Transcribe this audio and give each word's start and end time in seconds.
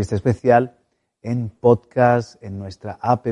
Especial 0.00 0.76
en 1.22 1.50
podcast, 1.50 2.42
en 2.42 2.58
nuestra 2.58 2.98
app 3.00 3.26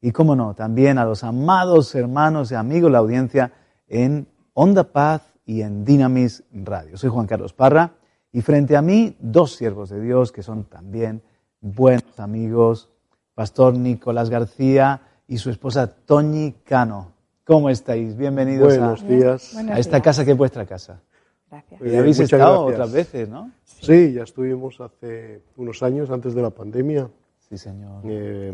y, 0.00 0.12
como 0.12 0.34
no, 0.34 0.54
también 0.54 0.98
a 0.98 1.04
los 1.04 1.24
amados 1.24 1.94
hermanos 1.94 2.50
y 2.52 2.54
amigos, 2.54 2.90
la 2.90 2.98
audiencia 2.98 3.52
en 3.88 4.28
Onda 4.54 4.84
Paz 4.84 5.22
y 5.44 5.62
en 5.62 5.84
Dynamis 5.84 6.44
Radio. 6.52 6.96
Soy 6.96 7.10
Juan 7.10 7.26
Carlos 7.26 7.52
Parra 7.52 7.92
y 8.32 8.40
frente 8.40 8.76
a 8.76 8.82
mí 8.82 9.16
dos 9.20 9.56
siervos 9.56 9.90
de 9.90 10.00
Dios 10.00 10.32
que 10.32 10.42
son 10.42 10.64
también 10.64 11.22
buenos 11.60 12.18
amigos, 12.18 12.88
Pastor 13.34 13.74
Nicolás 13.74 14.30
García 14.30 15.02
y 15.26 15.38
su 15.38 15.50
esposa 15.50 15.88
Toñi 15.88 16.52
Cano. 16.64 17.12
¿Cómo 17.44 17.68
estáis? 17.68 18.16
Bienvenidos 18.16 18.78
Buenos 18.78 19.06
días. 19.06 19.56
a 19.56 19.78
esta 19.78 20.00
casa 20.00 20.24
que 20.24 20.30
es 20.30 20.36
vuestra 20.36 20.64
casa. 20.66 21.02
Gracias. 21.50 21.80
Y 21.80 21.96
habéis 21.96 22.16
Muchas 22.18 22.32
estado 22.32 22.66
gracias. 22.66 22.74
otras 22.74 22.92
veces, 22.92 23.28
¿no? 23.28 23.50
Sí, 23.64 24.12
ya 24.12 24.22
estuvimos 24.22 24.80
hace 24.80 25.42
unos 25.56 25.82
años 25.82 26.10
antes 26.10 26.34
de 26.34 26.42
la 26.42 26.50
pandemia. 26.50 27.08
Sí, 27.48 27.58
señor. 27.58 28.02
Eh, 28.04 28.52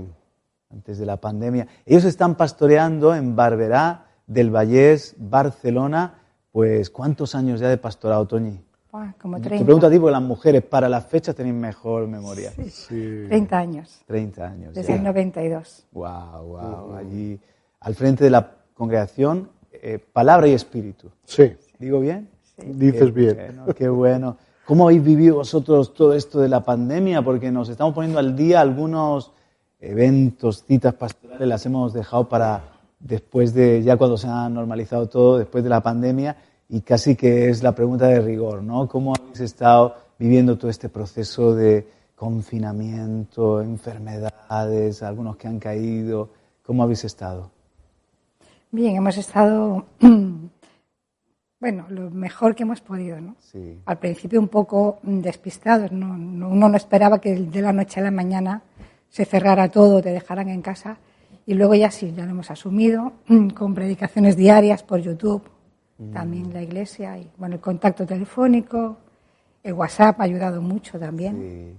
antes 0.72 0.98
de 0.98 1.06
la 1.06 1.16
pandemia. 1.18 1.66
Ellos 1.84 2.04
están 2.04 2.34
pastoreando 2.36 3.14
en 3.14 3.36
Barberá 3.36 4.06
del 4.26 4.50
Vallés, 4.50 5.14
Barcelona. 5.18 6.20
Pues, 6.52 6.88
¿cuántos 6.90 7.34
años 7.34 7.60
ya 7.60 7.68
de 7.68 7.76
pastorado, 7.76 8.26
Toñi? 8.26 8.60
Como 9.20 9.36
Te 9.36 9.48
30. 9.48 9.64
pregunto 9.66 9.86
a 9.88 9.90
ti, 9.90 9.98
porque 9.98 10.12
las 10.12 10.22
mujeres 10.22 10.62
para 10.62 10.88
las 10.88 11.04
fechas 11.04 11.34
tenéis 11.34 11.54
mejor 11.54 12.06
memoria. 12.08 12.50
sí. 12.70 13.24
30 13.28 13.58
años, 13.58 14.02
30 14.06 14.44
años. 14.46 14.74
desde 14.74 14.94
el 14.94 15.02
92. 15.02 15.86
Wow, 15.92 16.42
wow. 16.46 16.94
Allí, 16.96 17.38
al 17.80 17.94
frente 17.94 18.24
de 18.24 18.30
la 18.30 18.52
congregación, 18.72 19.50
eh, 19.70 19.98
palabra 19.98 20.48
y 20.48 20.52
espíritu. 20.52 21.10
Sí, 21.24 21.52
¿Digo 21.78 22.00
bien? 22.00 22.30
Dices 22.56 23.04
Qué 23.04 23.10
bien. 23.10 23.34
Bueno, 23.36 23.74
qué 23.74 23.88
bueno. 23.88 24.36
¿Cómo 24.64 24.84
habéis 24.84 25.04
vivido 25.04 25.36
vosotros 25.36 25.94
todo 25.94 26.14
esto 26.14 26.40
de 26.40 26.48
la 26.48 26.64
pandemia? 26.64 27.22
Porque 27.22 27.50
nos 27.50 27.68
estamos 27.68 27.94
poniendo 27.94 28.18
al 28.18 28.34
día 28.34 28.60
algunos 28.60 29.32
eventos, 29.80 30.64
citas 30.64 30.94
pastorales, 30.94 31.46
las 31.46 31.64
hemos 31.66 31.92
dejado 31.92 32.28
para 32.28 32.76
después 32.98 33.54
de, 33.54 33.82
ya 33.82 33.96
cuando 33.96 34.16
se 34.16 34.26
ha 34.26 34.48
normalizado 34.48 35.08
todo, 35.08 35.38
después 35.38 35.62
de 35.62 35.70
la 35.70 35.80
pandemia, 35.82 36.36
y 36.68 36.80
casi 36.80 37.14
que 37.14 37.48
es 37.48 37.62
la 37.62 37.74
pregunta 37.74 38.06
de 38.06 38.20
rigor, 38.20 38.62
¿no? 38.62 38.88
¿Cómo 38.88 39.14
habéis 39.14 39.40
estado 39.40 39.94
viviendo 40.18 40.58
todo 40.58 40.70
este 40.70 40.88
proceso 40.88 41.54
de 41.54 41.86
confinamiento, 42.16 43.60
enfermedades, 43.60 45.02
algunos 45.02 45.36
que 45.36 45.46
han 45.46 45.60
caído? 45.60 46.30
¿Cómo 46.64 46.82
habéis 46.82 47.04
estado? 47.04 47.50
Bien, 48.72 48.96
hemos 48.96 49.16
estado, 49.16 49.84
bueno, 51.60 51.86
lo 51.88 52.10
mejor 52.10 52.54
que 52.54 52.64
hemos 52.64 52.80
podido, 52.80 53.20
¿no? 53.20 53.34
Sí. 53.40 53.78
Al 53.86 53.98
principio 53.98 54.40
un 54.40 54.48
poco 54.48 54.98
mm, 55.02 55.20
despistados, 55.20 55.90
¿no? 55.92 56.16
No- 56.16 56.48
uno 56.50 56.68
no 56.68 56.76
esperaba 56.76 57.20
que 57.20 57.34
de 57.34 57.62
la 57.62 57.72
noche 57.72 58.00
a 58.00 58.04
la 58.04 58.10
mañana 58.10 58.62
se 59.08 59.24
cerrara 59.24 59.68
todo, 59.70 60.02
te 60.02 60.10
dejaran 60.10 60.48
en 60.48 60.60
casa. 60.62 60.98
Y 61.46 61.54
luego 61.54 61.74
ya 61.74 61.90
sí, 61.90 62.12
ya 62.16 62.24
lo 62.24 62.32
hemos 62.32 62.50
asumido, 62.50 63.12
mm, 63.28 63.48
con 63.50 63.74
predicaciones 63.74 64.36
diarias 64.36 64.82
por 64.82 65.00
YouTube, 65.00 65.42
también 66.12 66.52
la 66.52 66.60
iglesia, 66.62 67.16
y 67.16 67.30
bueno, 67.38 67.54
el 67.54 67.60
contacto 67.62 68.04
telefónico, 68.04 68.98
el 69.62 69.72
WhatsApp 69.72 70.20
ha 70.20 70.24
ayudado 70.24 70.60
mucho 70.60 70.98
también. 70.98 71.36
Sí. 71.40 71.76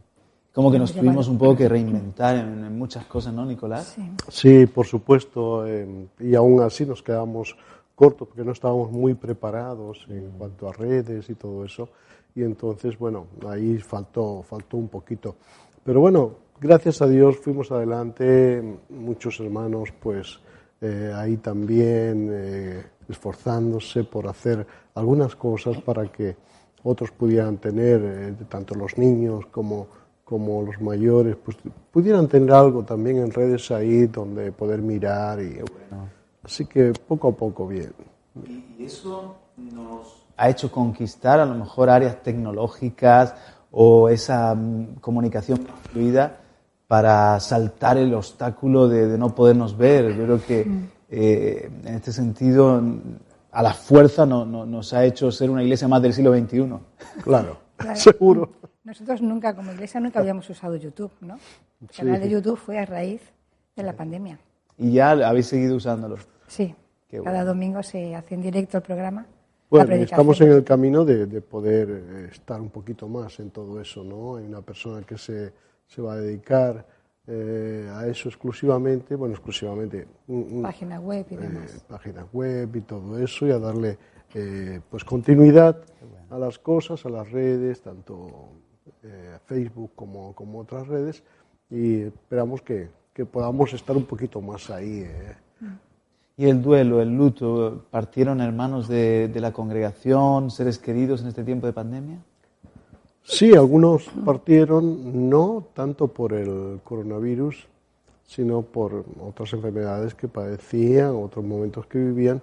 Como 0.53 0.71
que 0.71 0.79
nos 0.79 0.91
tuvimos 0.91 1.27
un 1.27 1.37
poco 1.37 1.55
que 1.55 1.69
reinventar 1.69 2.35
en, 2.35 2.63
en 2.65 2.75
muchas 2.79 3.05
cosas, 3.05 3.31
¿no, 3.31 3.45
Nicolás? 3.45 3.93
Sí. 3.95 4.09
Sí, 4.29 4.65
por 4.65 4.87
supuesto. 4.87 5.67
eh, 5.67 6.07
y 6.19 6.33
aún 6.33 6.61
así 6.63 6.83
nos 6.83 7.03
quedamos 7.03 7.55
cortos 7.97 8.27
porque 8.27 8.43
no 8.43 8.51
estábamos 8.51 8.91
muy 8.91 9.15
preparados 9.15 10.05
en 10.07 10.29
cuanto 10.37 10.69
a 10.69 10.71
redes 10.71 11.29
y 11.31 11.33
todo 11.33 11.65
eso. 11.65 11.89
Y 12.35 12.43
entonces, 12.43 12.95
bueno, 12.99 13.25
ahí 13.49 13.79
faltó, 13.79 14.43
faltó 14.43 14.77
un 14.77 14.87
poquito. 14.87 15.35
Pero 15.83 16.01
bueno, 16.01 16.35
gracias 16.61 17.01
a 17.01 17.07
Dios 17.07 17.37
fuimos 17.37 17.71
adelante. 17.71 18.61
Muchos 18.89 19.39
hermanos, 19.39 19.89
pues 19.99 20.39
eh, 20.79 21.11
ahí 21.15 21.37
también 21.37 22.29
eh, 22.31 22.83
esforzándose 23.09 24.03
por 24.03 24.27
hacer 24.27 24.67
algunas 24.93 25.35
cosas 25.35 25.81
para 25.81 26.11
que 26.11 26.35
otros 26.83 27.09
pudieran 27.09 27.57
tener, 27.57 28.01
eh, 28.03 28.35
tanto 28.47 28.75
los 28.75 28.95
niños 28.99 29.47
como, 29.47 29.87
como 30.23 30.61
los 30.61 30.79
mayores, 30.79 31.35
pues 31.35 31.57
pudieran 31.91 32.27
tener 32.27 32.51
algo 32.51 32.83
también 32.83 33.17
en 33.17 33.31
redes 33.31 33.71
ahí 33.71 34.05
donde 34.05 34.51
poder 34.51 34.83
mirar. 34.83 35.41
Y, 35.41 35.55
bueno, 35.55 36.16
así 36.47 36.65
que 36.65 36.93
poco 37.07 37.27
a 37.29 37.31
poco 37.35 37.67
bien. 37.67 37.91
Y 38.79 38.83
eso 38.85 39.35
nos 39.57 40.25
ha 40.37 40.49
hecho 40.49 40.71
conquistar 40.71 41.39
a 41.39 41.45
lo 41.45 41.53
mejor 41.55 41.89
áreas 41.89 42.21
tecnológicas 42.23 43.35
o 43.71 44.09
esa 44.09 44.55
mm, 44.55 44.95
comunicación 45.01 45.67
fluida 45.91 46.37
para 46.87 47.39
saltar 47.39 47.97
el 47.97 48.13
obstáculo 48.13 48.87
de, 48.87 49.07
de 49.07 49.17
no 49.17 49.35
podernos 49.35 49.77
ver. 49.77 50.15
Yo 50.15 50.23
creo 50.23 50.41
que 50.45 50.67
eh, 51.09 51.69
en 51.83 51.93
este 51.95 52.11
sentido 52.11 52.79
mm, 52.81 52.99
a 53.51 53.61
la 53.63 53.73
fuerza 53.73 54.25
no- 54.25 54.45
no- 54.45 54.65
nos 54.65 54.93
ha 54.93 55.03
hecho 55.03 55.31
ser 55.31 55.49
una 55.49 55.63
iglesia 55.63 55.87
más 55.87 56.01
del 56.01 56.13
siglo 56.13 56.33
XXI. 56.33 56.69
Claro, 57.23 57.57
Claro. 57.75 57.95
seguro. 57.99 58.49
Nosotros 58.83 59.21
nunca, 59.21 59.53
como 59.53 59.73
iglesia, 59.73 59.99
nunca 59.99 60.19
habíamos 60.19 60.49
usado 60.49 60.77
YouTube, 60.77 61.11
¿no? 61.21 61.37
El 61.81 61.89
canal 61.89 62.21
de 62.21 62.29
YouTube 62.29 62.57
fue 62.57 62.79
a 62.79 62.85
raíz 62.85 63.21
de 63.75 63.83
la 63.83 63.93
pandemia. 63.93 64.39
Y 64.77 64.93
ya 64.93 65.11
habéis 65.11 65.47
seguido 65.47 65.75
usándolo. 65.75 66.15
Sí. 66.47 66.73
Qué 67.07 67.17
Cada 67.21 67.37
bueno. 67.39 67.45
domingo 67.45 67.83
se 67.83 68.15
hace 68.15 68.35
en 68.35 68.41
directo 68.41 68.77
el 68.77 68.83
programa. 68.83 69.25
Bueno, 69.69 69.93
estamos 69.95 70.39
en 70.41 70.51
el 70.51 70.63
camino 70.63 71.03
de, 71.05 71.25
de 71.25 71.41
poder 71.41 71.89
eh, 71.89 72.29
estar 72.31 72.59
un 72.61 72.69
poquito 72.69 73.07
más 73.09 73.39
en 73.39 73.51
todo 73.51 73.79
eso, 73.81 74.03
¿no? 74.03 74.37
Hay 74.37 74.45
una 74.45 74.61
persona 74.61 75.01
que 75.05 75.17
se, 75.17 75.53
se 75.85 76.01
va 76.01 76.13
a 76.13 76.17
dedicar 76.17 76.85
eh, 77.27 77.89
a 77.93 78.07
eso 78.07 78.29
exclusivamente, 78.29 79.15
bueno, 79.15 79.33
exclusivamente, 79.35 80.07
un- 80.27 80.47
un- 80.51 80.61
Página 80.63 80.99
web 81.01 81.25
y 81.29 81.33
eh, 81.35 81.37
demás. 81.37 81.85
página 81.87 82.25
web 82.31 82.73
y 82.75 82.81
todo 82.81 83.19
eso, 83.19 83.45
y 83.47 83.51
a 83.51 83.59
darle 83.59 83.97
eh, 84.33 84.79
pues 84.89 85.03
continuidad 85.03 85.81
a 86.29 86.37
las 86.37 86.57
cosas, 86.59 87.05
a 87.05 87.09
las 87.09 87.29
redes, 87.29 87.81
tanto 87.81 88.49
eh, 89.03 89.37
Facebook 89.45 89.91
como, 89.95 90.33
como 90.33 90.59
otras 90.59 90.87
redes, 90.87 91.23
y 91.69 92.03
esperamos 92.03 92.61
que, 92.61 92.89
que 93.13 93.25
podamos 93.25 93.73
estar 93.73 93.97
un 93.97 94.05
poquito 94.05 94.39
más 94.41 94.69
ahí. 94.69 95.05
Y 96.37 96.45
el 96.45 96.61
duelo, 96.61 97.01
el 97.01 97.17
luto, 97.17 97.85
¿partieron 97.89 98.41
hermanos 98.41 98.87
de, 98.87 99.27
de 99.27 99.41
la 99.41 99.51
congregación, 99.51 100.51
seres 100.51 100.77
queridos 100.77 101.21
en 101.21 101.29
este 101.29 101.43
tiempo 101.43 101.65
de 101.65 101.73
pandemia? 101.73 102.19
Sí, 103.23 103.55
algunos 103.55 104.03
partieron 104.23 105.29
no 105.29 105.65
tanto 105.73 106.07
por 106.07 106.33
el 106.33 106.79
coronavirus, 106.83 107.67
sino 108.27 108.61
por 108.61 109.03
otras 109.19 109.51
enfermedades 109.53 110.13
que 110.13 110.27
padecían, 110.27 111.15
otros 111.15 111.43
momentos 111.43 111.87
que 111.87 111.97
vivían, 111.97 112.41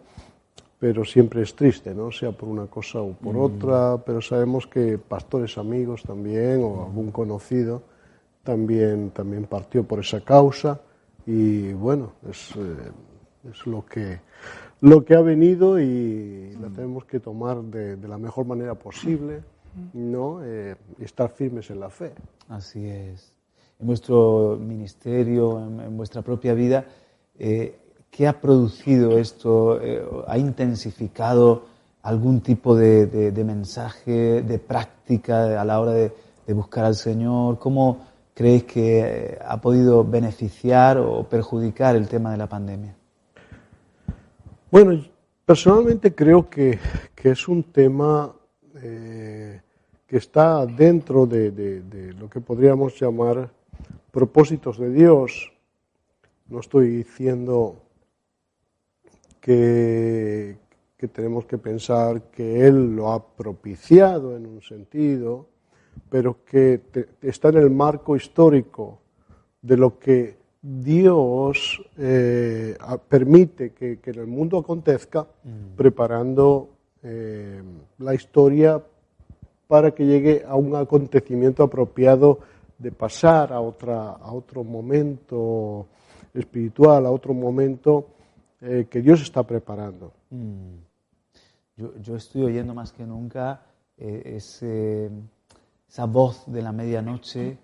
pero 0.79 1.05
siempre 1.05 1.43
es 1.43 1.55
triste, 1.55 1.95
¿no? 1.95 2.11
Sea 2.11 2.33
por 2.33 2.49
una 2.49 2.67
cosa 2.67 3.01
o 3.01 3.13
por 3.13 3.37
otra, 3.37 3.97
pero 4.05 4.21
sabemos 4.21 4.67
que 4.67 4.99
pastores 4.99 5.57
amigos 5.57 6.03
también 6.03 6.63
o 6.63 6.85
algún 6.85 7.11
conocido 7.11 7.83
también, 8.43 9.11
también 9.11 9.45
partió 9.45 9.85
por 9.85 10.01
esa 10.01 10.21
causa 10.21 10.81
y 11.27 11.73
bueno, 11.73 12.13
es, 12.29 12.51
eh, 12.57 12.91
es 13.51 13.67
lo, 13.67 13.85
que, 13.85 14.21
lo 14.81 15.05
que 15.05 15.15
ha 15.15 15.21
venido 15.21 15.79
y 15.81 16.57
la 16.61 16.69
tenemos 16.69 17.05
que 17.05 17.21
tomar 17.21 17.63
de, 17.63 17.97
de 17.97 18.09
la 18.09 18.19
mejor 18.19 18.47
manera 18.47 18.75
posible, 18.75 19.43
¿no? 19.93 20.45
Eh, 20.45 20.77
y 20.99 21.05
estar 21.05 21.31
firmes 21.31 21.71
en 21.71 21.81
la 21.81 21.91
fe. 21.91 22.13
Así 22.49 22.87
es. 22.87 23.33
En 23.81 23.87
vuestro 23.87 24.57
ministerio, 24.61 25.61
en, 25.61 25.81
en 25.81 25.97
vuestra 25.97 26.23
propia 26.23 26.55
vida, 26.55 26.85
eh, 27.39 27.79
¿qué 28.11 28.29
ha 28.29 28.41
producido 28.41 29.19
esto? 29.19 29.81
Eh, 29.81 30.03
¿Ha 30.29 30.39
intensificado 30.39 31.65
algún 32.03 32.41
tipo 32.41 32.77
de, 32.77 33.33
mensaje, 33.45 34.43
de 34.43 34.59
práctica 34.59 35.61
a 35.61 35.65
la 35.65 35.81
hora 35.81 35.93
de, 35.93 36.13
buscar 36.49 36.85
al 36.85 36.95
Señor? 36.95 37.59
¿Cómo 37.59 38.07
creéis 38.35 38.65
que 38.65 39.39
ha 39.45 39.61
podido 39.61 40.05
beneficiar 40.05 40.99
o 40.99 41.25
perjudicar 41.25 41.97
el 41.97 42.07
tema 42.09 42.31
de 42.31 42.37
la 42.37 42.49
pandemia? 42.49 42.95
Bueno, 44.75 45.01
personalmente 45.47 46.17
creo 46.17 46.51
que, 46.51 46.81
es 47.23 47.47
un 47.47 47.63
tema 47.63 48.35
eh, 48.83 49.61
que 50.05 50.17
está 50.17 50.67
dentro 50.67 51.27
de, 51.27 52.13
lo 52.19 52.29
que 52.29 52.41
podríamos 52.41 52.99
llamar 52.99 53.53
propósitos 54.11 54.77
de 54.81 54.91
Dios. 54.91 55.53
No 56.49 56.59
estoy 56.59 56.89
diciendo 56.89 57.77
que, 59.41 60.57
tenemos 61.13 61.47
que 61.47 61.59
pensar 61.59 62.23
que 62.33 62.67
Él 62.67 62.97
lo 62.97 63.13
ha 63.13 63.25
propiciado 63.25 64.37
en 64.37 64.45
un 64.45 64.61
sentido, 64.61 65.47
pero 66.11 66.45
que 66.45 66.81
está 67.23 67.51
en 67.51 67.59
el 67.59 67.71
marco 67.71 68.17
histórico 68.17 68.99
de 69.63 69.77
lo 69.77 70.01
que 70.01 70.44
Dios 70.67 71.79
eh, 71.99 72.75
permite 73.07 73.75
que, 73.75 74.01
en 74.03 74.19
el 74.19 74.27
mundo 74.27 74.57
acontezca, 74.57 75.21
mm. 75.23 75.77
preparando 75.77 76.71
eh, 77.03 77.63
la 77.99 78.15
historia 78.15 78.83
para 79.69 79.91
que 79.91 80.07
llegue 80.07 80.43
a 80.49 80.57
un 80.57 80.75
acontecimiento 80.75 81.63
apropiado 81.63 82.39
de 82.79 82.93
pasar 82.93 83.53
a, 83.53 83.61
otra, 83.61 84.13
a 84.13 84.33
otro 84.33 84.65
momento 84.65 85.87
espiritual, 86.33 87.05
a 87.05 87.11
otro 87.11 87.35
momento 87.35 88.07
eh, 88.63 88.87
que 88.89 89.03
Dios 89.03 89.21
está 89.21 89.43
preparando. 89.43 90.15
Mm. 90.31 90.77
Yo, 91.77 92.17
estoy 92.17 92.45
oyendo 92.45 92.73
más 92.73 92.91
que 92.91 93.05
nunca 93.05 93.67
esa 93.99 95.11
voz 96.07 96.45
de 96.47 96.63
la 96.63 96.73
medianoche, 96.73 97.59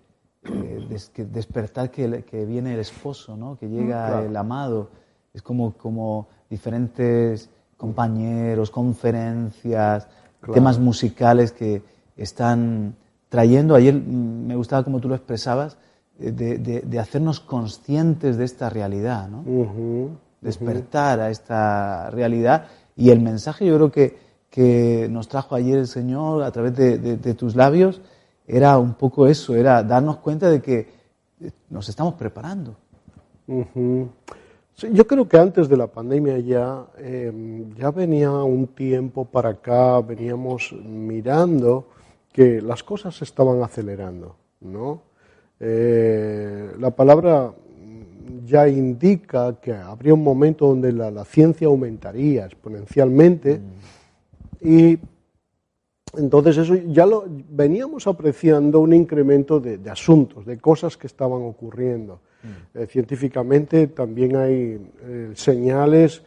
eh, 0.44 0.86
despertar 1.30 1.90
que, 1.90 2.24
que, 2.24 2.44
viene 2.46 2.74
el 2.74 2.80
esposo, 2.80 3.36
¿no? 3.36 3.58
que 3.58 3.68
llega 3.68 4.24
el 4.24 4.36
amado. 4.36 4.90
Es 5.32 5.42
como, 5.42 5.72
como 5.74 6.28
diferentes 6.48 7.50
compañeros, 7.76 8.70
conferencias, 8.70 10.08
temas 10.52 10.78
musicales 10.78 11.52
que 11.52 11.82
están 12.16 12.94
trayendo. 13.28 13.74
Ayer 13.74 13.94
me 13.94 14.56
gustaba 14.56 14.84
como 14.84 15.00
tú 15.00 15.08
lo 15.08 15.14
expresabas, 15.14 15.76
de, 16.18 16.98
hacernos 17.00 17.40
conscientes 17.40 18.36
de 18.36 18.44
esta 18.44 18.68
realidad, 18.68 19.28
¿no? 19.28 19.44
despertar 20.40 21.20
a 21.20 21.30
esta 21.30 22.10
realidad. 22.10 22.66
Y 22.96 23.10
el 23.10 23.20
mensaje 23.20 23.66
yo 23.66 23.76
creo 23.76 23.90
que, 23.90 24.18
que 24.50 25.08
nos 25.10 25.28
trajo 25.28 25.54
ayer 25.54 25.78
el 25.78 25.86
Señor 25.86 26.42
a 26.42 26.50
través 26.50 26.76
de, 26.76 27.34
tus 27.34 27.56
labios 27.56 28.00
era 28.46 28.78
un 28.78 28.94
poco 28.94 29.26
eso, 29.26 29.54
era 29.54 29.82
darnos 29.82 30.18
cuenta 30.18 30.50
de 30.50 30.60
que 30.60 30.88
nos 31.68 31.88
estamos 31.88 32.14
preparando. 32.14 32.76
yo 33.46 35.06
creo 35.06 35.28
que 35.28 35.38
antes 35.38 35.68
de 35.68 35.76
la 35.76 35.86
pandemia 35.86 36.38
ya, 36.38 36.86
em, 36.98 37.74
ya 37.74 37.90
venía 37.90 38.30
un 38.30 38.68
tiempo 38.68 39.24
para 39.24 39.50
acá, 39.50 40.00
veníamos 40.00 40.72
mirando 40.72 41.88
que 42.32 42.60
las 42.60 42.82
cosas 42.82 43.16
se 43.16 43.24
estaban 43.24 43.62
acelerando, 43.62 44.36
¿no? 44.60 45.02
Eh, 45.58 46.72
la 46.78 46.90
palabra 46.90 47.52
ya 48.46 48.68
indica 48.68 49.60
que 49.60 49.72
habría 49.72 50.14
un 50.14 50.24
momento 50.24 50.66
donde 50.66 50.92
la, 50.92 51.24
ciencia 51.24 51.66
aumentaría 51.66 52.46
exponencialmente 52.46 53.58
mm. 53.58 54.68
y 54.68 54.98
entonces 56.16 56.56
eso 56.56 56.74
ya 56.74 57.06
lo 57.06 57.24
veníamos 57.28 58.06
apreciando 58.06 58.80
un 58.80 58.92
incremento 58.92 59.60
de, 59.60 59.78
asuntos, 59.90 60.44
de 60.44 60.58
cosas 60.58 60.96
que 60.96 61.06
estaban 61.06 61.42
ocurriendo. 61.42 62.20
Mm. 62.42 62.78
Eh, 62.78 62.86
científicamente 62.86 63.86
también 63.88 64.36
hay 64.36 64.80
eh, 65.02 65.32
señales 65.34 66.22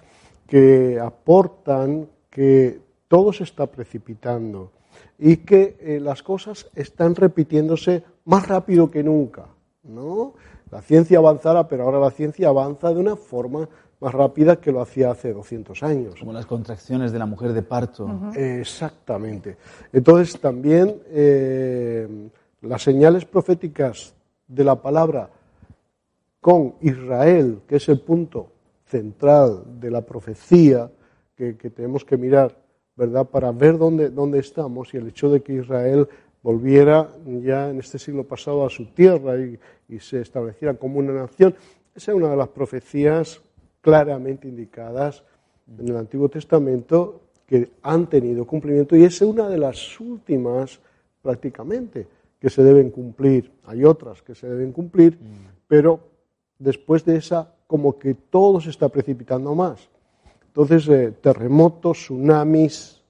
que 0.48 1.00
aportan 1.00 2.08
que 2.30 2.80
todo 3.08 3.34
se 3.34 3.44
está 3.44 3.68
precipitando 3.68 4.72
y 5.20 5.38
que 5.38 5.78
eh, 5.80 6.00
las 6.00 6.24
cosas 6.24 6.70
están 6.76 7.16
repitiéndose 7.16 8.04
más 8.26 8.48
rápido 8.48 8.90
que 8.90 9.04
nunca, 9.04 9.48
¿no? 9.84 10.34
La 10.72 10.82
ciencia 10.82 11.20
avanzará, 11.20 11.68
pero 11.68 11.84
ahora 11.84 12.00
la 12.00 12.10
ciencia 12.10 12.48
avanza 12.48 12.94
de 12.94 13.00
una 13.00 13.16
forma 13.16 13.70
más 14.04 14.14
rápida 14.14 14.58
que 14.58 14.72
lo 14.72 14.82
hacía 14.82 15.12
hace 15.12 15.34
200 15.34 15.82
años. 15.84 16.16
Como 16.20 16.34
las 16.34 16.46
contracciones 16.46 17.12
de 17.12 17.20
la 17.20 17.26
mujer 17.26 17.54
de 17.54 17.62
parto. 17.62 18.10
Exactamente. 18.36 19.58
Entonces 19.94 20.40
también 20.40 21.02
eh, 21.08 22.30
las 22.62 22.82
señales 22.84 23.24
proféticas 23.26 24.14
de 24.48 24.64
la 24.64 24.76
palabra 24.76 25.30
con 26.42 26.76
Israel, 26.82 27.62
que 27.68 27.78
es 27.78 27.88
el 27.88 28.02
punto 28.02 28.50
central 28.86 29.64
de 29.80 29.90
la 29.90 30.02
profecía 30.02 30.92
que, 31.36 31.56
que 31.56 31.70
tenemos 31.70 32.04
que 32.04 32.18
mirar, 32.18 32.56
¿verdad? 32.98 33.26
Para 33.26 33.52
ver 33.52 33.78
dónde, 33.78 34.10
dónde 34.10 34.40
estamos 34.40 34.94
y 34.94 34.98
el 34.98 35.08
hecho 35.08 35.30
de 35.30 35.42
que 35.42 35.54
Israel 35.54 36.10
volviera 36.44 37.10
ya 37.26 37.70
en 37.70 37.80
este 37.80 37.98
siglo 37.98 38.26
pasado 38.26 38.66
a 38.66 38.70
su 38.70 38.88
tierra 38.88 39.38
y, 39.38 39.58
se 40.00 40.22
estableciera 40.22 40.74
como 40.74 40.98
una 40.98 41.14
nación. 41.14 41.56
Esa 41.96 42.12
es 42.12 42.18
una 42.18 42.30
de 42.30 42.36
las 42.36 42.48
profecías 42.48 43.42
claramente 43.84 44.48
indicadas 44.48 45.24
en 45.78 45.90
el 45.90 45.98
Antiguo 45.98 46.30
Testamento 46.30 47.20
que 47.46 47.70
han 47.84 48.08
tenido 48.08 48.48
cumplimiento 48.48 48.96
y 48.96 49.04
es 49.04 49.22
una 49.22 49.50
de 49.50 49.58
las 49.58 50.00
últimas 50.00 50.80
prácticamente 51.22 52.08
que 52.40 52.50
se 52.50 52.64
deben 52.64 52.90
cumplir. 52.90 53.52
Hay 53.66 53.84
otras 53.84 54.22
que 54.22 54.36
se 54.36 54.48
deben 54.48 54.72
cumplir, 54.72 55.20
pero 55.68 56.00
después 56.58 57.04
de 57.04 57.18
esa 57.18 57.54
como 57.68 58.00
que 58.00 58.14
todo 58.14 58.62
se 58.62 58.70
está 58.70 58.88
precipitando 58.88 59.54
más. 59.54 59.90
Entonces, 60.48 60.88
eh, 60.88 61.12
terremotos, 61.20 61.98
tsunamis, 61.98 63.02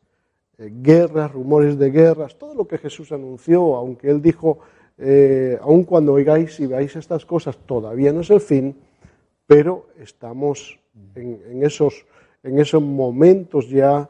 eh, 0.57 0.71
guerras, 0.81 1.31
rumores 1.31 1.77
de 1.77 1.91
guerras, 1.91 2.37
todo 2.37 2.55
lo 2.55 2.67
que 2.67 2.77
Jesús 2.77 3.11
anunció, 3.11 3.75
aunque 3.75 4.09
él 4.09 4.21
dijo, 4.21 4.59
eh, 4.97 5.59
aun 5.61 5.83
cuando 5.83 6.13
oigáis 6.13 6.59
y 6.59 6.65
veáis 6.65 6.95
estas 6.95 7.25
cosas, 7.25 7.57
todavía 7.57 8.13
no 8.13 8.21
es 8.21 8.29
el 8.29 8.39
fin, 8.39 8.75
pero 9.45 9.87
estamos 9.99 10.79
en, 11.15 11.63
esos, 11.63 12.05
en 12.43 12.59
esos 12.59 12.81
momentos 12.81 13.69
ya 13.69 14.09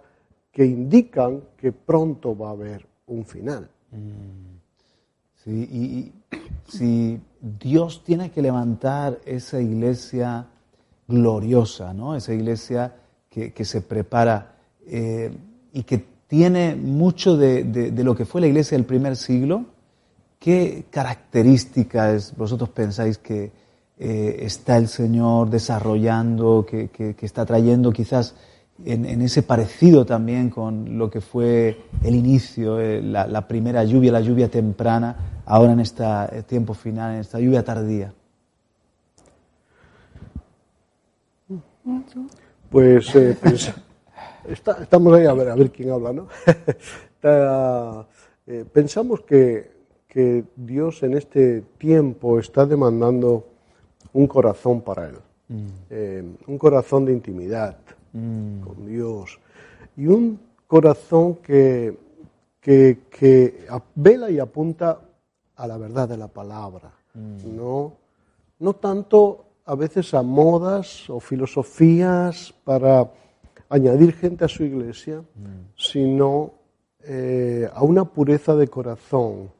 que 0.51 0.65
indican 0.65 1.41
que 1.57 1.71
pronto 1.71 2.37
va 2.37 2.49
a 2.49 2.51
haber 2.51 2.85
un 3.07 3.25
final. 3.25 3.69
Mm. 3.91 4.53
Sí, 5.43 5.51
y, 5.51 6.11
si 6.67 7.19
Dios 7.41 8.03
tiene 8.03 8.31
que 8.31 8.41
levantar 8.41 9.19
esa 9.25 9.59
iglesia 9.59 10.47
gloriosa, 11.07 11.93
¿no? 11.93 12.15
esa 12.15 12.33
iglesia 12.33 12.95
que, 13.29 13.65
se 13.65 13.81
prepara 13.81 14.55
eh, 14.85 15.31
y 15.73 15.83
que 15.83 16.05
tiene 16.27 16.75
mucho 16.75 17.35
de, 17.35 17.91
lo 18.03 18.15
que 18.15 18.25
fue 18.25 18.41
la 18.41 18.47
iglesia 18.47 18.77
del 18.77 18.85
primer 18.85 19.15
siglo. 19.15 19.65
¿Qué 20.39 20.85
características 20.89 22.35
vosotros 22.35 22.69
pensáis 22.69 23.17
que 23.17 23.51
eh, 24.05 24.43
está 24.45 24.75
el 24.75 24.89
Señor 24.89 25.49
desarrollando, 25.49 26.65
que, 26.65 27.15
está 27.21 27.45
trayendo 27.45 27.93
quizás 27.93 28.35
en, 28.83 29.21
ese 29.21 29.43
parecido 29.43 30.05
también 30.05 30.49
con 30.49 30.97
lo 30.97 31.09
que 31.09 31.21
fue 31.21 31.77
el 32.03 32.13
inicio, 32.13 32.81
eh, 32.81 33.01
la, 33.01 33.47
primera 33.47 33.81
lluvia, 33.85 34.11
la 34.11 34.19
lluvia 34.19 34.49
temprana, 34.49 35.43
ahora 35.45 35.71
en 35.71 35.79
este 35.79 36.03
tiempo 36.45 36.73
final, 36.73 37.13
en 37.13 37.21
esta 37.21 37.39
lluvia 37.39 37.63
tardía? 37.63 38.13
Pues 42.69 43.15
eh, 43.15 43.37
estamos 44.49 45.13
ahí 45.13 45.25
a 45.27 45.33
ver, 45.33 45.49
a 45.49 45.55
ver 45.55 45.71
quién 45.71 45.91
habla, 45.91 46.11
¿no? 46.11 46.27
Pensamos 48.73 49.21
que, 49.21 49.71
Dios 50.57 51.03
en 51.03 51.13
este 51.13 51.61
tiempo 51.77 52.37
está 52.37 52.65
demandando 52.65 53.52
un 54.13 54.27
corazón 54.27 54.81
para 54.81 55.09
Él, 55.09 55.17
mm. 55.49 55.67
eh, 55.89 56.35
un 56.47 56.57
corazón 56.57 57.05
de 57.05 57.13
intimidad 57.13 57.77
mm. 58.13 58.61
con 58.61 58.85
Dios 58.85 59.39
y 59.97 60.07
un 60.07 60.39
corazón 60.67 61.35
que, 61.35 61.97
que, 62.59 63.65
vela 63.95 64.29
y 64.29 64.39
apunta 64.39 64.99
a 65.55 65.67
la 65.67 65.77
verdad 65.77 66.07
de 66.09 66.17
la 66.17 66.27
palabra, 66.27 66.91
mm. 67.13 67.55
no, 67.55 67.93
no 68.59 68.73
tanto 68.73 69.45
a 69.65 69.75
veces 69.75 70.13
a 70.13 70.21
modas 70.21 71.09
o 71.09 71.19
filosofías 71.19 72.53
para 72.63 73.11
añadir 73.69 74.13
gente 74.13 74.45
a 74.45 74.47
su 74.47 74.63
iglesia, 74.63 75.23
sino 75.75 76.51
eh, 77.05 77.69
a 77.73 77.83
una 77.83 78.05
pureza 78.05 78.55
de 78.55 78.67
corazón 78.67 79.51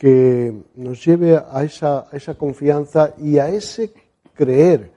que 0.00 0.54
nos 0.76 1.04
lleve 1.04 1.36
a 1.36 1.62
esa, 1.62 2.06
esa 2.10 2.34
confianza 2.34 3.12
y 3.18 3.36
a 3.36 3.50
ese 3.50 3.92
creer 4.32 4.90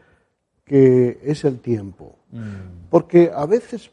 que 0.63 1.19
es 1.21 1.43
el 1.43 1.59
tiempo. 1.59 2.15
Porque 2.89 3.29
a 3.35 3.45
veces 3.45 3.91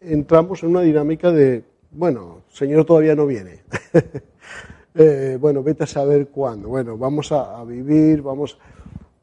entramos 0.00 0.62
en 0.62 0.68
una 0.68 0.82
dinámica 0.82 1.32
de, 1.32 1.64
bueno, 1.90 2.42
Señor 2.50 2.84
todavía 2.84 3.16
no 3.16 3.26
viene. 3.26 3.64
Eh, 5.00 5.38
bueno, 5.40 5.62
vete 5.62 5.84
a 5.84 5.86
saber 5.86 6.26
cuándo. 6.26 6.70
Bueno, 6.70 6.98
vamos 6.98 7.30
a, 7.30 7.62
vivir, 7.62 8.20
vamos. 8.20 8.58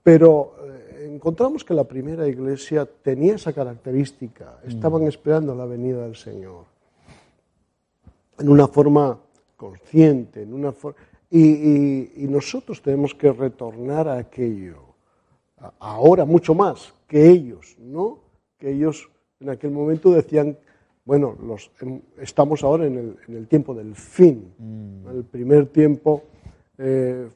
Pero 0.01 0.55
eh, 0.63 1.09
encontramos 1.11 1.65
que 1.65 1.73
la 1.73 1.83
primera 1.83 2.25
iglesia 2.29 2.85
tenía 2.85 3.35
esa 3.35 3.51
característica. 3.51 4.59
Estaban 4.65 5.03
esperando 5.03 5.53
la 5.53 5.65
venida 5.65 6.03
del 6.03 6.15
Señor. 6.15 6.63
En 8.39 8.47
una 8.47 8.69
forma 8.69 9.19
consciente, 9.65 10.43
en 10.43 10.53
una 10.53 10.71
forma. 10.71 10.97
Y, 11.31 12.27
nosotros 12.29 12.81
tenemos 12.81 13.13
que 13.13 13.31
retornar 13.31 14.07
a 14.07 14.17
aquello, 14.17 14.77
ahora 15.79 16.25
mucho 16.25 16.53
más 16.53 16.93
que 17.07 17.29
ellos, 17.29 17.75
¿no? 17.79 18.19
Que 18.57 18.71
ellos 18.71 19.09
en 19.39 19.49
aquel 19.49 19.71
momento 19.71 20.11
decían, 20.11 20.57
bueno, 21.03 21.35
los, 21.41 21.71
em, 21.81 22.01
estamos 22.19 22.63
ahora 22.63 22.85
en 22.85 23.17
el, 23.27 23.47
tiempo 23.47 23.73
del 23.73 23.95
fin, 23.95 24.53
mm. 24.57 25.17
el 25.17 25.23
primer 25.23 25.67
tiempo, 25.67 26.23
eh, 26.77 27.27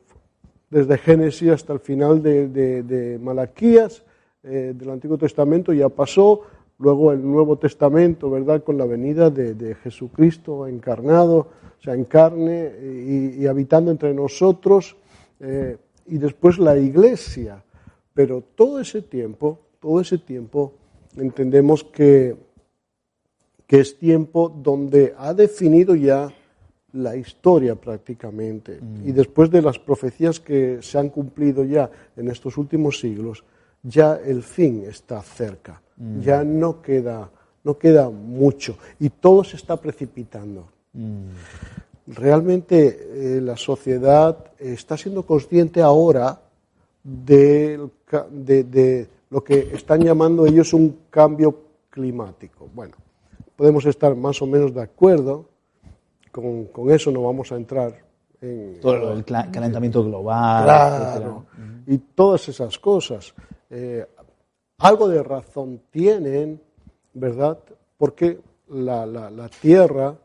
desde 0.69 0.97
Génesis 0.97 1.49
hasta 1.49 1.73
el 1.73 1.79
final 1.79 2.21
de, 2.21 3.19
Malaquías, 3.21 4.03
eh, 4.43 4.73
del 4.75 4.89
Antiguo 4.89 5.17
Testamento 5.17 5.73
ya 5.73 5.89
pasó, 5.89 6.41
luego 6.79 7.11
el 7.11 7.21
Nuevo 7.21 7.57
Testamento, 7.57 8.29
¿verdad?, 8.29 8.63
con 8.63 8.77
la 8.77 8.85
venida 8.85 9.29
de 9.29 9.75
Jesucristo 9.75 10.65
encarnado, 10.67 11.47
o 11.79 11.81
sea, 11.81 11.93
en 11.93 12.05
carne 12.05 12.73
y, 13.37 13.47
habitando 13.47 13.91
entre 13.91 14.13
nosotros, 14.13 14.97
eh, 15.39 15.77
y 16.07 16.17
después 16.17 16.59
la 16.59 16.77
iglesia. 16.77 17.63
Pero 18.13 18.43
todo 18.55 18.81
ese 18.81 19.01
tiempo, 19.01 19.59
todo 19.79 20.01
ese 20.01 20.17
tiempo, 20.17 20.73
entendemos 21.15 21.83
que, 21.85 22.35
que 23.65 23.79
es 23.79 23.97
tiempo 23.97 24.49
donde 24.49 25.13
ha 25.17 25.33
definido 25.33 25.95
ya 25.95 26.29
la 26.93 27.15
historia 27.15 27.75
prácticamente. 27.75 28.79
Mm. 28.81 29.07
Y 29.07 29.11
después 29.13 29.49
de 29.49 29.61
las 29.61 29.79
profecías 29.79 30.39
que 30.39 30.79
se 30.81 30.97
han 30.97 31.09
cumplido 31.09 31.63
ya 31.63 31.89
en 32.17 32.27
estos 32.29 32.57
últimos 32.57 32.99
siglos, 32.99 33.45
ya 33.83 34.15
el 34.15 34.43
fin 34.43 34.83
está 34.85 35.21
cerca. 35.21 35.81
Mm. 35.99 36.21
Ya 36.21 36.43
no 36.43 36.81
queda, 36.81 37.29
no 37.63 37.77
queda 37.77 38.09
mucho. 38.09 38.77
Y 38.99 39.09
todo 39.09 39.43
se 39.43 39.57
está 39.57 39.77
precipitando. 39.77 40.67
Realmente 42.07 43.37
eh, 43.37 43.41
la 43.41 43.55
sociedad 43.55 44.37
está 44.57 44.97
siendo 44.97 45.23
consciente 45.23 45.81
ahora 45.81 46.41
de, 47.03 47.79
lo 49.29 49.43
que 49.43 49.59
están 49.73 50.01
llamando 50.01 50.45
ellos 50.47 50.73
un 50.73 51.01
cambio 51.09 51.55
climático. 51.89 52.67
Bueno, 52.73 52.95
podemos 53.55 53.85
estar 53.85 54.15
más 54.15 54.41
o 54.41 54.47
menos 54.47 54.73
de 54.73 54.81
acuerdo, 54.81 55.45
con, 56.31 56.69
eso 56.89 57.11
no 57.11 57.23
vamos 57.23 57.51
a 57.51 57.55
entrar 57.55 57.93
en... 58.41 58.79
Todo 58.79 59.13
el 59.13 59.23
calentamiento 59.25 60.03
global. 60.03 61.43
y 61.85 61.97
todas 61.97 62.49
esas 62.49 62.79
cosas. 62.79 63.33
Eh, 63.69 64.05
algo 64.79 65.07
de 65.07 65.23
razón 65.23 65.81
tienen, 65.91 66.59
¿verdad? 67.13 67.59
Porque 67.97 68.39
la, 68.67 69.05
la 69.05 69.49
Tierra 69.61 70.15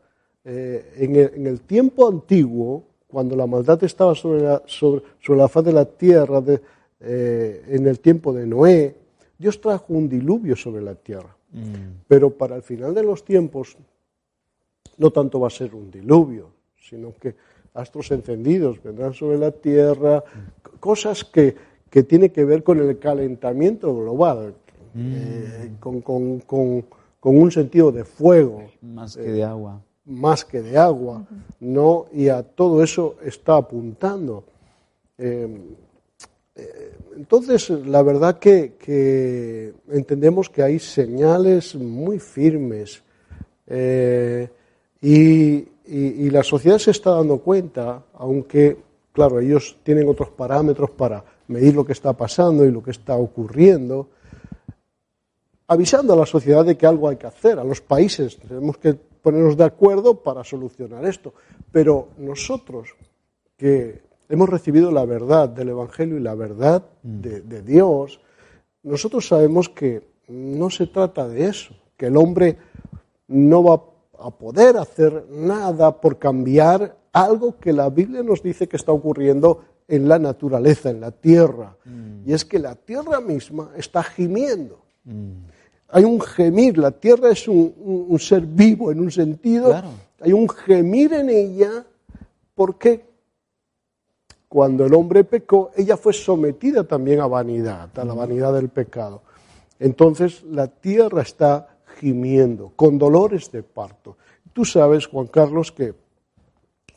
eh, 0.47 0.93
en, 0.97 1.47
el, 1.47 1.61
tiempo 1.61 2.07
antiguo, 2.07 2.83
cuando 3.07 3.35
la 3.35 3.47
maldad 3.47 3.83
estaba 3.83 4.13
sobre 4.13 4.43
la, 4.43 4.61
sobre, 4.67 5.01
la 5.29 5.47
faz 5.47 5.65
de 5.65 5.73
la 5.73 5.85
tierra, 5.85 6.43
eh, 6.99 7.65
en 7.67 7.87
el 7.87 7.99
tiempo 7.99 8.31
de 8.31 8.45
Noé, 8.45 8.95
Dios 9.39 9.59
trajo 9.59 9.85
un 9.89 10.07
diluvio 10.07 10.55
sobre 10.55 10.83
la 10.83 10.93
tierra. 10.93 11.35
Mm. 11.51 12.03
Pero 12.07 12.29
para 12.29 12.55
el 12.57 12.61
final 12.61 12.93
de 12.93 13.01
los 13.01 13.25
tiempos, 13.25 13.75
no 14.99 15.09
tanto 15.09 15.39
va 15.39 15.47
a 15.47 15.49
ser 15.49 15.73
un 15.73 15.89
diluvio, 15.89 16.51
sino 16.77 17.11
que 17.19 17.33
astros 17.73 18.11
encendidos 18.11 18.81
vendrán 18.83 19.15
sobre 19.15 19.39
la 19.39 19.49
tierra, 19.49 20.23
cosas 20.79 21.25
que, 21.25 21.55
que 21.89 22.03
tienen 22.03 22.29
que 22.29 22.45
ver 22.45 22.63
con 22.63 22.79
el 22.79 22.99
calentamiento 22.99 23.95
global, 23.95 24.53
mm. 24.93 25.13
eh, 25.15 25.71
con, 25.79 26.01
con, 26.01 26.39
con, 26.39 26.83
un 27.21 27.51
sentido 27.51 27.91
de 27.91 28.03
fuego. 28.03 28.63
Más 28.81 29.15
que 29.15 29.23
de 29.23 29.43
agua 29.43 29.81
más 30.05 30.45
que 30.45 30.61
de 30.61 30.77
agua, 30.77 31.25
¿no? 31.59 32.05
Y 32.13 32.29
a 32.29 32.43
todo 32.43 32.83
eso 32.83 33.15
está 33.23 33.57
apuntando. 33.57 34.43
Eh, 35.17 35.47
eh, 36.55 36.93
entonces, 37.15 37.69
la 37.69 38.03
verdad 38.03 38.37
que, 38.37 39.73
entendemos 39.89 40.49
que 40.49 40.63
hay 40.63 40.79
señales 40.79 41.75
muy 41.75 42.19
firmes 42.19 43.03
eh, 43.67 44.49
y, 45.01 45.67
la 46.29 46.43
sociedad 46.43 46.79
se 46.79 46.91
está 46.91 47.11
dando 47.11 47.37
cuenta, 47.37 48.03
aunque, 48.15 48.77
claro, 49.13 49.39
ellos 49.39 49.77
tienen 49.83 50.09
otros 50.09 50.29
parámetros 50.29 50.89
para 50.89 51.23
medir 51.47 51.75
lo 51.75 51.85
que 51.85 51.93
está 51.93 52.13
pasando 52.13 52.65
y 52.65 52.71
lo 52.71 52.81
que 52.81 52.91
está 52.91 53.15
ocurriendo, 53.15 54.09
avisando 55.67 56.13
a 56.13 56.17
la 56.17 56.25
sociedad 56.25 56.65
de 56.65 56.77
que 56.77 56.85
algo 56.85 57.09
hay 57.09 57.17
que 57.17 57.27
hacer, 57.27 57.59
a 57.59 57.63
los 57.63 57.81
países 57.81 58.37
tenemos 58.37 58.77
que 58.77 58.93
ponernos 58.93 59.57
de 59.57 59.63
acuerdo 59.63 60.21
para 60.21 60.43
solucionar 60.43 61.05
esto. 61.05 61.33
Pero 61.71 62.09
nosotros 62.17 62.89
que 63.57 64.01
hemos 64.29 64.49
recibido 64.49 64.91
la 64.91 65.05
verdad 65.05 65.49
del 65.49 65.69
Evangelio 65.69 66.17
y 66.17 66.21
la 66.21 66.35
verdad 66.35 66.83
mm. 67.03 67.19
de, 67.21 67.61
Dios, 67.61 68.19
nosotros 68.83 69.27
sabemos 69.27 69.69
que 69.69 70.03
no 70.27 70.69
se 70.69 70.87
trata 70.87 71.27
de 71.27 71.45
eso, 71.45 71.75
que 71.97 72.07
el 72.07 72.17
hombre 72.17 72.57
no 73.27 73.63
va 73.63 73.81
a 74.19 74.31
poder 74.31 74.77
hacer 74.77 75.25
nada 75.29 75.99
por 75.99 76.19
cambiar 76.19 76.95
algo 77.11 77.57
que 77.59 77.73
la 77.73 77.89
Biblia 77.89 78.23
nos 78.23 78.43
dice 78.43 78.67
que 78.67 78.77
está 78.77 78.91
ocurriendo 78.91 79.63
en 79.87 80.07
la 80.07 80.19
naturaleza, 80.19 80.89
en 80.89 81.01
la 81.01 81.11
tierra. 81.11 81.75
Mm. 81.85 82.29
Y 82.29 82.33
es 82.33 82.45
que 82.45 82.59
la 82.59 82.75
tierra 82.75 83.19
misma 83.21 83.71
está 83.77 84.03
gimiendo. 84.03 84.83
Mm 85.03 85.55
hay 85.89 86.03
un 86.03 86.19
gemir, 86.19 86.77
la 86.77 86.91
tierra 86.91 87.29
es 87.29 87.47
un, 87.47 88.17
ser 88.19 88.41
vivo 88.41 88.91
en 88.91 88.99
un 88.99 89.11
sentido, 89.11 89.81
hay 90.19 90.33
un 90.33 90.49
gemir 90.49 91.13
en 91.13 91.29
ella 91.29 91.85
porque 92.53 93.05
cuando 94.49 94.85
el 94.85 94.93
hombre 94.93 95.23
pecó, 95.23 95.71
ella 95.75 95.97
fue 95.97 96.13
sometida 96.13 96.83
también 96.83 97.19
a 97.19 97.27
vanidad, 97.27 97.97
a 97.97 98.05
la 98.05 98.13
vanidad 98.13 98.53
del 98.53 98.69
pecado. 98.69 99.21
Entonces 99.79 100.43
la 100.43 100.67
tierra 100.67 101.21
está 101.21 101.77
gimiendo, 101.99 102.71
con 102.75 102.97
dolores 102.97 103.51
de 103.51 103.63
parto. 103.63 104.17
Tú 104.53 104.65
sabes, 104.65 105.07
Juan 105.07 105.27
Carlos, 105.27 105.71
que 105.71 105.93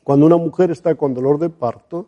cuando 0.03 0.27
una 0.27 0.37
mujer 0.37 0.71
está 0.71 0.95
con 0.95 1.15
dolor 1.15 1.39
de 1.39 1.51
parto, 1.51 2.07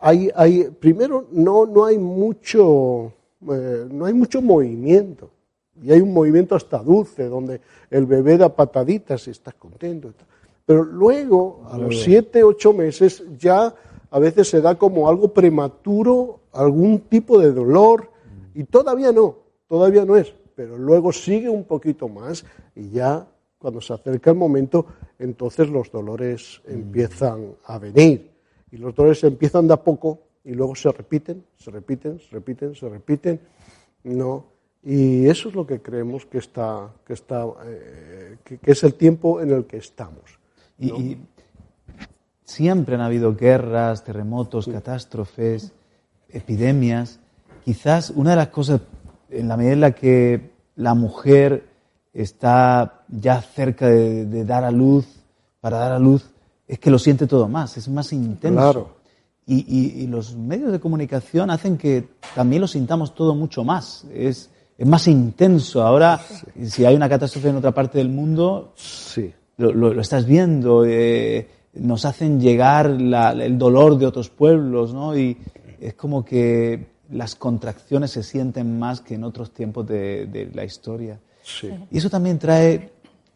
hay, 0.00 0.30
hay 0.34 0.64
primero 0.64 1.26
no, 1.32 1.66
no, 1.66 1.84
hay 1.84 1.98
mucho, 1.98 3.12
eh, 3.50 3.86
no 3.90 4.04
hay 4.04 4.14
mucho 4.14 4.42
movimiento. 4.42 5.30
Y 5.82 5.90
hay 5.90 6.00
un 6.00 6.12
movimiento 6.12 6.54
hasta 6.54 6.78
dulce, 6.78 7.28
donde 7.28 7.60
el 7.90 8.06
bebé 8.06 8.38
da 8.38 8.54
pataditas 8.54 9.26
y 9.26 9.30
estás 9.30 9.54
contento. 9.54 10.12
Pero 10.64 10.84
luego, 10.84 11.62
a 11.70 11.76
los 11.76 12.02
siete, 12.02 12.44
ocho 12.44 12.72
meses, 12.72 13.24
ya 13.38 13.74
a 14.10 14.18
veces 14.18 14.48
se 14.48 14.60
da 14.60 14.76
como 14.76 15.08
algo 15.08 15.28
prematuro, 15.34 16.40
algún 16.52 17.00
tipo 17.00 17.38
de 17.38 17.52
dolor, 17.52 18.08
y 18.54 18.64
todavía 18.64 19.10
no, 19.10 19.36
todavía 19.66 20.04
no 20.04 20.16
es. 20.16 20.32
Pero 20.54 20.78
luego 20.78 21.12
sigue 21.12 21.48
un 21.48 21.64
poquito 21.64 22.08
más 22.08 22.44
y 22.76 22.90
ya 22.90 23.26
cuando 23.58 23.80
se 23.80 23.92
acerca 23.92 24.30
el 24.30 24.36
momento, 24.36 24.86
entonces 25.18 25.68
los 25.68 25.90
dolores 25.90 26.60
empiezan 26.66 27.54
a 27.64 27.78
venir. 27.78 28.33
Y 28.74 28.78
los 28.78 28.92
dolores 28.92 29.22
empiezan 29.22 29.68
de 29.68 29.74
a 29.74 29.76
poco 29.76 30.18
y 30.44 30.52
luego 30.52 30.74
se 30.74 30.90
repiten, 30.90 31.44
se 31.56 31.70
repiten, 31.70 32.18
se 32.18 32.30
repiten, 32.32 32.74
se 32.74 32.88
repiten. 32.88 33.40
No, 34.02 34.46
y 34.82 35.28
eso 35.28 35.48
es 35.48 35.54
lo 35.54 35.64
que 35.64 35.80
creemos 35.80 36.26
que, 36.26 36.38
está, 36.38 36.90
que, 37.06 37.12
está, 37.12 37.46
eh, 37.64 38.36
que, 38.42 38.58
es 38.64 38.82
el 38.82 38.94
tiempo 38.94 39.40
en 39.40 39.52
el 39.52 39.64
que 39.66 39.76
estamos. 39.76 40.40
Y, 40.76 41.18
siempre 42.42 42.96
han 42.96 43.00
habido 43.00 43.36
guerras, 43.36 44.02
terremotos, 44.02 44.66
catástrofes, 44.66 45.72
epidemias. 46.28 47.20
Quizás 47.64 48.10
una 48.10 48.30
de 48.30 48.36
las 48.36 48.48
cosas, 48.48 48.80
en 49.30 49.46
la 49.46 49.56
medida 49.56 49.72
en 49.72 49.80
la 49.80 49.92
que 49.92 50.50
la 50.74 50.94
mujer 50.94 51.68
está 52.12 53.04
ya 53.08 53.40
cerca 53.40 53.86
de, 53.86 54.44
dar 54.44 54.64
a 54.64 54.72
luz, 54.72 55.06
para 55.60 55.78
dar 55.78 55.92
a 55.92 56.00
luz, 56.00 56.33
es 56.66 56.78
que 56.78 56.90
lo 56.90 56.98
siente 56.98 57.26
todo 57.26 57.48
más, 57.48 57.76
es 57.76 57.88
más 57.88 58.12
intenso. 58.12 58.60
Claro. 58.60 59.04
Y, 59.46 60.02
y, 60.02 60.06
los 60.06 60.34
medios 60.36 60.72
de 60.72 60.80
comunicación 60.80 61.50
hacen 61.50 61.76
que 61.76 62.08
también 62.34 62.62
lo 62.62 62.66
sintamos 62.66 63.14
todo 63.14 63.34
mucho 63.34 63.62
más. 63.62 64.06
Es, 64.10 64.48
es 64.78 64.86
más 64.86 65.06
intenso. 65.06 65.82
Ahora, 65.82 66.18
si 66.64 66.86
hay 66.86 66.96
una 66.96 67.10
catástrofe 67.10 67.50
en 67.50 67.56
otra 67.56 67.72
parte 67.72 67.98
del 67.98 68.08
mundo, 68.08 68.72
sí. 68.74 69.30
lo, 69.58 70.00
estás 70.00 70.24
viendo. 70.24 70.86
Eh, 70.86 71.46
nos 71.74 72.06
hacen 72.06 72.40
llegar 72.40 72.86
el 72.86 73.58
dolor 73.58 73.98
de 73.98 74.06
otros 74.06 74.30
pueblos, 74.30 74.94
¿no? 74.94 75.14
Y 75.14 75.36
es 75.78 75.92
como 75.92 76.24
que 76.24 76.86
las 77.10 77.34
contracciones 77.34 78.12
se 78.12 78.22
sienten 78.22 78.78
más 78.78 79.02
que 79.02 79.16
en 79.16 79.24
otros 79.24 79.52
tiempos 79.52 79.86
de, 79.86 80.24
de 80.24 80.50
la 80.54 80.64
historia. 80.64 81.20
Sí. 81.42 81.68
Y 81.90 81.98
eso 81.98 82.08
también 82.08 82.38
trae 82.38 82.92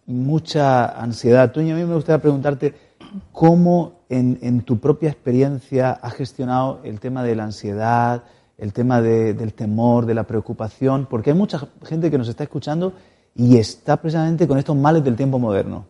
mucha 0.07 0.99
ansiedad. 0.99 1.53
Toño, 1.53 1.75
a 1.75 1.79
mí 1.79 1.85
me 1.85 1.95
gustaría 1.95 2.23
preguntarte 2.23 2.88
cómo 3.33 4.01
en, 4.09 4.39
en 4.43 4.63
tu 4.63 4.79
propia 4.79 5.11
experiencia 5.11 5.93
has 5.93 6.15
gestionado 6.15 6.81
el 6.85 7.01
tema 7.01 7.23
de 7.23 7.37
la 7.37 7.45
ansiedad, 7.45 8.25
el 8.57 8.73
tema 8.73 9.01
de- 9.01 9.35
del 9.35 9.55
temor, 9.55 10.07
de 10.07 10.15
la 10.15 10.25
preocupación, 10.25 11.07
porque 11.09 11.31
hay 11.31 11.37
mucha 11.37 11.61
gente 11.85 12.11
que 12.11 12.19
nos 12.19 12.29
está 12.29 12.45
escuchando 12.45 12.93
y 13.35 13.57
está 13.57 13.97
precisamente 13.99 14.49
con 14.49 14.59
estos 14.59 14.77
males 14.77 15.05
del 15.05 15.17
tiempo 15.17 15.39
moderno. 15.39 15.87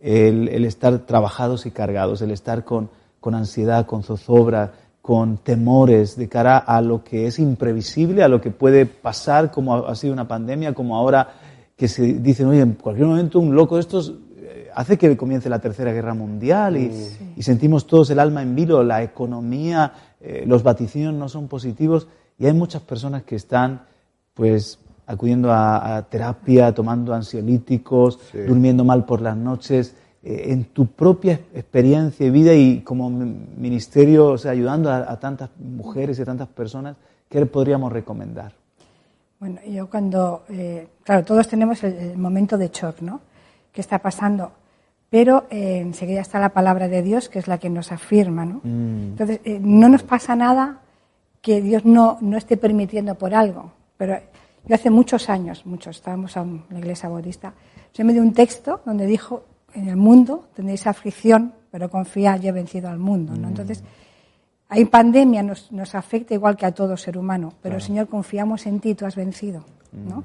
El, 0.00 0.64
estar 0.64 0.98
trabajados 1.00 1.66
y 1.66 1.70
cargados, 1.70 2.22
el 2.22 2.30
estar 2.30 2.64
con, 2.64 2.90
con 3.18 3.34
ansiedad, 3.34 3.86
con 3.86 4.02
zozobra, 4.02 4.72
con 5.02 5.38
temores 5.38 6.16
de 6.16 6.28
cara 6.28 6.58
a 6.58 6.80
lo 6.80 7.02
que 7.02 7.26
es 7.26 7.38
imprevisible, 7.38 8.22
a 8.22 8.28
lo 8.28 8.40
que 8.40 8.50
puede 8.50 8.86
pasar, 8.86 9.50
como 9.50 9.74
ha, 9.86 9.94
sido 9.96 10.12
una 10.12 10.28
pandemia, 10.28 10.74
como 10.74 10.96
ahora 10.96 11.28
que 11.76 11.88
se 11.88 12.02
dicen, 12.14 12.46
oye, 12.48 12.60
en 12.60 12.74
cualquier 12.74 13.06
momento 13.08 13.40
un 13.40 13.54
loco 13.54 13.76
de 13.76 13.80
estos 13.80 14.14
hace 14.76 14.96
que 14.98 15.16
comience 15.16 15.48
la 15.48 15.58
Tercera 15.58 15.92
Guerra 15.92 16.14
Mundial 16.14 16.76
y, 16.76 16.90
y 17.36 17.42
sentimos 17.42 17.86
todos 17.86 18.10
el 18.10 18.18
alma 18.20 18.42
en 18.42 18.54
vilo, 18.54 18.82
la 18.84 19.02
economía, 19.02 19.92
eh, 20.20 20.44
los 20.46 20.62
vaticinios 20.62 21.14
no 21.14 21.28
son 21.28 21.48
positivos 21.48 22.06
y 22.38 22.46
hay 22.46 22.52
muchas 22.52 22.82
personas 22.82 23.22
que 23.24 23.36
están 23.36 23.82
pues 24.34 24.78
acudiendo 25.06 25.50
a, 25.52 25.96
a 25.96 26.02
terapia, 26.02 26.72
tomando 26.74 27.14
ansiolíticos, 27.14 28.18
Sí. 28.32 28.38
durmiendo 28.46 28.84
mal 28.84 29.04
por 29.04 29.20
las 29.22 29.36
noches. 29.36 29.94
Eh, 30.22 30.52
en 30.52 30.64
tu 30.66 30.86
propia 30.88 31.34
experiencia 31.54 32.26
y 32.26 32.30
vida 32.30 32.52
y 32.52 32.80
como 32.80 33.08
mi- 33.08 33.46
ministerio, 33.56 34.26
o 34.32 34.38
sea, 34.38 34.50
ayudando 34.50 34.90
a, 34.90 35.10
a 35.10 35.20
tantas 35.20 35.50
mujeres 35.58 36.18
y 36.18 36.22
a 36.22 36.24
tantas 36.24 36.48
personas, 36.48 36.96
¿qué 37.30 37.38
le 37.40 37.46
podríamos 37.46 37.92
recomendar? 37.92 38.52
Bueno, 39.38 39.60
yo 39.68 39.88
cuando, 39.88 40.42
eh, 40.48 40.88
claro, 41.04 41.24
todos 41.24 41.46
tenemos 41.46 41.82
el, 41.84 41.94
el 41.94 42.18
momento 42.18 42.58
de 42.58 42.68
shock, 42.68 43.00
¿no? 43.02 43.20
¿Qué 43.72 43.80
está 43.80 43.98
pasando? 44.00 44.50
Pero 45.16 45.46
eh, 45.48 45.78
enseguida 45.80 46.20
está 46.20 46.38
la 46.38 46.50
palabra 46.50 46.88
de 46.88 47.00
Dios, 47.00 47.30
que 47.30 47.38
es 47.38 47.48
la 47.48 47.56
que 47.56 47.70
nos 47.70 47.90
afirma, 47.90 48.44
¿no? 48.44 48.60
Entonces, 48.62 49.40
eh, 49.44 49.58
no 49.62 49.88
nos 49.88 50.02
pasa 50.02 50.36
nada 50.36 50.80
que 51.40 51.62
Dios 51.62 51.86
no, 51.86 52.18
no 52.20 52.36
esté 52.36 52.58
permitiendo 52.58 53.14
por 53.14 53.34
algo. 53.34 53.72
Pero 53.96 54.18
yo 54.66 54.74
hace 54.74 54.90
muchos 54.90 55.30
años, 55.30 55.64
muchos, 55.64 55.96
estábamos 55.96 56.36
en 56.36 56.64
la 56.68 56.80
iglesia 56.80 57.08
bautista, 57.08 57.54
se 57.92 58.04
me 58.04 58.12
dio 58.12 58.20
un 58.20 58.34
texto 58.34 58.82
donde 58.84 59.06
dijo, 59.06 59.46
en 59.72 59.88
el 59.88 59.96
mundo 59.96 60.48
tendréis 60.54 60.86
aflicción, 60.86 61.54
pero 61.70 61.88
confiad, 61.88 62.42
yo 62.42 62.50
he 62.50 62.52
vencido 62.52 62.90
al 62.90 62.98
mundo, 62.98 63.34
¿no? 63.34 63.48
Entonces, 63.48 63.82
hay 64.68 64.84
pandemia, 64.84 65.42
nos, 65.42 65.72
nos 65.72 65.94
afecta 65.94 66.34
igual 66.34 66.58
que 66.58 66.66
a 66.66 66.72
todo 66.72 66.94
ser 66.98 67.16
humano, 67.16 67.54
pero 67.62 67.80
Señor, 67.80 68.08
confiamos 68.08 68.66
en 68.66 68.80
ti, 68.80 68.94
tú 68.94 69.06
has 69.06 69.16
vencido, 69.16 69.64
¿no? 69.92 70.24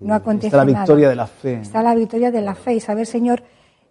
No 0.00 0.12
acontece 0.12 0.48
Está 0.48 0.64
la 0.64 0.64
nada. 0.64 0.80
victoria 0.80 1.08
de 1.08 1.14
la 1.14 1.26
fe. 1.28 1.60
Está 1.60 1.82
la 1.84 1.94
victoria 1.94 2.32
de 2.32 2.40
la 2.40 2.56
fe 2.56 2.74
y 2.74 2.80
saber, 2.80 3.06
Señor, 3.06 3.44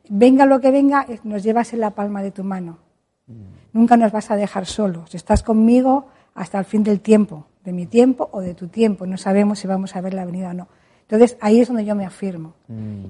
venga 0.09 0.45
lo 0.45 0.59
que 0.59 0.71
venga, 0.71 1.05
nos 1.23 1.43
llevas 1.43 1.73
en 1.73 1.79
la 1.81 1.91
palma 1.91 2.21
de 2.21 2.31
tu 2.31 2.43
mano. 2.43 2.77
Nunca 3.71 3.97
nos 3.97 4.11
vas 4.11 4.29
a 4.31 4.35
dejar 4.35 4.65
solos. 4.65 5.15
Estás 5.15 5.43
conmigo 5.43 6.07
hasta 6.35 6.59
el 6.59 6.65
fin 6.65 6.83
del 6.83 6.99
tiempo, 6.99 7.45
de 7.63 7.71
mi 7.73 7.85
tiempo 7.85 8.29
o 8.31 8.41
de 8.41 8.53
tu 8.53 8.67
tiempo. 8.67 9.05
No 9.05 9.17
sabemos 9.17 9.59
si 9.59 9.67
vamos 9.67 9.95
a 9.95 10.01
ver 10.01 10.13
la 10.13 10.25
venida 10.25 10.49
o 10.49 10.53
no. 10.53 10.67
Entonces 11.01 11.37
ahí 11.41 11.59
es 11.59 11.67
donde 11.67 11.85
yo 11.85 11.95
me 11.95 12.05
afirmo. 12.05 12.53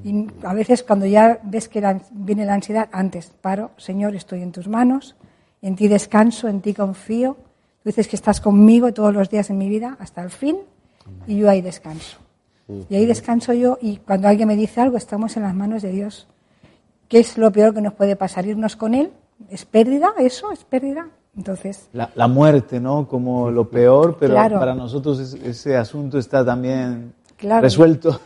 Y 0.03 0.27
a 0.43 0.53
veces 0.53 0.83
cuando 0.83 1.05
ya 1.05 1.39
ves 1.43 1.67
que 1.69 1.79
la- 1.81 2.01
viene 2.11 2.45
la 2.45 2.53
ansiedad, 2.55 2.89
antes 2.91 3.27
paro, 3.41 3.71
Señor, 3.77 4.15
estoy 4.15 4.41
en 4.41 4.51
tus 4.51 4.67
manos, 4.67 5.15
en 5.61 5.75
ti 5.75 5.87
descanso, 5.87 6.47
en 6.47 6.61
ti 6.61 6.73
confío. 6.73 7.35
Tú 7.83 7.89
dices 7.89 8.07
que 8.07 8.15
estás 8.15 8.39
conmigo 8.41 8.93
todos 8.93 9.13
los 9.13 9.29
días 9.29 9.47
de 9.49 9.53
mi 9.53 9.69
vida 9.69 9.97
hasta 9.99 10.21
el 10.23 10.29
fin 10.29 10.57
y 11.27 11.37
yo 11.37 11.49
ahí 11.49 11.61
descanso. 11.61 12.17
Y 12.89 12.95
ahí 12.95 13.05
descanso 13.05 13.53
yo 13.53 13.77
y 13.81 13.97
cuando 13.97 14.27
alguien 14.27 14.47
me 14.47 14.55
dice 14.55 14.79
algo, 14.81 14.97
estamos 14.97 15.35
en 15.37 15.43
las 15.43 15.53
manos 15.53 15.81
de 15.81 15.91
Dios. 15.91 16.27
¿Qué 17.13 17.19
es 17.19 17.37
lo 17.37 17.51
peor 17.51 17.75
que 17.75 17.81
nos 17.81 17.93
puede 17.93 18.15
pasar? 18.15 18.47
¿Irnos 18.47 18.75
con 18.75 18.95
Él? 18.95 19.11
¿Es 19.47 19.65
pérdida 19.65 20.15
eso? 20.17 20.51
¿Es 20.51 20.63
pérdida? 20.63 21.09
Entonces, 21.37 21.87
La, 21.93 22.09
la 22.15 22.27
muerte, 22.27 22.79
¿no? 22.79 23.07
Como 23.07 23.51
lo 23.51 23.69
peor, 23.69 24.17
pero 24.19 24.33
Claro. 24.33 24.57
para 24.57 24.73
nosotros 24.73 25.19
es- 25.19 25.35
ese 25.35 25.77
asunto 25.77 26.17
está 26.17 26.43
también 26.43 27.13
Claro. 27.37 27.61
resuelto. 27.61 28.19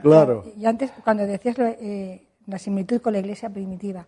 Claro. 0.00 0.44
Y 0.56 0.64
antes, 0.64 0.90
cuando 1.04 1.26
decías 1.26 1.58
lo- 1.58 1.66
eh, 1.66 2.22
la 2.46 2.58
similitud 2.58 3.02
con 3.02 3.12
la 3.12 3.18
iglesia 3.18 3.50
primitiva, 3.50 4.06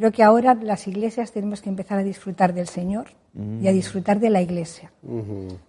creo 0.00 0.12
que 0.12 0.22
ahora 0.22 0.54
las 0.54 0.88
iglesias 0.88 1.30
tenemos 1.30 1.60
que 1.60 1.68
empezar 1.68 1.98
a 1.98 2.02
disfrutar 2.02 2.54
del 2.54 2.68
Señor 2.68 3.08
y 3.34 3.68
a 3.68 3.70
disfrutar 3.70 4.18
de 4.18 4.30
la 4.30 4.40
iglesia. 4.40 4.90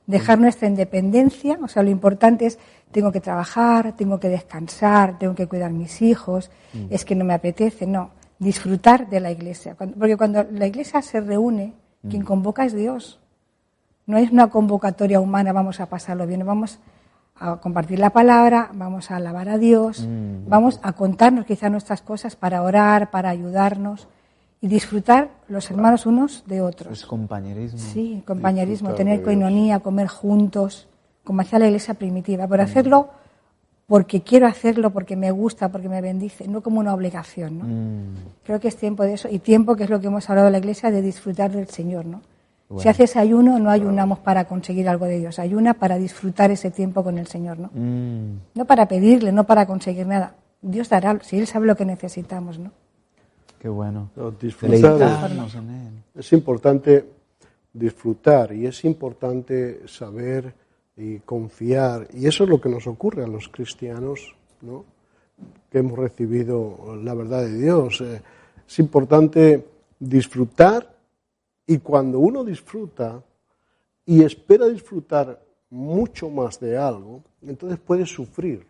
Dejar 0.07 0.39
nuestra 0.39 0.69
independencia, 0.69 1.59
o 1.61 1.67
sea, 1.67 1.83
lo 1.83 1.89
importante 1.89 2.45
es, 2.45 2.57
tengo 2.91 3.11
que 3.11 3.19
trabajar, 3.19 3.93
tengo 3.97 4.21
que 4.21 4.29
descansar, 4.29 5.19
tengo 5.19 5.35
que 5.35 5.47
cuidar 5.47 5.73
mis 5.73 6.01
hijos, 6.01 6.49
es 6.89 7.03
que 7.03 7.13
no 7.13 7.25
me 7.25 7.33
apetece, 7.33 7.85
no, 7.85 8.11
disfrutar 8.39 9.09
de 9.09 9.19
la 9.19 9.31
iglesia. 9.31 9.75
Porque 9.75 10.15
cuando 10.15 10.45
la 10.49 10.65
iglesia 10.65 11.01
se 11.01 11.19
reúne, 11.19 11.73
quien 12.09 12.23
convoca 12.23 12.63
es 12.63 12.73
Dios. 12.73 13.19
No 14.05 14.17
es 14.17 14.31
una 14.31 14.49
convocatoria 14.49 15.19
humana, 15.19 15.51
vamos 15.51 15.81
a 15.81 15.87
pasarlo 15.87 16.25
bien, 16.25 16.45
vamos 16.45 16.79
a 17.35 17.57
compartir 17.57 17.99
la 17.99 18.11
palabra, 18.11 18.69
vamos 18.75 19.11
a 19.11 19.17
alabar 19.17 19.49
a 19.49 19.57
Dios, 19.57 20.07
vamos 20.47 20.79
a 20.83 20.93
contarnos 20.93 21.45
quizá 21.45 21.69
nuestras 21.69 22.01
cosas 22.01 22.37
para 22.37 22.63
orar, 22.63 23.11
para 23.11 23.27
ayudarnos 23.27 24.07
y 24.61 24.67
disfrutar 24.67 25.29
los 25.47 25.69
hermanos 25.71 26.05
unos 26.05 26.43
de 26.45 26.61
otros. 26.61 26.99
Es 26.99 27.05
compañerismo. 27.05 27.79
Sí, 27.79 28.23
compañerismo, 28.25 28.89
Disfrutar 28.89 28.95
tener 28.95 29.19
de 29.19 29.25
coinonía, 29.25 29.79
comer 29.79 30.07
juntos, 30.07 30.87
como 31.23 31.41
hacía 31.41 31.59
la 31.59 31.65
iglesia 31.65 31.95
primitiva, 31.95 32.47
pero 32.47 32.63
hacerlo 32.63 33.09
porque 33.87 34.21
quiero 34.21 34.47
hacerlo, 34.47 34.91
porque 34.91 35.17
me 35.17 35.31
gusta, 35.31 35.69
porque 35.69 35.89
me 35.89 35.99
bendice, 35.99 36.47
no 36.47 36.61
como 36.61 36.79
una 36.79 36.93
obligación, 36.93 37.59
¿no? 37.59 37.65
Creo 38.45 38.59
que 38.59 38.69
es 38.69 38.77
tiempo 38.77 39.03
de 39.03 39.15
eso 39.15 39.27
y 39.29 39.39
tiempo 39.39 39.75
que 39.75 39.83
es 39.83 39.89
lo 39.89 39.99
que 39.99 40.07
hemos 40.07 40.29
hablado 40.29 40.47
en 40.47 40.53
la 40.53 40.59
iglesia 40.59 40.91
de 40.91 41.01
disfrutar 41.01 41.51
del 41.51 41.67
Señor, 41.67 42.05
¿no? 42.05 42.21
Si 42.77 42.87
haces 42.87 43.17
ayuno, 43.17 43.59
no 43.59 43.69
ayunamos 43.69 44.19
para 44.19 44.45
conseguir 44.45 44.87
algo 44.87 45.05
de 45.05 45.19
Dios, 45.19 45.39
ayuna 45.39 45.73
para 45.73 45.97
disfrutar 45.97 46.51
ese 46.51 46.71
tiempo 46.71 47.03
con 47.03 47.17
el 47.17 47.27
Señor, 47.27 47.59
¿no? 47.59 47.69
Mm, 47.73 48.39
No 48.55 48.63
para 48.63 48.87
pedirle, 48.87 49.33
no 49.33 49.45
para 49.45 49.65
conseguir 49.65 50.07
nada. 50.07 50.35
Dios 50.61 50.87
dará, 50.87 51.19
si 51.21 51.37
Él 51.37 51.47
sabe 51.47 51.67
lo 51.67 51.75
que 51.75 51.83
necesitamos, 51.83 52.59
¿no? 52.59 52.71
Qué 53.61 53.69
bueno. 53.69 54.09
No, 54.15 54.31
disfrutar 54.31 54.75
es- 54.75 54.81
Deleitarnos 54.81 55.55
en 55.55 55.69
él. 55.69 55.93
Es 56.15 56.33
importante 56.33 57.05
disfrutar 57.71 58.51
y 58.53 58.65
es 58.65 58.83
importante 58.85 59.87
saber 59.87 60.51
y 60.97 61.19
confiar. 61.19 62.07
Y 62.13 62.25
eso 62.25 62.43
es 62.43 62.49
lo 62.49 62.59
que 62.59 62.69
nos 62.69 62.87
ocurre 62.87 63.23
a 63.23 63.27
los 63.27 63.47
cristianos, 63.49 64.35
¿no? 64.61 64.83
que 65.69 65.77
hemos 65.79 65.97
recibido 65.97 66.95
la 67.03 67.13
verdad 67.13 67.43
de 67.43 67.57
Dios. 67.57 68.01
Eh, 68.01 68.21
es 68.67 68.79
importante 68.79 69.65
disfrutar 69.99 70.95
y 71.67 71.77
cuando 71.77 72.19
uno 72.19 72.43
disfruta 72.43 73.23
y 74.05 74.23
espera 74.23 74.67
disfrutar 74.67 75.39
mucho 75.69 76.29
más 76.29 76.59
de 76.59 76.77
algo, 76.77 77.21
entonces 77.43 77.79
puede 77.79 78.05
sufrir 78.07 78.65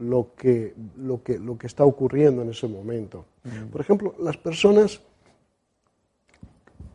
lo 0.00 0.34
que, 0.36 0.74
lo 0.98 1.22
que, 1.22 1.38
lo 1.38 1.56
que 1.56 1.66
está 1.66 1.84
ocurriendo 1.84 2.42
en 2.42 2.50
ese 2.50 2.66
momento. 2.66 3.24
Por 3.70 3.80
ejemplo, 3.80 4.14
las 4.18 4.36
personas 4.36 5.00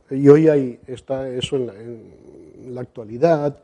y 0.09 0.27
hoy 0.27 0.47
hay, 0.47 0.79
está 0.87 1.27
eso 1.29 1.55
en 1.55 1.67
la, 1.67 1.73
en 1.73 2.75
la 2.75 2.81
actualidad, 2.81 3.57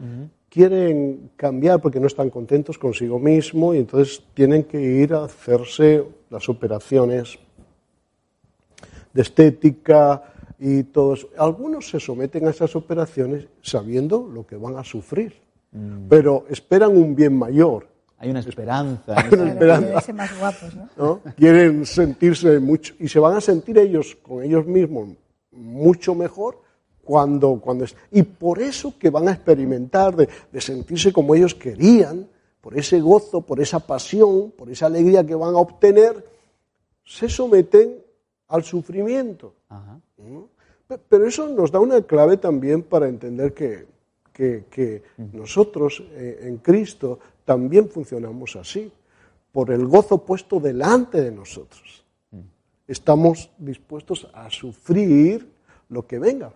quieren 0.49 1.31
cambiar 1.35 1.81
porque 1.81 1.99
no 1.99 2.07
están 2.07 2.29
contentos 2.29 2.77
consigo 2.77 3.19
mismo 3.19 3.73
y 3.73 3.79
entonces 3.79 4.23
tienen 4.33 4.63
que 4.63 4.81
ir 4.81 5.13
a 5.13 5.25
hacerse 5.25 6.03
las 6.29 6.49
operaciones 6.49 7.37
de 9.13 9.21
estética 9.21 10.23
y 10.59 10.83
todo 10.83 11.13
eso. 11.13 11.29
Algunos 11.37 11.89
se 11.89 11.99
someten 11.99 12.47
a 12.47 12.51
esas 12.51 12.75
operaciones 12.75 13.47
sabiendo 13.61 14.27
lo 14.27 14.45
que 14.45 14.55
van 14.55 14.77
a 14.77 14.83
sufrir, 14.83 15.33
pero 16.09 16.45
esperan 16.49 16.97
un 16.97 17.15
bien 17.15 17.37
mayor. 17.37 17.87
Hay 18.21 18.29
una 18.29 18.39
esperanza. 18.39 19.15
Hay 19.17 19.29
una 19.33 20.13
más 20.13 20.39
guapos, 20.39 20.75
¿no? 20.75 20.89
¿no? 20.95 21.21
Quieren 21.35 21.85
sentirse 21.85 22.59
mucho 22.59 22.93
y 22.99 23.07
se 23.07 23.19
van 23.19 23.35
a 23.35 23.41
sentir 23.41 23.77
ellos 23.79 24.15
con 24.21 24.43
ellos 24.43 24.65
mismos 24.67 25.09
mucho 25.51 26.13
mejor 26.15 26.61
cuando, 27.03 27.59
cuando 27.59 27.83
es, 27.85 27.95
y 28.11 28.21
por 28.23 28.61
eso 28.61 28.93
que 28.97 29.09
van 29.09 29.27
a 29.27 29.31
experimentar 29.31 30.15
de, 30.15 30.29
de 30.51 30.61
sentirse 30.61 31.11
como 31.11 31.33
ellos 31.33 31.55
querían, 31.55 32.27
por 32.61 32.77
ese 32.77 33.01
gozo, 33.01 33.41
por 33.41 33.59
esa 33.59 33.79
pasión, 33.79 34.51
por 34.51 34.69
esa 34.69 34.85
alegría 34.85 35.25
que 35.25 35.33
van 35.33 35.55
a 35.55 35.57
obtener, 35.57 36.23
se 37.03 37.27
someten 37.27 37.95
al 38.49 38.63
sufrimiento. 38.63 39.55
Ajá. 39.67 39.99
¿no? 40.19 40.47
Pe- 40.87 40.99
Pero 41.09 41.25
eso 41.25 41.47
nos 41.47 41.71
da 41.71 41.79
una 41.79 42.01
clave 42.03 42.37
también 42.37 42.83
para 42.83 43.07
entender 43.09 43.53
que, 43.53 43.87
que- 44.31 44.65
que 44.69 45.01
nosotros 45.33 46.03
eh, 46.11 46.41
en 46.43 46.57
Cristo 46.57 47.19
también 47.45 47.89
funcionamos 47.89 48.55
así, 48.55 48.91
por 49.51 49.71
el 49.71 49.85
gozo 49.85 50.23
puesto 50.23 50.59
delante 50.59 51.21
de 51.21 51.31
nosotros. 51.31 52.03
Estamos 52.87 53.49
dispuestos 53.57 54.27
a 54.33 54.49
sufrir 54.49 55.47
lo 55.89 56.05
que 56.07 56.19
venga. 56.19 56.53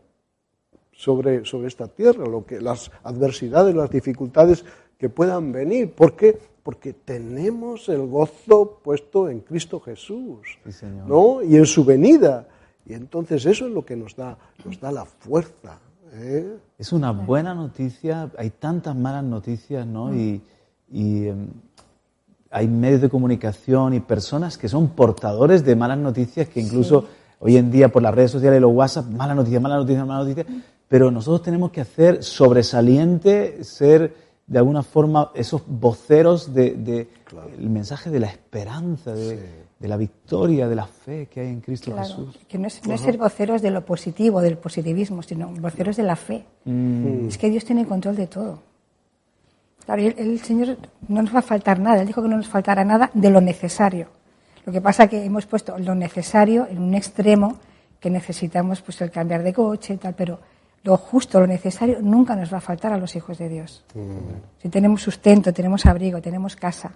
sobre, 0.97 1.43
sobre 1.43 1.67
esta 1.67 1.89
tierra, 1.89 2.25
lo 2.25 2.45
que, 2.45 2.61
las 2.61 2.89
adversidades, 3.03 3.75
las 3.75 3.89
dificultades 3.89 4.63
que 4.97 5.09
puedan 5.09 5.51
venir. 5.51 5.91
¿Por 5.91 6.15
qué? 6.15 6.39
Porque 6.63 6.93
tenemos 6.93 7.89
el 7.89 8.07
gozo 8.07 8.79
puesto 8.81 9.29
en 9.29 9.41
Cristo 9.41 9.81
Jesús 9.81 10.57
¿no? 11.05 11.43
y 11.43 11.57
en 11.57 11.65
su 11.65 11.83
venida. 11.83 12.47
Y 12.85 12.93
entonces 12.93 13.45
eso 13.45 13.67
es 13.67 13.73
lo 13.73 13.85
que 13.85 13.97
nos 13.97 14.15
da, 14.15 14.37
nos 14.63 14.79
da 14.79 14.91
la 14.91 15.05
fuerza. 15.05 15.79
¿eh? 16.13 16.57
Es 16.77 16.93
una 16.93 17.11
buena 17.11 17.53
noticia, 17.53 18.31
hay 18.37 18.51
tantas 18.51 18.95
malas 18.95 19.23
noticias, 19.23 19.85
¿no? 19.85 20.07
Mm. 20.07 20.19
Y, 20.19 20.41
y 20.95 21.27
em, 21.27 21.47
hay 22.49 22.69
medios 22.69 23.01
de 23.01 23.09
comunicación 23.09 23.93
y 23.93 23.99
personas 23.99 24.57
que 24.57 24.69
son 24.69 24.87
portadores 24.87 25.65
de 25.65 25.75
malas 25.75 25.97
noticias 25.97 26.47
que 26.47 26.61
incluso 26.61 27.05
hoy 27.39 27.57
en 27.57 27.69
día 27.69 27.89
por 27.89 28.01
las 28.01 28.15
redes 28.15 28.31
sociales 28.31 28.59
y 28.59 28.61
los 28.61 28.71
WhatsApp, 28.71 29.07
malas 29.07 29.35
noticias, 29.35 29.61
malas 29.61 29.79
noticias, 29.79 30.07
malas 30.07 30.25
noticias, 30.25 30.63
pero 30.87 31.11
nosotros 31.11 31.41
tenemos 31.41 31.71
que 31.71 31.81
hacer 31.81 32.23
sobresaliente, 32.23 33.61
ser 33.65 34.13
de 34.47 34.57
alguna 34.57 34.83
forma 34.83 35.31
esos 35.35 35.63
voceros 35.67 36.53
del 36.53 36.85
de, 36.85 37.09
el 37.57 37.69
mensaje 37.69 38.09
de 38.09 38.21
la 38.21 38.27
esperanza, 38.27 39.13
de, 39.13 39.65
la 39.81 39.97
victoria, 39.97 40.69
de 40.69 40.75
la 40.75 40.87
fe 40.87 41.27
que 41.27 41.41
hay 41.41 41.47
en 41.47 41.59
Cristo 41.59 41.93
Jesús. 41.97 42.39
Que 42.47 42.57
no 42.57 42.67
es, 42.67 42.81
ser 43.01 43.17
voceros 43.17 43.61
de 43.61 43.69
lo 43.69 43.83
positivo, 43.85 44.39
del 44.39 44.57
positivismo, 44.57 45.21
sino 45.23 45.49
voceros 45.49 45.97
de 45.97 46.03
la 46.03 46.15
fe. 46.15 46.45
Mm. 46.63 47.27
Es 47.27 47.37
que 47.37 47.49
Dios 47.49 47.65
tiene 47.65 47.85
control 47.85 48.15
de 48.15 48.27
todo. 48.27 48.59
Claro, 49.85 50.01
el, 50.01 50.39
Señor 50.39 50.77
no 51.07 51.21
nos 51.21 51.33
va 51.33 51.39
a 51.39 51.43
faltar 51.43 51.79
nada. 51.79 52.01
Él 52.01 52.07
dijo 52.07 52.21
que 52.21 52.27
no 52.27 52.37
nos 52.37 52.47
faltará 52.47 52.83
nada 52.83 53.11
de 53.13 53.29
lo 53.29 53.39
necesario. 53.39 54.07
Lo 54.65 54.73
que 54.73 54.81
pasa 54.81 55.03
es 55.03 55.09
que 55.11 55.23
hemos 55.23 55.45
puesto 55.45 55.77
lo 55.77 55.93
necesario 55.93 56.67
en 56.69 56.79
un 56.79 56.95
extremo 56.95 57.57
que 57.99 58.09
necesitamos 58.09 58.81
pues 58.81 58.99
el 59.01 59.11
cambiar 59.11 59.43
de 59.43 59.53
coche 59.53 59.93
y 59.93 59.97
tal, 59.97 60.15
pero 60.15 60.39
lo 60.83 60.97
justo, 60.97 61.39
lo 61.39 61.47
necesario, 61.47 61.99
nunca 62.01 62.35
nos 62.35 62.51
va 62.51 62.57
a 62.57 62.61
faltar 62.61 62.93
a 62.93 62.97
los 62.97 63.15
hijos 63.15 63.37
de 63.37 63.49
Dios. 63.49 63.83
Mm. 63.93 64.61
Si 64.61 64.69
tenemos 64.69 65.01
sustento, 65.01 65.53
tenemos 65.53 65.85
abrigo, 65.85 66.21
tenemos 66.21 66.55
casa. 66.55 66.93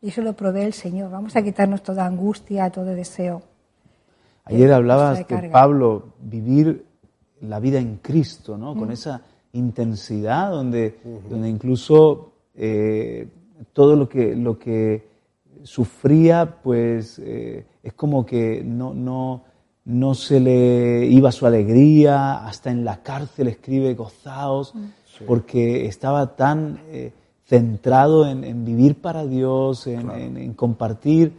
Y 0.00 0.08
eso 0.08 0.22
lo 0.22 0.32
provee 0.32 0.62
el 0.62 0.72
Señor. 0.72 1.10
Vamos 1.10 1.36
a 1.36 1.42
quitarnos 1.42 1.82
toda 1.82 2.06
angustia, 2.06 2.70
todo 2.70 2.86
deseo. 2.86 3.42
Ayer 4.44 4.72
hablabas 4.72 5.26
de 5.26 5.48
Pablo, 5.50 6.14
vivir 6.20 6.86
la 7.40 7.60
vida 7.60 7.78
en 7.78 7.96
Cristo, 7.96 8.56
¿no? 8.56 8.74
Con 8.74 8.88
mm. 8.88 8.92
esa 8.92 9.22
intensidad 9.52 10.50
donde, 10.50 10.98
donde 11.28 11.48
incluso 11.48 12.32
eh, 12.54 13.28
todo 13.72 13.96
lo 13.96 14.08
que, 14.08 14.34
lo 14.34 14.58
que 14.58 15.08
sufría, 15.62 16.58
pues 16.62 17.18
eh, 17.18 17.66
es 17.82 17.92
como 17.94 18.24
que 18.24 18.62
no, 18.64 18.94
no, 18.94 19.42
no 19.84 20.14
se 20.14 20.40
le 20.40 21.06
iba 21.06 21.32
su 21.32 21.46
alegría, 21.46 22.46
hasta 22.46 22.70
en 22.70 22.84
la 22.84 23.02
cárcel 23.02 23.48
escribe 23.48 23.94
gozaos, 23.94 24.74
mm. 24.74 25.24
porque 25.26 25.86
estaba 25.86 26.36
tan 26.36 26.80
eh, 26.88 27.12
centrado 27.44 28.28
en, 28.28 28.64
vivir 28.64 29.00
para 29.00 29.26
Dios, 29.26 29.86
en, 29.86 30.54
compartir 30.54 31.32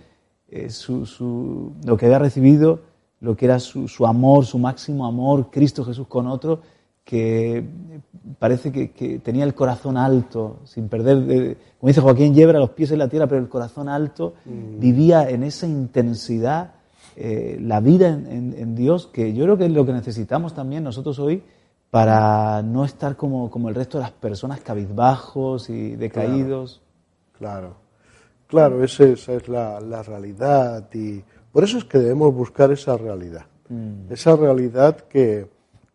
su, 0.67 1.05
su, 1.05 1.71
lo 1.85 1.95
que 1.95 2.07
había 2.07 2.19
recibido, 2.19 2.81
lo 3.21 3.37
que 3.37 3.45
era 3.45 3.59
su, 3.59 3.87
su 3.87 4.05
amor, 4.05 4.45
su 4.45 4.59
máximo 4.59 5.05
amor, 5.05 5.49
Cristo 5.49 5.85
Jesús 5.85 6.07
con 6.07 6.27
otro, 6.27 6.59
que 7.03 7.63
parece 8.39 8.71
que, 8.71 9.19
tenía 9.19 9.43
el 9.43 9.53
corazón 9.53 9.97
alto, 9.97 10.59
sin 10.65 10.87
perder, 10.87 11.57
como 11.79 11.87
dice 11.87 12.01
Joaquín 12.01 12.33
Yebra, 12.33 12.59
los 12.59 12.71
pies 12.71 12.91
en 12.91 12.99
la 12.99 13.09
tierra, 13.09 13.27
pero 13.27 13.41
el 13.41 13.49
corazón 13.49 13.89
alto, 13.89 14.35
mm. 14.45 14.79
vivía 14.79 15.29
en 15.29 15.43
esa 15.43 15.67
intensidad 15.67 16.75
eh, 17.15 17.57
la 17.59 17.79
vida 17.81 18.07
en, 18.07 18.75
Dios, 18.75 19.07
que 19.07 19.33
yo 19.33 19.43
creo 19.43 19.57
que 19.57 19.65
es 19.65 19.71
lo 19.71 19.85
que 19.85 19.91
necesitamos 19.91 20.53
también 20.53 20.83
nosotros 20.83 21.19
hoy 21.19 21.43
para 21.89 22.61
no 22.61 22.85
estar 22.85 23.17
como, 23.17 23.49
como 23.49 23.67
el 23.67 23.75
resto 23.75 23.97
de 23.97 24.03
las 24.03 24.13
personas 24.13 24.61
cabizbajos 24.61 25.69
y 25.69 25.97
decaídos. 25.97 26.81
Claro, 27.37 27.75
claro, 28.47 28.83
esa, 28.83 29.03
es 29.03 29.49
la, 29.49 30.03
realidad 30.03 30.87
y 30.93 31.21
por 31.51 31.65
eso 31.65 31.79
es 31.79 31.83
que 31.83 31.97
debemos 31.97 32.33
buscar 32.33 32.71
esa 32.71 32.95
realidad, 32.95 33.45
mm. 33.67 34.11
esa 34.11 34.35
realidad 34.37 35.01
que 35.01 35.49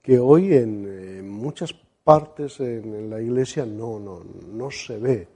que 0.06 0.20
hoy 0.20 0.54
en, 0.54 1.28
muchas 1.28 1.74
partes 2.04 2.60
en, 2.60 3.10
la 3.10 3.20
iglesia 3.20 3.66
no, 3.66 3.98
no, 3.98 4.22
no 4.52 4.70
se 4.70 4.98
ve. 4.98 5.28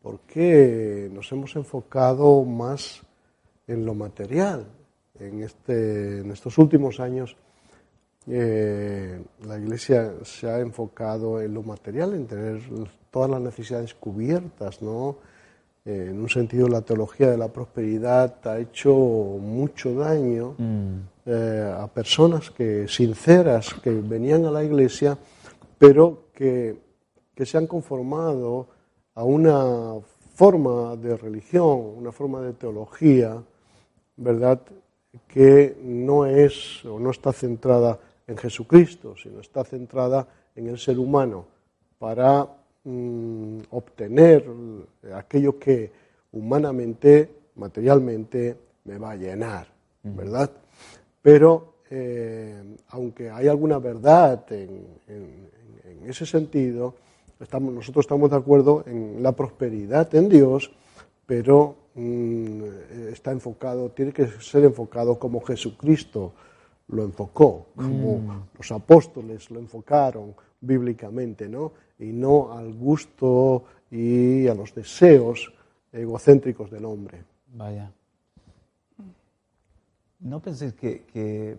Porque 0.00 1.10
nos 1.12 1.30
hemos 1.32 1.56
enfocado 1.56 2.44
más 2.44 3.02
en 3.66 3.84
lo 3.84 3.94
material. 3.94 4.64
En, 5.18 5.42
este, 5.42 6.20
en 6.20 6.30
estos 6.30 6.56
últimos 6.58 7.00
años 7.00 7.36
eh, 8.28 9.20
la 9.44 9.58
iglesia 9.58 10.12
se 10.22 10.48
ha 10.48 10.60
enfocado 10.60 11.40
en 11.40 11.52
lo 11.52 11.64
material, 11.64 12.14
en 12.14 12.28
tener 12.28 12.60
todas 13.10 13.28
las 13.28 13.40
necesidades 13.40 13.92
cubiertas, 13.94 14.82
¿no? 14.82 15.16
Eh, 15.84 16.10
en 16.10 16.20
un 16.20 16.28
sentido, 16.28 16.68
la 16.68 16.82
teología 16.82 17.30
de 17.30 17.38
la 17.38 17.48
prosperidad 17.48 18.36
ha 18.46 18.58
hecho 18.60 18.94
mucho 18.94 19.94
daño. 19.94 20.54
Mm. 20.58 21.15
Eh, 21.28 21.74
a 21.76 21.88
personas 21.88 22.52
que 22.52 22.86
sinceras 22.86 23.74
que 23.82 23.90
venían 23.90 24.44
a 24.44 24.50
la 24.52 24.62
iglesia, 24.62 25.18
pero 25.76 26.30
que, 26.32 26.78
se 27.34 27.58
han 27.58 27.66
conformado 27.66 28.68
a 29.12 29.24
una 29.24 29.94
forma 30.36 30.94
de 30.94 31.16
religión, 31.16 31.94
una 31.96 32.12
forma 32.12 32.42
de 32.42 32.52
teología, 32.52 33.42
¿verdad? 34.16 34.60
Que 35.26 35.76
no 35.82 36.26
es 36.26 36.84
o 36.84 37.00
no 37.00 37.10
está 37.10 37.32
centrada 37.32 37.98
en 38.24 38.36
Jesucristo, 38.36 39.16
sino 39.20 39.40
está 39.40 39.64
centrada 39.64 40.28
en 40.54 40.68
el 40.68 40.78
ser 40.78 40.96
humano 40.96 41.44
para 41.98 42.46
mm, 42.84 43.62
obtener 43.70 44.46
aquello 45.12 45.58
que 45.58 45.90
humanamente, 46.30 47.28
materialmente, 47.56 48.56
me 48.84 48.96
va 48.96 49.10
a 49.10 49.16
llenar, 49.16 49.66
¿verdad? 50.04 50.52
Pero 51.26 51.80
eh, 51.90 52.62
aunque 52.90 53.30
hay 53.30 53.48
alguna 53.48 53.80
verdad 53.80 54.46
en, 54.52 55.50
ese 56.06 56.24
sentido, 56.24 56.94
estamos, 57.40 57.74
nosotros 57.74 58.04
estamos 58.04 58.30
de 58.30 58.36
acuerdo 58.36 58.84
en 58.86 59.20
la 59.24 59.32
prosperidad 59.32 60.14
en 60.14 60.28
Dios, 60.28 60.70
pero 61.26 61.74
mm, 61.96 62.62
está 63.12 63.32
enfocado, 63.32 63.90
tiene 63.90 64.12
que 64.12 64.28
ser 64.40 64.62
enfocado 64.62 65.18
como 65.18 65.40
Jesucristo 65.40 66.32
lo 66.86 67.02
enfocó, 67.02 67.66
como 67.74 68.18
mm. 68.18 68.42
los 68.58 68.70
apóstoles 68.70 69.50
lo 69.50 69.58
enfocaron 69.58 70.32
bíblicamente, 70.60 71.48
¿no? 71.48 71.72
Y 71.98 72.12
no 72.12 72.52
al 72.52 72.72
gusto 72.72 73.64
y 73.90 74.46
a 74.46 74.54
los 74.54 74.72
deseos 74.72 75.52
egocéntricos 75.92 76.70
del 76.70 76.84
hombre. 76.84 77.24
Vaya. 77.52 77.90
¿No 80.20 80.40
penséis 80.40 80.72
que, 80.74 81.58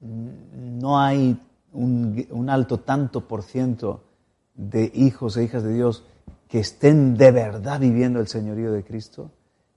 no 0.00 1.00
hay 1.00 1.38
un, 1.72 2.50
alto 2.50 2.80
tanto 2.80 3.26
por 3.26 3.42
ciento 3.42 4.04
de 4.54 4.90
hijos 4.94 5.36
e 5.36 5.44
hijas 5.44 5.62
de 5.62 5.74
Dios 5.74 6.04
que 6.48 6.60
estén 6.60 7.16
de 7.16 7.30
verdad 7.30 7.80
viviendo 7.80 8.20
el 8.20 8.28
señorío 8.28 8.72
de 8.72 8.84
Cristo? 8.84 9.30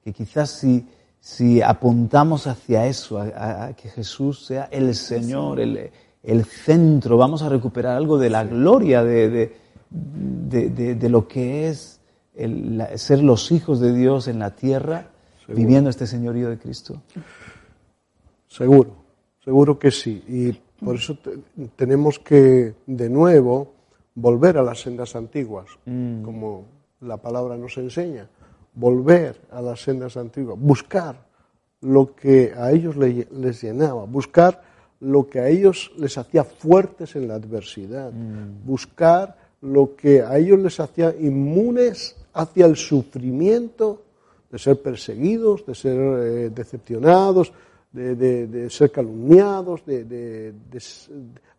Que 0.04 0.14
quizás 0.14 0.50
si, 0.50 0.88
si 1.20 1.62
apuntamos 1.62 2.48
hacia 2.48 2.86
eso, 2.88 3.20
a, 3.20 3.74
que 3.74 3.90
Jesús 3.90 4.46
sea 4.46 4.66
el 4.72 4.94
Señor, 4.96 5.60
el, 5.60 6.46
centro, 6.46 7.18
vamos 7.18 7.42
a 7.42 7.50
recuperar 7.50 7.96
algo 7.96 8.18
de 8.18 8.30
la 8.30 8.44
gloria 8.44 9.04
de, 9.04 9.56
de, 9.90 11.10
lo 11.10 11.28
que 11.28 11.70
es 11.70 12.00
ser 12.96 13.24
los 13.24 13.52
hijos 13.52 13.80
de 13.80 13.94
Dios 13.94 14.28
en 14.28 14.40
la 14.40 14.52
tierra, 14.56 15.08
viviendo 15.48 15.90
este 15.90 16.08
señorío 16.08 16.50
de 16.50 16.58
Cristo. 16.58 17.02
Seguro, 18.52 18.92
seguro 19.44 19.80
que 19.80 19.92
sí. 19.92 20.22
Y 20.28 20.52
por 20.84 20.98
eso 20.98 21.18
tenemos 21.78 22.20
que, 22.20 22.76
de 22.86 23.10
nuevo, 23.10 23.72
volver 24.14 24.58
a 24.58 24.62
las 24.62 24.82
sendas 24.82 25.16
antiguas, 25.16 25.68
mm. 25.86 26.22
como 26.22 26.66
la 27.00 27.16
palabra 27.16 27.56
nos 27.56 27.78
enseña. 27.78 28.28
Volver 28.74 29.40
a 29.52 29.62
las 29.62 29.82
sendas 29.82 30.18
antiguas, 30.18 30.60
buscar 30.60 31.16
lo 31.80 32.14
que 32.14 32.54
a 32.56 32.72
ellos 32.72 32.98
les 32.98 33.62
llenaba, 33.62 34.04
buscar 34.04 34.62
lo 35.00 35.30
que 35.30 35.40
a 35.40 35.48
ellos 35.48 35.92
les 35.98 36.18
hacía 36.18 36.44
fuertes 36.44 37.16
en 37.16 37.30
la 37.30 37.36
adversidad, 37.36 38.12
mm. 38.12 38.66
buscar 38.66 39.38
lo 39.62 39.96
que 39.96 40.24
a 40.24 40.38
ellos 40.38 40.60
les 40.60 40.78
hacía 40.80 41.16
inmunes 41.18 42.18
hacia 42.34 42.66
el 42.66 42.76
sufrimiento 42.76 44.02
de 44.52 44.60
ser 44.60 44.82
perseguidos, 44.82 45.66
de 45.66 45.74
ser 45.74 45.98
eh, 45.98 46.50
decepcionados, 46.50 47.54
de, 47.92 48.70
ser 48.70 48.92
calumniados, 48.92 49.86
de, 49.86 50.54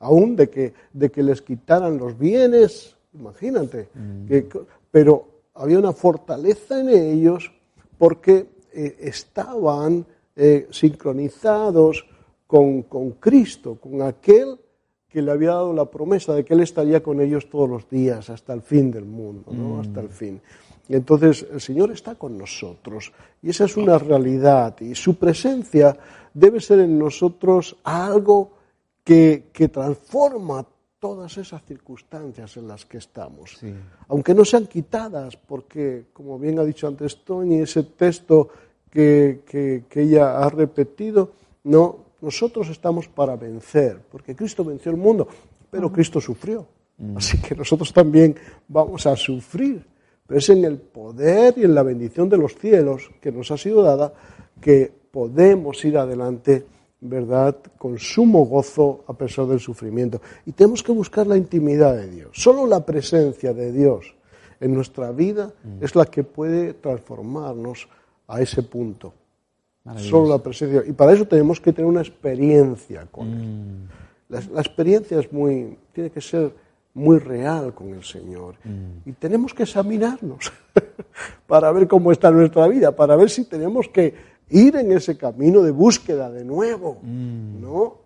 aún 0.00 0.36
de 0.36 0.48
que, 0.48 0.72
de 0.92 1.10
que 1.10 1.22
les 1.22 1.42
quitaran 1.42 1.98
los 1.98 2.18
bienes, 2.18 2.96
imagínate. 3.14 3.88
Mm. 3.94 4.26
pero 4.90 5.28
había 5.54 5.78
una 5.78 5.92
fortaleza 5.92 6.80
en 6.80 6.88
ellos 6.88 7.52
porque 7.98 8.46
eh, 8.72 8.96
estaban 9.00 10.04
eh, 10.34 10.66
sincronizados 10.70 12.06
con, 12.46 12.82
con, 12.82 13.12
Cristo, 13.12 13.76
con 13.76 14.02
aquel 14.02 14.58
que 15.08 15.20
le 15.20 15.30
había 15.30 15.50
dado 15.50 15.74
la 15.74 15.84
promesa 15.84 16.34
de 16.34 16.44
que 16.44 16.54
Él 16.54 16.60
estaría 16.60 17.02
con 17.02 17.20
ellos 17.20 17.50
todos 17.50 17.68
los 17.68 17.88
días 17.88 18.30
hasta 18.30 18.54
el 18.54 18.62
fin 18.62 18.90
del 18.90 19.04
mundo, 19.04 19.52
¿no? 19.52 19.80
hasta 19.80 20.00
el 20.00 20.08
fin. 20.08 20.40
Entonces 20.96 21.46
el 21.50 21.60
Señor 21.60 21.90
está 21.90 22.14
con 22.14 22.36
nosotros 22.36 23.12
y 23.42 23.50
esa 23.50 23.64
es 23.64 23.76
una 23.76 23.98
realidad 23.98 24.78
y 24.80 24.94
su 24.94 25.16
presencia 25.16 25.96
debe 26.34 26.60
ser 26.60 26.80
en 26.80 26.98
nosotros 26.98 27.76
algo 27.84 28.52
que, 29.04 29.44
que 29.52 29.68
transforma 29.68 30.66
todas 30.98 31.36
esas 31.36 31.64
circunstancias 31.64 32.56
en 32.56 32.68
las 32.68 32.84
que 32.84 32.98
estamos, 32.98 33.60
aunque 34.06 34.34
no 34.34 34.44
sean 34.44 34.66
quitadas, 34.66 35.36
porque, 35.36 36.04
como 36.12 36.38
bien 36.38 36.60
ha 36.60 36.64
dicho 36.64 36.86
antes 36.86 37.24
Tony, 37.24 37.56
ese 37.56 37.82
texto 37.82 38.50
que, 38.88 39.40
que, 39.44 39.82
que 39.88 40.02
ella 40.02 40.38
ha 40.38 40.48
repetido, 40.48 41.32
no, 41.64 42.04
nosotros 42.20 42.68
estamos 42.68 43.08
para 43.08 43.34
vencer, 43.34 44.00
porque 44.12 44.36
Cristo 44.36 44.64
venció 44.64 44.92
el 44.92 44.96
mundo, 44.96 45.26
pero 45.70 45.90
Cristo 45.90 46.20
sufrió. 46.20 46.68
Así 47.16 47.40
que 47.40 47.56
nosotros 47.56 47.92
también 47.92 48.36
vamos 48.68 49.06
a 49.06 49.16
sufrir. 49.16 49.84
Pero 50.32 50.40
es 50.40 50.48
en 50.48 50.64
el 50.64 50.78
poder 50.78 51.58
y 51.58 51.64
en 51.64 51.74
la 51.74 51.82
bendición 51.82 52.26
de 52.30 52.38
los 52.38 52.54
cielos 52.54 53.10
que 53.20 53.30
nos 53.30 53.50
ha 53.50 53.58
sido 53.58 53.82
dada 53.82 54.14
que 54.62 54.90
podemos 55.10 55.84
ir 55.84 55.98
adelante, 55.98 56.64
¿verdad?, 57.02 57.58
con 57.76 57.98
sumo 57.98 58.46
gozo 58.46 59.04
a 59.08 59.12
pesar 59.12 59.44
del 59.44 59.60
sufrimiento. 59.60 60.22
Y 60.46 60.52
tenemos 60.52 60.82
que 60.82 60.90
buscar 60.90 61.26
la 61.26 61.36
intimidad 61.36 61.94
de 61.96 62.08
Dios. 62.08 62.30
Solo 62.32 62.66
la 62.66 62.82
presencia 62.82 63.52
de 63.52 63.72
Dios 63.72 64.14
en 64.58 64.72
nuestra 64.72 65.12
vida 65.12 65.52
es 65.82 65.94
la 65.94 66.06
que 66.06 66.24
puede 66.24 66.72
transformarnos 66.72 67.86
a 68.26 68.40
ese 68.40 68.62
punto. 68.62 69.12
Solo 69.98 70.30
la 70.30 70.38
presencia. 70.38 70.82
Y 70.86 70.92
para 70.92 71.12
eso 71.12 71.26
tenemos 71.26 71.60
que 71.60 71.74
tener 71.74 71.90
una 71.90 72.00
experiencia 72.00 73.06
con 73.10 73.28
Él. 73.34 73.46
Mm. 73.46 73.88
La, 74.30 74.40
la 74.50 74.60
experiencia 74.62 75.20
es 75.20 75.30
muy, 75.30 75.76
tiene 75.92 76.08
que 76.08 76.22
ser 76.22 76.54
muy 76.94 77.18
real 77.18 77.74
con 77.74 77.88
el 77.94 78.04
Señor. 78.04 78.56
Mm. 78.64 79.08
Y 79.08 79.12
tenemos 79.12 79.54
que 79.54 79.62
examinarnos 79.62 80.52
para 81.46 81.72
ver 81.72 81.88
cómo 81.88 82.12
está 82.12 82.30
nuestra 82.30 82.68
vida, 82.68 82.94
para 82.94 83.16
ver 83.16 83.30
si 83.30 83.44
tenemos 83.44 83.88
que 83.88 84.14
ir 84.50 84.76
en 84.76 84.92
ese 84.92 85.16
camino 85.16 85.62
de 85.62 85.70
búsqueda 85.70 86.30
de 86.30 86.44
nuevo, 86.44 86.98
Mm. 87.02 87.60
¿no? 87.60 88.02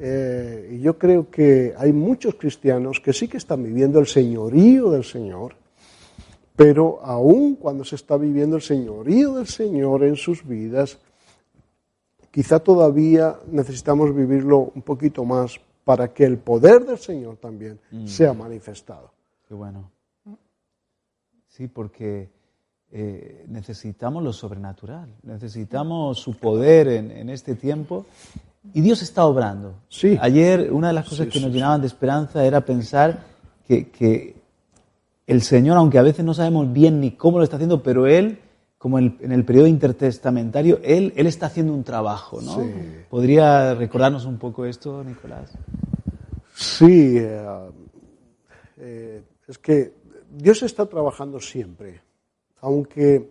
Eh, 0.00 0.74
y 0.74 0.80
yo 0.80 0.96
creo 0.96 1.28
que 1.28 1.74
hay 1.76 1.92
muchos 1.92 2.36
cristianos 2.36 3.00
que 3.00 3.12
sí 3.12 3.26
que 3.26 3.36
están 3.36 3.64
viviendo 3.64 3.98
el 3.98 4.06
señorío 4.06 4.90
del 4.90 5.02
Señor, 5.02 5.56
pero 6.54 7.00
aún 7.02 7.56
cuando 7.56 7.84
se 7.84 7.96
está 7.96 8.16
viviendo 8.16 8.56
el 8.56 8.62
señorío 8.62 9.34
del 9.34 9.48
Señor 9.48 10.04
en 10.04 10.14
sus 10.14 10.46
vidas, 10.46 10.98
quizá 12.30 12.60
todavía 12.60 13.36
necesitamos 13.50 14.14
vivirlo 14.14 14.70
un 14.74 14.82
poquito 14.82 15.24
más 15.24 15.60
para 15.88 16.12
que 16.12 16.26
el 16.26 16.36
poder 16.36 16.84
del 16.84 16.98
Señor 16.98 17.38
también 17.38 17.80
sea 18.04 18.34
manifestado. 18.34 19.10
Qué 19.48 19.54
bueno. 19.54 19.90
Sí, 21.46 21.66
porque 21.66 22.28
eh, 22.92 23.46
necesitamos 23.48 24.22
lo 24.22 24.34
sobrenatural, 24.34 25.08
necesitamos 25.22 26.18
su 26.18 26.36
poder 26.36 26.88
en, 26.88 27.10
en 27.10 27.30
este 27.30 27.54
tiempo 27.54 28.04
y 28.74 28.82
Dios 28.82 29.00
está 29.00 29.24
obrando. 29.24 29.76
Sí. 29.88 30.18
Ayer 30.20 30.70
una 30.70 30.88
de 30.88 30.92
las 30.92 31.04
cosas 31.04 31.24
Sí, 31.24 31.32
que 31.32 31.38
sí, 31.38 31.44
nos 31.46 31.54
llenaban 31.54 31.80
de 31.80 31.86
esperanza 31.86 32.44
era 32.44 32.60
pensar 32.60 33.20
que, 33.66 33.88
que 33.88 34.36
el 35.26 35.40
Señor, 35.40 35.78
aunque 35.78 35.96
a 35.98 36.02
veces 36.02 36.22
no 36.22 36.34
sabemos 36.34 36.70
bien 36.70 37.00
ni 37.00 37.12
cómo 37.12 37.38
lo 37.38 37.44
está 37.44 37.56
haciendo, 37.56 37.82
pero 37.82 38.06
Él, 38.06 38.40
como 38.78 38.98
el- 38.98 39.16
en 39.20 39.32
el 39.32 39.44
periodo 39.44 39.66
intertestamentario, 39.66 40.78
Él, 40.84 41.12
él 41.16 41.26
está 41.26 41.46
haciendo 41.46 41.74
un 41.74 41.82
trabajo, 41.84 42.40
¿no? 42.40 42.62
Sí. 42.62 42.72
¿Podría 43.10 43.74
recordarnos 43.74 44.24
un 44.24 44.38
poco 44.38 44.64
esto, 44.64 45.02
Nicolás? 45.04 45.50
Sí, 46.54 47.16
eh, 47.18 47.46
eh, 48.78 49.22
es 49.46 49.58
que 49.58 49.92
Dios 50.30 50.62
está 50.62 50.86
trabajando 50.86 51.40
siempre, 51.40 52.00
aunque 52.60 53.28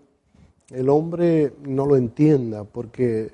el 0.69 0.89
hombre 0.89 1.53
no 1.63 1.85
lo 1.85 1.95
entienda, 1.95 2.63
porque 2.65 3.21
eh, 3.23 3.31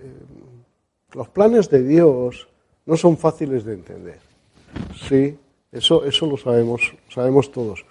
los 1.13 1.29
planes 1.29 1.69
de 1.69 1.83
Dios 1.83 2.47
no 2.85 2.95
son 2.97 3.17
fáciles 3.17 3.63
de 3.65 3.73
entender. 3.73 4.19
Sí, 5.07 5.35
eso, 5.71 6.03
eso 6.05 6.25
lo 6.27 6.37
sabemos, 6.37 6.81
sabemos 7.09 7.51
todos. 7.51 7.85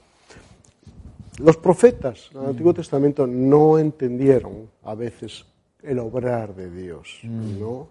Los 1.38 1.56
profetas 1.56 2.30
en 2.34 2.42
el 2.42 2.46
Antiguo 2.48 2.74
Testamento 2.74 3.26
no 3.26 3.78
entendieron 3.78 4.70
a 4.82 4.94
veces 4.94 5.46
el 5.82 5.98
obrar 5.98 6.54
de 6.54 6.70
Dios, 6.70 7.20
¿no? 7.24 7.88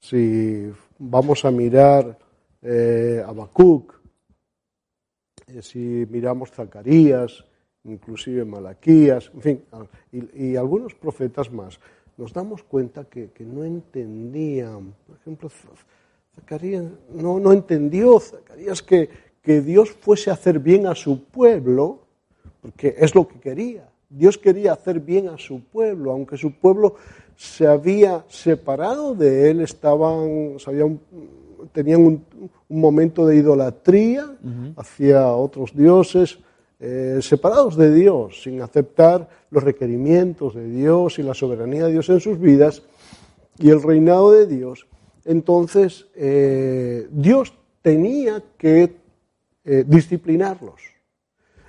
Si 0.00 0.72
vamos 0.98 1.44
a 1.44 1.50
mirar 1.50 2.18
eh, 2.62 3.22
Habacuc, 3.24 3.94
eh, 5.46 5.62
si 5.62 6.06
miramos 6.10 6.50
Zacarías, 6.50 7.44
inclusive 7.84 8.44
Malaquías, 8.44 9.30
en 9.34 9.40
fin, 9.40 9.64
y, 10.10 10.50
y 10.50 10.56
algunos 10.56 10.94
profetas 10.94 11.52
más, 11.52 11.78
nos 12.16 12.32
damos 12.32 12.62
cuenta 12.62 13.04
que, 13.04 13.30
que 13.30 13.44
no 13.44 13.64
entendían, 13.64 14.94
por 15.06 15.16
ejemplo, 15.16 15.50
Zacarías 16.34 16.84
no, 17.10 17.38
no 17.38 17.52
entendió, 17.52 18.18
Zacarías, 18.18 18.82
que, 18.82 19.08
que 19.42 19.60
Dios 19.60 19.90
fuese 19.90 20.30
a 20.30 20.34
hacer 20.34 20.58
bien 20.58 20.86
a 20.86 20.94
su 20.94 21.24
pueblo, 21.24 22.00
porque 22.62 22.94
es 22.98 23.14
lo 23.14 23.26
que 23.28 23.38
quería. 23.40 23.88
Dios 24.08 24.38
quería 24.38 24.72
hacer 24.72 25.00
bien 25.00 25.28
a 25.28 25.36
su 25.38 25.60
pueblo, 25.64 26.12
aunque 26.12 26.36
su 26.38 26.52
pueblo 26.52 26.94
se 27.36 27.66
había 27.66 28.24
separado 28.28 29.14
de 29.14 29.50
él, 29.50 29.60
estaban, 29.60 30.54
se 30.58 30.70
habían- 30.70 31.00
tenían 31.72 32.00
un, 32.04 32.24
un 32.68 32.80
momento 32.80 33.26
de 33.26 33.36
idolatría 33.36 34.26
hacia 34.76 35.28
otros 35.32 35.74
dioses, 35.74 36.38
eh, 36.80 37.18
separados 37.22 37.76
de 37.76 37.94
Dios, 37.94 38.42
sin 38.42 38.60
aceptar 38.60 39.28
los 39.50 39.62
requerimientos 39.62 40.54
de 40.54 40.68
Dios 40.68 41.18
y 41.18 41.22
la 41.22 41.34
soberanía 41.34 41.86
de 41.86 41.92
Dios 41.92 42.08
en 42.08 42.20
sus 42.20 42.38
vidas 42.40 42.82
y 43.58 43.70
el 43.70 43.82
reinado 43.82 44.32
de 44.32 44.46
Dios. 44.46 44.86
Entonces, 45.24 46.06
eh, 46.16 47.06
Dios 47.10 47.54
tenía 47.82 48.42
que 48.58 48.96
eh, 49.64 49.84
disciplinarlos 49.86 50.80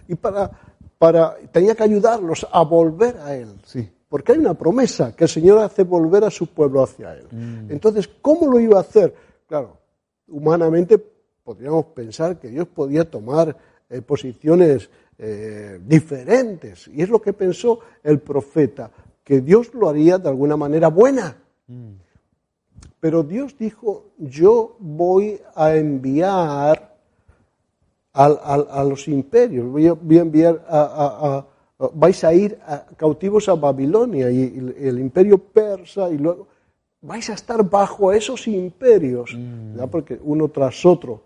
y 0.08 0.16
para, 0.16 0.73
para, 1.04 1.36
tenía 1.52 1.76
que 1.76 1.84
ayudarlos 1.84 2.48
a 2.50 2.64
volver 2.64 3.18
a 3.18 3.36
Él. 3.36 3.50
Sí. 3.66 3.92
Porque 4.08 4.32
hay 4.32 4.38
una 4.38 4.54
promesa 4.54 5.14
que 5.14 5.26
el 5.26 5.30
Señor 5.30 5.60
hace 5.60 5.84
volver 5.84 6.24
a 6.24 6.32
su 6.32 6.48
pueblo 6.48 6.82
hacia 6.82 7.14
Él. 7.14 7.28
Entonces, 7.68 8.10
¿cómo 8.22 8.50
lo 8.50 8.58
iba 8.58 8.78
a 8.78 8.84
hacer? 8.84 9.14
Claro, 9.46 9.80
humanamente 10.30 10.98
podríamos 11.44 11.88
pensar 11.88 12.40
que 12.40 12.48
Dios 12.48 12.70
podía 12.70 13.04
tomar 13.04 13.54
eh, 13.90 14.02
posiciones 14.02 14.90
eh, 15.18 15.78
diferentes. 15.86 16.88
Y 16.88 17.02
es 17.02 17.10
lo 17.10 17.22
que 17.22 17.34
pensó 17.34 17.80
el 18.02 18.20
profeta, 18.20 18.90
que 19.26 19.42
Dios 19.42 19.74
lo 19.74 19.90
haría 19.90 20.18
de 20.18 20.30
alguna 20.30 20.56
manera 20.56 20.88
buena. 20.88 21.36
Pero 23.02 23.24
Dios 23.24 23.58
dijo, 23.58 24.06
yo 24.18 24.78
voy 24.80 25.42
a 25.54 25.76
enviar 25.76 26.93
al- 28.14 28.40
al- 28.44 28.68
a, 28.70 28.84
los 28.84 29.08
imperios, 29.08 29.68
voy 29.72 29.88
a, 29.88 29.94
voy 29.94 30.18
a 30.18 30.22
enviar 30.22 30.64
a, 30.70 31.46
a- 31.80 31.90
vais 31.94 32.24
a 32.24 32.34
ir 32.34 32.58
cautivos 32.96 33.50
a 33.50 33.56
Babilonia 33.56 34.30
y, 34.32 34.44
el- 34.44 34.76
el 34.80 35.00
imperio 35.00 35.38
persa 35.38 36.10
y 36.10 36.18
luego 36.18 36.48
vais 37.02 37.30
a 37.30 37.34
estar 37.34 37.68
bajo 37.70 38.14
esos 38.14 38.48
imperios, 38.48 39.36
¿verdad? 39.74 39.90
porque 39.90 40.20
uno 40.24 40.48
tras 40.50 40.86
otro 40.86 41.22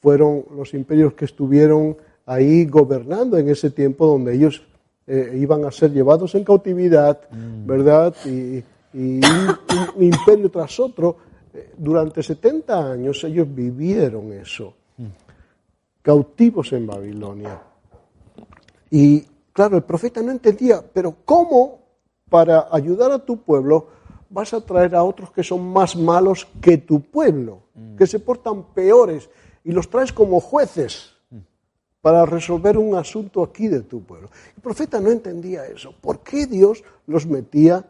fueron 0.00 0.44
los 0.54 0.74
imperios 0.74 1.14
que 1.14 1.24
estuvieron 1.24 1.96
ahí 2.26 2.66
gobernando 2.66 3.38
en 3.38 3.48
ese 3.48 3.70
tiempo 3.70 4.06
donde 4.06 4.34
ellos 4.34 4.62
eh, 5.06 5.36
iban 5.40 5.64
a 5.64 5.70
ser 5.70 5.92
llevados 5.92 6.34
en 6.34 6.44
cautividad, 6.44 7.20
¿verdad? 7.66 8.14
Y, 8.26 8.62
y 8.92 9.20
un, 9.20 9.56
un 9.96 10.02
imperio 10.02 10.50
tras 10.50 10.78
otro, 10.80 11.16
eh, 11.54 11.70
durante 11.78 12.22
70 12.22 12.92
años 12.92 13.22
ellos 13.24 13.46
vivieron 13.54 14.32
eso 14.32 14.74
cautivos 16.04 16.70
en 16.74 16.86
Babilonia. 16.86 17.62
Y 18.90 19.22
claro, 19.54 19.78
el 19.78 19.84
profeta 19.84 20.22
no 20.22 20.30
entendía, 20.30 20.84
pero 20.92 21.16
¿cómo 21.24 21.78
para 22.28 22.68
ayudar 22.70 23.10
a 23.10 23.24
tu 23.24 23.38
pueblo 23.38 23.88
vas 24.28 24.52
a 24.52 24.60
traer 24.60 24.94
a 24.94 25.02
otros 25.02 25.30
que 25.30 25.42
son 25.42 25.66
más 25.66 25.96
malos 25.96 26.46
que 26.60 26.76
tu 26.76 27.00
pueblo, 27.00 27.62
que 27.96 28.06
se 28.06 28.18
portan 28.18 28.74
peores 28.74 29.30
y 29.64 29.72
los 29.72 29.88
traes 29.88 30.12
como 30.12 30.40
jueces 30.40 31.14
para 32.02 32.26
resolver 32.26 32.76
un 32.76 32.96
asunto 32.96 33.42
aquí 33.42 33.68
de 33.68 33.80
tu 33.80 34.02
pueblo? 34.02 34.28
El 34.54 34.62
profeta 34.62 35.00
no 35.00 35.10
entendía 35.10 35.66
eso. 35.66 35.94
¿Por 36.02 36.20
qué 36.20 36.46
Dios 36.46 36.84
los 37.06 37.24
metía 37.26 37.82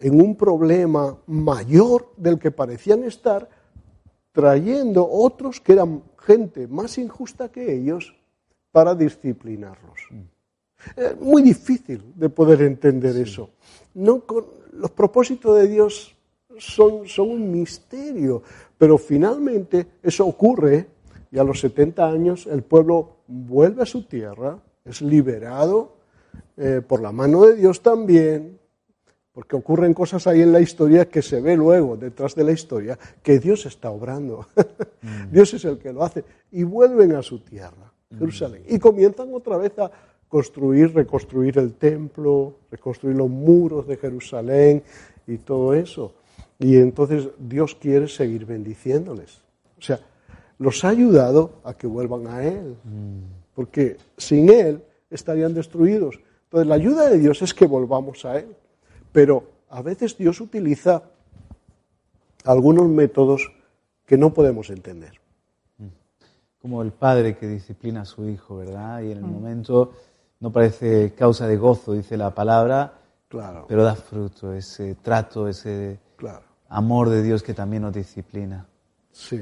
en 0.00 0.20
un 0.20 0.34
problema 0.34 1.16
mayor 1.28 2.12
del 2.16 2.40
que 2.40 2.50
parecían 2.50 3.04
estar 3.04 3.48
trayendo 4.36 5.08
otros 5.10 5.60
que 5.62 5.72
eran 5.72 6.02
gente 6.18 6.68
más 6.68 6.98
injusta 6.98 7.48
que 7.48 7.74
ellos 7.74 8.14
para 8.70 8.94
disciplinarlos. 8.94 9.98
Es 10.94 11.18
muy 11.18 11.40
difícil 11.40 12.02
de 12.14 12.28
poder 12.28 12.60
entender 12.60 13.16
eso. 13.16 13.48
No 13.94 14.20
con- 14.20 14.44
los 14.74 14.90
propósitos 14.90 15.56
de 15.56 15.68
Dios 15.68 16.14
son, 16.58 17.08
son 17.08 17.30
un 17.30 17.50
misterio, 17.50 18.42
pero 18.76 18.98
finalmente 18.98 19.86
eso 20.02 20.26
ocurre 20.26 20.86
y 21.32 21.38
a 21.38 21.42
los 21.42 21.60
70 21.60 22.06
años 22.06 22.46
el 22.46 22.62
pueblo 22.62 23.16
vuelve 23.26 23.84
a 23.84 23.86
su 23.86 24.02
tierra, 24.02 24.58
es 24.84 25.00
liberado 25.00 25.96
eh, 26.58 26.82
por 26.86 27.00
la 27.00 27.10
mano 27.10 27.46
de 27.46 27.56
Dios 27.56 27.80
también, 27.80 28.58
porque 29.36 29.54
ocurren 29.54 29.92
cosas 29.92 30.26
ahí 30.26 30.40
en 30.40 30.50
la 30.50 30.62
historia 30.62 31.10
que 31.10 31.20
se 31.20 31.42
ve 31.42 31.58
luego, 31.58 31.94
detrás 31.94 32.34
de 32.34 32.42
la 32.42 32.52
historia, 32.52 32.98
que 33.22 33.38
Dios 33.38 33.66
está 33.66 33.90
obrando. 33.90 34.46
Mm. 35.02 35.30
Dios 35.30 35.52
es 35.52 35.64
el 35.66 35.76
que 35.76 35.92
lo 35.92 36.02
hace. 36.02 36.24
Y 36.52 36.62
vuelven 36.62 37.12
a 37.12 37.22
su 37.22 37.40
tierra, 37.40 37.92
mm. 38.08 38.18
Jerusalén. 38.18 38.62
Y 38.66 38.78
comienzan 38.78 39.28
otra 39.34 39.58
vez 39.58 39.78
a 39.78 39.90
construir, 40.26 40.94
reconstruir 40.94 41.58
el 41.58 41.74
templo, 41.74 42.54
reconstruir 42.70 43.14
los 43.14 43.28
muros 43.28 43.86
de 43.86 43.98
Jerusalén 43.98 44.82
y 45.26 45.36
todo 45.36 45.74
eso. 45.74 46.14
Y 46.58 46.78
entonces 46.78 47.28
Dios 47.38 47.74
quiere 47.74 48.08
seguir 48.08 48.46
bendiciéndoles. 48.46 49.42
O 49.78 49.82
sea, 49.82 50.00
los 50.58 50.82
ha 50.82 50.88
ayudado 50.88 51.60
a 51.62 51.74
que 51.74 51.86
vuelvan 51.86 52.26
a 52.26 52.42
Él, 52.42 52.74
porque 53.54 53.98
sin 54.16 54.48
Él 54.48 54.82
estarían 55.10 55.52
destruidos. 55.52 56.18
Entonces 56.44 56.66
la 56.66 56.74
ayuda 56.74 57.10
de 57.10 57.18
Dios 57.18 57.42
es 57.42 57.52
que 57.52 57.66
volvamos 57.66 58.24
a 58.24 58.38
Él, 58.38 58.56
pero 59.16 59.44
a 59.70 59.80
veces 59.80 60.18
Dios 60.18 60.42
utiliza 60.42 61.04
algunos 62.44 62.86
métodos 62.86 63.50
que 64.04 64.18
no 64.18 64.34
podemos 64.34 64.68
entender. 64.68 65.18
Como 66.60 66.82
el 66.82 66.92
padre 66.92 67.34
que 67.34 67.48
disciplina 67.48 68.02
a 68.02 68.04
su 68.04 68.28
hijo, 68.28 68.58
¿verdad? 68.58 69.00
Y 69.00 69.12
en 69.12 69.16
el 69.16 69.24
mm. 69.24 69.32
momento 69.32 69.92
no 70.40 70.52
parece 70.52 71.14
causa 71.14 71.46
de 71.46 71.56
gozo, 71.56 71.94
dice 71.94 72.18
la 72.18 72.34
palabra, 72.34 72.92
claro. 73.26 73.64
pero 73.66 73.84
da 73.84 73.94
fruto, 73.94 74.52
ese 74.52 74.96
trato, 74.96 75.48
ese 75.48 75.98
amor 76.68 77.08
de 77.08 77.22
Dios 77.22 77.42
que 77.42 77.54
también 77.54 77.84
nos 77.84 77.94
disciplina. 77.94 78.66
Sí. 79.12 79.40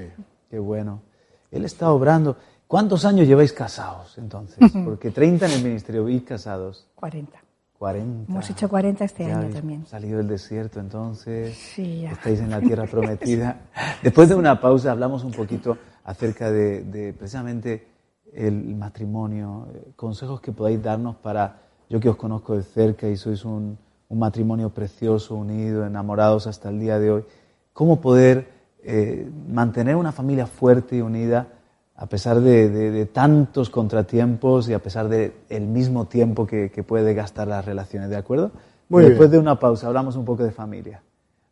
Qué 0.48 0.58
bueno. 0.60 1.02
Él 1.50 1.64
está 1.64 1.90
obrando. 1.90 2.36
¿Cuántos 2.68 3.04
años 3.04 3.26
lleváis 3.26 3.52
casados 3.52 4.18
entonces? 4.18 4.70
Porque 4.84 5.10
30 5.10 5.46
en 5.46 5.52
el 5.52 5.64
ministerio 5.64 6.08
y 6.08 6.20
casados. 6.20 6.86
40. 6.94 7.43
40. 7.78 8.32
Hemos 8.32 8.50
hecho 8.50 8.68
40 8.68 9.04
este 9.04 9.32
año 9.32 9.52
también. 9.52 9.86
Salido 9.86 10.18
del 10.18 10.28
desierto 10.28 10.80
entonces. 10.80 11.56
Sí, 11.56 12.02
ya. 12.02 12.12
Estáis 12.12 12.40
en 12.40 12.50
la 12.50 12.60
tierra 12.60 12.86
prometida. 12.90 13.60
Después 14.02 14.28
de 14.28 14.34
una 14.34 14.60
pausa 14.60 14.92
hablamos 14.92 15.24
un 15.24 15.32
poquito 15.32 15.76
acerca 16.04 16.50
de, 16.50 17.14
precisamente 17.18 17.86
el 18.32 18.74
matrimonio, 18.74 19.68
eh, 19.74 19.92
consejos 19.96 20.40
que 20.40 20.52
podáis 20.52 20.82
darnos 20.82 21.16
para, 21.16 21.60
yo 21.88 22.00
que 22.00 22.08
os 22.08 22.16
conozco 22.16 22.56
de 22.56 22.62
cerca 22.62 23.08
y 23.08 23.16
sois 23.16 23.44
un, 23.44 23.78
un 24.08 24.18
matrimonio 24.18 24.70
precioso, 24.70 25.34
unido, 25.34 25.86
enamorados 25.86 26.46
hasta 26.46 26.68
el 26.68 26.80
día 26.80 26.98
de 26.98 27.10
hoy, 27.10 27.24
cómo 27.72 28.00
poder 28.00 28.48
eh, 28.82 29.30
mantener 29.48 29.96
una 29.96 30.12
familia 30.12 30.46
fuerte 30.46 30.96
y 30.96 31.00
unida 31.00 31.48
a 31.96 32.06
pesar 32.06 32.40
de, 32.40 33.06
tantos 33.12 33.70
contratiempos 33.70 34.68
y 34.68 34.74
a 34.74 34.80
pesar 34.80 35.08
del 35.08 35.32
el 35.48 35.66
mismo 35.66 36.06
tiempo 36.06 36.46
que, 36.46 36.68
puede 36.86 37.14
gastar 37.14 37.48
las 37.48 37.64
relaciones, 37.64 38.10
¿de 38.10 38.16
acuerdo? 38.16 38.50
Después 38.88 39.30
de 39.30 39.38
una 39.38 39.58
pausa 39.58 39.86
hablamos 39.86 40.16
un 40.16 40.24
poco 40.24 40.44
de 40.44 40.52
familia. 40.52 41.02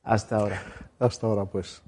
Hasta 0.03 0.37
ahora. 0.37 0.63
Hasta 0.99 1.27
ahora, 1.27 1.45
pues. 1.45 1.83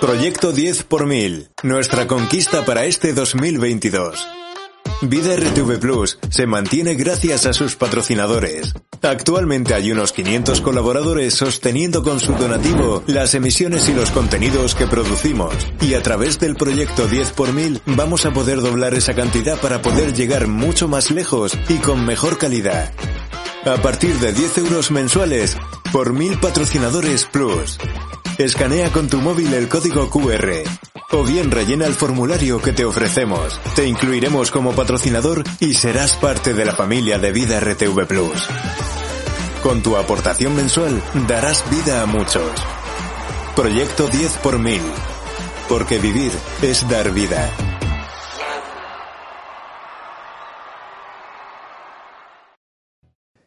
Proyecto 0.00 0.52
10 0.52 0.84
por 0.84 1.06
mil. 1.06 1.50
Nuestra 1.62 2.06
conquista 2.06 2.64
para 2.64 2.84
este 2.84 3.12
2022. 3.12 4.47
Vida 5.02 5.36
RTV 5.36 5.78
Plus 5.78 6.18
se 6.28 6.46
mantiene 6.46 6.94
gracias 6.94 7.46
a 7.46 7.52
sus 7.52 7.76
patrocinadores. 7.76 8.74
Actualmente 9.00 9.74
hay 9.74 9.92
unos 9.92 10.12
500 10.12 10.60
colaboradores 10.60 11.34
sosteniendo 11.34 12.02
con 12.02 12.18
su 12.18 12.32
donativo 12.32 13.04
las 13.06 13.34
emisiones 13.34 13.88
y 13.88 13.94
los 13.94 14.10
contenidos 14.10 14.74
que 14.74 14.88
producimos. 14.88 15.54
Y 15.80 15.94
a 15.94 16.02
través 16.02 16.40
del 16.40 16.56
proyecto 16.56 17.06
10 17.06 17.30
por 17.30 17.52
mil 17.52 17.80
vamos 17.86 18.26
a 18.26 18.32
poder 18.32 18.60
doblar 18.60 18.94
esa 18.94 19.14
cantidad 19.14 19.56
para 19.60 19.82
poder 19.82 20.14
llegar 20.14 20.48
mucho 20.48 20.88
más 20.88 21.12
lejos 21.12 21.56
y 21.68 21.76
con 21.76 22.04
mejor 22.04 22.36
calidad. 22.36 22.92
A 23.64 23.80
partir 23.80 24.16
de 24.16 24.32
10 24.32 24.58
euros 24.58 24.90
mensuales 24.90 25.56
por 25.92 26.12
mil 26.12 26.38
patrocinadores 26.40 27.24
plus. 27.26 27.78
Escanea 28.38 28.92
con 28.92 29.08
tu 29.08 29.20
móvil 29.20 29.52
el 29.52 29.68
código 29.68 30.08
QR 30.10 30.62
o 31.10 31.24
bien 31.24 31.50
rellena 31.50 31.86
el 31.86 31.94
formulario 31.94 32.62
que 32.62 32.72
te 32.72 32.84
ofrecemos. 32.84 33.60
Te 33.74 33.84
incluiremos 33.88 34.52
como 34.52 34.76
patrocinador 34.76 35.42
y 35.58 35.74
serás 35.74 36.14
parte 36.14 36.54
de 36.54 36.64
la 36.64 36.72
familia 36.72 37.18
de 37.18 37.32
Vida 37.32 37.58
RTV 37.58 38.06
Plus. 38.06 38.46
Con 39.60 39.82
tu 39.82 39.96
aportación 39.96 40.54
mensual 40.54 41.02
darás 41.26 41.68
vida 41.68 42.00
a 42.00 42.06
muchos. 42.06 42.52
Proyecto 43.56 44.06
10 44.06 44.36
por 44.36 44.60
mil. 44.60 44.82
Porque 45.68 45.98
vivir 45.98 46.30
es 46.62 46.88
dar 46.88 47.10
vida. 47.10 47.50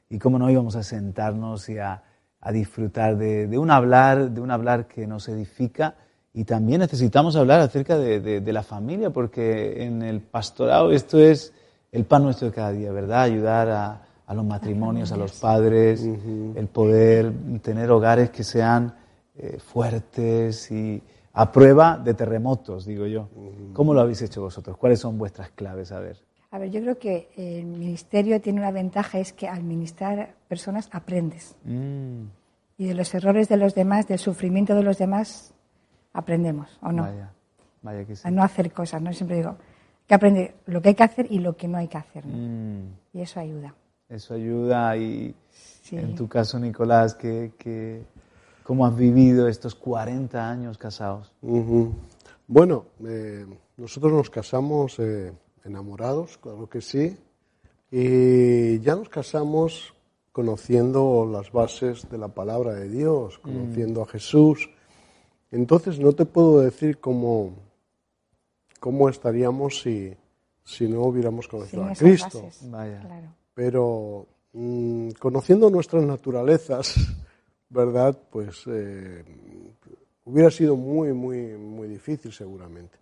Y 0.09 0.19
cómo 0.19 0.37
no 0.37 0.49
íbamos 0.49 0.75
a 0.75 0.83
sentarnos 0.83 1.69
y 1.69 1.77
a 1.77 2.10
a 2.41 2.51
disfrutar 2.51 3.17
de, 3.17 3.57
un 3.57 3.71
hablar, 3.71 4.31
de 4.31 4.41
un 4.41 4.51
hablar 4.51 4.87
que 4.87 5.07
nos 5.07 5.29
edifica. 5.29 5.95
Y 6.33 6.43
también 6.45 6.79
necesitamos 6.79 7.35
hablar 7.35 7.59
acerca 7.59 7.97
de, 7.97 8.51
la 8.51 8.63
familia, 8.63 9.11
porque 9.11 9.83
en 9.83 10.01
el 10.01 10.21
pastorado 10.21 10.91
esto 10.91 11.19
es 11.19 11.53
el 11.91 12.05
pan 12.05 12.23
nuestro 12.23 12.47
de 12.47 12.53
cada 12.53 12.71
día, 12.71 12.91
¿verdad? 12.91 13.23
Ayudar 13.23 13.69
a, 13.69 14.33
los 14.33 14.45
matrimonios, 14.45 15.11
a 15.11 15.17
los 15.17 15.33
padres, 15.33 16.01
el 16.03 16.67
poder 16.67 17.33
tener 17.61 17.91
hogares 17.91 18.29
que 18.29 18.45
sean 18.45 18.95
eh, 19.35 19.59
fuertes 19.59 20.71
y 20.71 21.03
a 21.33 21.51
prueba 21.51 21.97
de 21.97 22.13
terremotos, 22.13 22.85
digo 22.85 23.05
yo. 23.05 23.27
¿Cómo 23.73 23.93
lo 23.93 24.01
habéis 24.01 24.21
hecho 24.21 24.41
vosotros? 24.41 24.77
¿Cuáles 24.77 24.99
son 24.99 25.17
vuestras 25.17 25.51
claves? 25.51 25.91
A 25.91 25.99
ver. 25.99 26.30
A 26.51 26.59
ver, 26.59 26.69
yo 26.69 26.81
creo 26.81 26.99
que 26.99 27.29
el 27.37 27.65
ministerio 27.65 28.41
tiene 28.41 28.59
una 28.59 28.71
ventaja, 28.71 29.19
es 29.19 29.31
que 29.31 29.47
al 29.47 29.63
ministrar 29.63 30.35
personas 30.49 30.89
aprendes. 30.91 31.55
Mm. 31.63 32.25
Y 32.77 32.87
de 32.87 32.93
los 32.93 33.13
errores 33.15 33.47
de 33.47 33.55
los 33.55 33.73
demás, 33.73 34.07
del 34.07 34.19
sufrimiento 34.19 34.75
de 34.75 34.83
los 34.83 34.97
demás, 34.97 35.53
aprendemos, 36.11 36.77
¿o 36.81 36.91
no? 36.91 37.03
Vaya, 37.03 37.31
vaya 37.81 38.05
que 38.05 38.17
sí. 38.17 38.27
A 38.27 38.31
no 38.31 38.43
hacer 38.43 38.73
cosas, 38.73 39.01
¿no? 39.01 39.13
Siempre 39.13 39.37
digo, 39.37 39.55
que 40.05 40.13
aprender 40.13 40.55
lo 40.65 40.81
que 40.81 40.89
hay 40.89 40.95
que 40.95 41.03
hacer 41.03 41.27
y 41.29 41.39
lo 41.39 41.55
que 41.55 41.69
no 41.69 41.77
hay 41.77 41.87
que 41.87 41.97
hacer. 41.97 42.25
Mm. 42.25 42.97
Y 43.13 43.21
eso 43.21 43.39
ayuda. 43.39 43.73
Eso 44.09 44.33
ayuda 44.33 44.97
y 44.97 45.33
en 45.91 46.15
tu 46.15 46.27
caso, 46.27 46.59
Nicolás, 46.59 47.15
que, 47.15 48.03
¿cómo 48.63 48.85
has 48.85 48.95
vivido 48.97 49.47
estos 49.47 49.73
40 49.73 50.49
años 50.49 50.77
casados? 50.77 51.31
Bueno, 52.45 52.85
eh, 53.07 53.45
nosotros 53.77 54.11
nos 54.11 54.29
casamos... 54.29 54.99
Eh, 54.99 55.31
enamorados, 55.65 56.37
claro 56.37 56.67
que 56.69 56.81
sí, 56.81 57.17
y 57.91 58.79
ya 58.79 58.95
nos 58.95 59.09
casamos 59.09 59.93
conociendo 60.31 61.27
las 61.29 61.51
bases 61.51 62.09
de 62.09 62.17
la 62.17 62.29
palabra 62.29 62.73
de 62.73 62.89
Dios, 62.89 63.39
mm. 63.39 63.41
conociendo 63.41 64.01
a 64.01 64.05
Jesús. 64.05 64.69
Entonces 65.51 65.99
no 65.99 66.13
te 66.13 66.25
puedo 66.25 66.61
decir 66.61 66.99
cómo, 66.99 67.53
cómo 68.79 69.09
estaríamos 69.09 69.81
si, 69.81 70.15
si 70.63 70.87
no 70.87 71.01
hubiéramos 71.01 71.47
conocido 71.49 71.83
a 71.83 71.93
Cristo. 71.93 72.49
Pero 73.53 74.25
mm, 74.53 75.09
conociendo 75.19 75.69
nuestras 75.69 76.05
naturalezas, 76.05 76.95
¿verdad? 77.69 78.17
Pues 78.29 78.63
eh, 78.67 79.25
hubiera 80.23 80.49
sido 80.49 80.77
muy, 80.77 81.11
muy, 81.11 81.57
muy 81.57 81.89
difícil 81.89 82.31
seguramente 82.31 83.00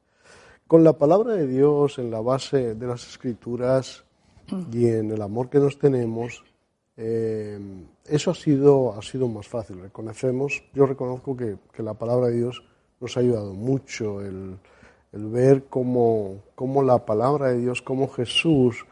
con 0.69 0.83
la 0.83 0.93
palabra 0.93 1.33
de 1.33 1.47
Dios 1.47 1.97
en 1.97 2.11
la 2.11 2.21
base 2.21 2.75
de 2.75 2.85
las 2.85 3.07
escrituras 3.07 4.03
y 4.71 4.85
en 4.85 5.09
el 5.09 5.19
amor 5.19 5.49
que 5.49 5.57
nos 5.57 5.79
tenemos, 5.79 6.43
eh, 6.95 7.59
eso 8.05 8.29
ha 8.29 8.35
sido, 8.35 8.93
ha 8.93 9.01
sido 9.01 9.27
más 9.27 9.47
fácil. 9.47 9.81
Reconocemos, 9.81 10.61
yo 10.75 10.85
reconozco 10.85 11.35
que, 11.35 11.57
la 11.81 11.95
palabra 11.95 12.27
de 12.27 12.35
Dios 12.35 12.63
nos 12.99 13.17
ha 13.17 13.21
ayudado 13.21 13.55
mucho, 13.55 14.21
el, 14.21 14.59
ver 15.11 15.63
cómo, 15.71 16.43
la 16.85 17.03
palabra 17.03 17.47
de 17.47 17.61
Dios, 17.61 17.81
cómo 17.81 18.07
Jesús 18.07 18.85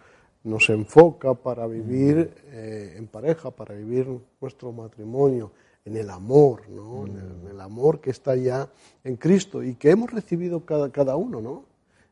nos 0.43 0.71
enfoca 0.71 1.35
para 1.35 1.67
vivir 1.67 2.33
eh, 2.47 2.95
en 2.97 3.05
pareja, 3.05 3.51
para 3.51 3.75
vivir 3.75 4.07
nuestro 4.41 4.71
matrimonio, 4.71 5.51
en 5.87 5.95
el 5.95 6.09
amor, 6.09 6.69
¿no? 6.69 7.05
En, 7.05 7.47
el, 7.49 7.61
amor 7.61 7.99
que 7.99 8.11
está 8.11 8.35
ya 8.35 8.69
en 9.03 9.15
Cristo 9.15 9.63
y 9.63 9.75
que 9.75 9.89
hemos 9.89 10.11
recibido 10.11 10.63
cada, 10.63 10.89
cada 10.91 11.15
uno, 11.15 11.41
¿no? 11.41 11.63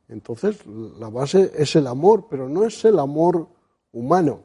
Entonces, 0.09 0.65
la 0.99 1.09
base 1.09 1.51
es 1.55 1.75
el 1.75 1.87
amor, 1.87 2.25
pero 2.29 2.49
no 2.49 2.65
es 2.65 2.83
el 2.83 2.99
amor 2.99 3.47
humano, 3.93 4.39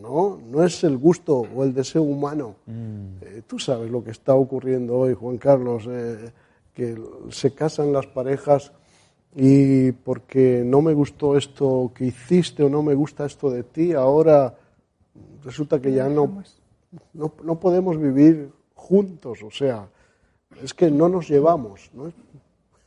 no, 0.00 0.38
no 0.38 0.64
es 0.64 0.84
el 0.84 0.96
gusto 0.96 1.42
o 1.54 1.64
el 1.64 1.74
deseo 1.74 2.02
humano. 2.02 2.56
Mm. 2.66 3.06
Eh, 3.20 3.42
tú 3.46 3.58
sabes 3.58 3.90
lo 3.90 4.02
que 4.02 4.12
está 4.12 4.34
ocurriendo 4.34 4.96
hoy, 4.96 5.14
Juan 5.14 5.38
Carlos, 5.38 5.84
eh, 5.88 6.30
que 6.72 6.96
se 7.30 7.52
casan 7.52 7.92
las 7.92 8.06
parejas 8.06 8.72
y 9.34 9.92
porque 9.92 10.62
no 10.64 10.82
me 10.82 10.94
gustó 10.94 11.36
esto 11.36 11.90
que 11.94 12.06
hiciste 12.06 12.62
o 12.62 12.68
no 12.68 12.82
me 12.82 12.94
gusta 12.94 13.26
esto 13.26 13.50
de 13.50 13.64
ti, 13.64 13.92
ahora 13.92 14.54
resulta 15.42 15.80
que 15.80 15.92
ya 15.92 16.08
no, 16.08 16.42
no, 17.12 17.32
no 17.42 17.60
podemos 17.60 17.98
vivir 17.98 18.50
juntos, 18.84 19.42
o 19.42 19.50
sea, 19.50 19.88
es 20.62 20.74
que 20.74 20.90
no 20.90 21.08
nos 21.08 21.28
llevamos. 21.28 21.90
¿no? 21.94 22.12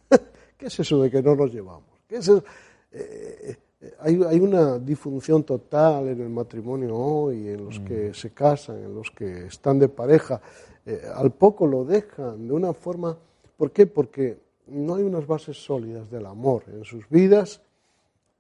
¿Qué 0.58 0.68
es 0.68 0.80
eso 0.80 1.02
de 1.02 1.10
que 1.10 1.22
no 1.24 1.36
nos 1.36 1.52
llevamos? 1.52 1.90
¿Qué 2.08 2.18
es 2.18 2.28
eso? 2.28 2.44
Eh, 2.92 3.58
eh, 3.82 3.94
hay, 4.00 4.22
hay, 4.24 4.40
una 4.40 4.78
disfunción 4.78 5.44
total 5.44 6.08
en 6.10 6.22
el 6.22 6.30
matrimonio 6.30 6.96
hoy, 6.96 7.50
en 7.50 7.66
los 7.66 7.80
que 7.80 8.14
se 8.14 8.30
casan, 8.32 8.78
en 8.78 8.94
los 8.94 9.10
que 9.12 9.48
están 9.48 9.80
de 9.80 9.90
pareja. 9.90 10.40
Eh, 10.86 11.02
al 11.14 11.32
poco 11.32 11.66
lo 11.66 11.84
dejan 11.84 12.48
de 12.48 12.54
una 12.54 12.74
forma. 12.74 13.18
¿Por 13.58 13.72
qué? 13.72 13.88
Porque 13.88 14.38
no 14.68 14.96
hay 14.96 15.04
unas 15.04 15.26
bases 15.26 15.58
sólidas 15.58 16.10
del 16.12 16.26
amor 16.28 16.64
en 16.68 16.84
sus 16.86 17.10
vidas, 17.10 17.62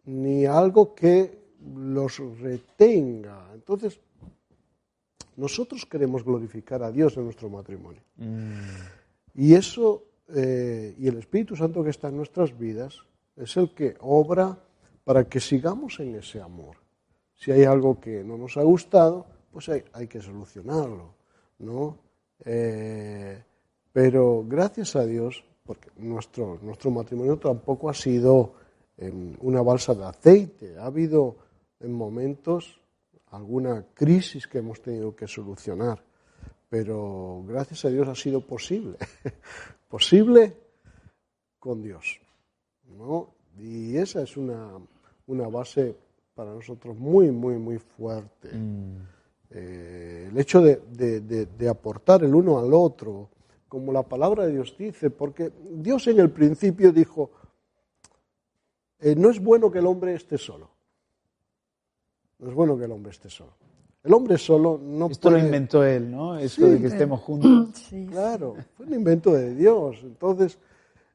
ni 0.05 0.45
algo 0.45 0.93
que 0.93 1.39
los 1.75 2.19
retenga. 2.39 3.49
Entonces, 3.53 3.99
nosotros 5.37 5.85
queremos 5.85 6.23
glorificar 6.23 6.83
a 6.83 6.91
Dios 6.91 7.15
en 7.15 7.25
nuestro 7.25 7.49
matrimonio. 7.49 8.01
Y 9.33 9.53
eso, 9.53 10.03
eh, 10.29 10.95
y 10.97 11.07
el 11.07 11.19
Espíritu 11.19 11.55
Santo 11.55 11.83
que 11.83 11.91
está 11.91 12.09
en 12.09 12.17
nuestras 12.17 12.57
vidas, 12.57 12.97
es 13.35 13.55
el 13.55 13.73
que 13.73 13.95
obra 14.01 14.57
para 15.03 15.23
que 15.29 15.39
sigamos 15.39 15.99
en 15.99 16.15
ese 16.15 16.41
amor. 16.41 16.77
Si 17.35 17.51
hay 17.51 17.63
algo 17.63 17.99
que 17.99 18.23
no 18.23 18.35
nos 18.35 18.57
ha 18.57 18.63
gustado, 18.63 19.27
pues 19.51 19.69
hay, 19.69 19.83
hay 19.93 20.07
que 20.07 20.21
solucionarlo, 20.21 21.13
¿no? 21.59 21.99
Eh, 22.43 23.41
pero 23.93 24.43
gracias 24.47 24.95
a 24.95 25.05
Dios, 25.05 25.43
porque 25.63 25.89
nuestro, 25.97 26.57
nuestro 26.63 26.89
matrimonio 26.89 27.37
tampoco 27.37 27.89
ha 27.89 27.93
sido 27.93 28.53
una 29.41 29.61
balsa 29.61 29.93
de 29.93 30.05
aceite, 30.05 30.77
ha 30.79 30.85
habido 30.85 31.35
en 31.79 31.93
momentos 31.93 32.79
alguna 33.31 33.85
crisis 33.93 34.47
que 34.47 34.59
hemos 34.59 34.81
tenido 34.81 35.15
que 35.15 35.27
solucionar, 35.27 36.03
pero 36.69 37.43
gracias 37.47 37.85
a 37.85 37.89
Dios 37.89 38.07
ha 38.07 38.15
sido 38.15 38.41
posible, 38.41 38.97
posible 39.89 40.55
con 41.59 41.81
Dios. 41.81 42.19
¿no? 42.97 43.33
Y 43.57 43.97
esa 43.97 44.21
es 44.21 44.37
una, 44.37 44.77
una, 45.27 45.47
base 45.47 45.95
para 46.33 46.53
nosotros 46.53 46.97
muy, 46.97 47.31
muy, 47.31 47.57
muy 47.57 47.79
fuerte. 47.79 48.49
Mm. 48.53 48.95
Eh, 49.49 50.27
el 50.29 50.37
hecho 50.37 50.61
de, 50.61 50.81
de, 50.91 51.21
de, 51.45 51.69
aportar 51.69 52.23
el 52.23 52.35
uno 52.35 52.59
al 52.59 52.73
otro, 52.73 53.29
como 53.67 53.91
la 53.91 54.03
palabra 54.03 54.45
de 54.45 54.53
Dios 54.53 54.75
dice, 54.77 55.09
porque 55.09 55.51
Dios 55.71 56.07
en 56.07 56.19
el 56.19 56.29
principio 56.31 56.91
dijo, 56.91 57.31
eh, 58.99 59.15
no 59.15 59.29
es 59.29 59.39
bueno 59.39 59.71
que 59.71 59.79
el 59.79 59.85
hombre 59.85 60.13
esté 60.13 60.37
solo. 60.37 60.76
No 62.39 62.49
es 62.49 62.55
bueno 62.55 62.77
que 62.77 62.85
el 62.85 62.91
hombre 62.91 63.11
esté 63.11 63.29
solo. 63.29 63.53
El 64.03 64.13
hombre 64.13 64.37
solo 64.37 64.79
no 64.81 65.07
Esto 65.07 65.29
lo 65.29 65.37
inventó 65.37 65.83
él, 65.83 66.09
¿no? 66.09 66.37
Esto 66.37 66.67
de 66.67 66.79
que 66.79 66.87
estemos 66.87 67.19
juntos. 67.21 67.91
Claro, 68.09 68.55
fue 68.75 68.85
un 68.85 68.93
invento 68.93 69.33
de 69.33 69.53
Dios. 69.55 69.97
Entonces, 70.03 70.57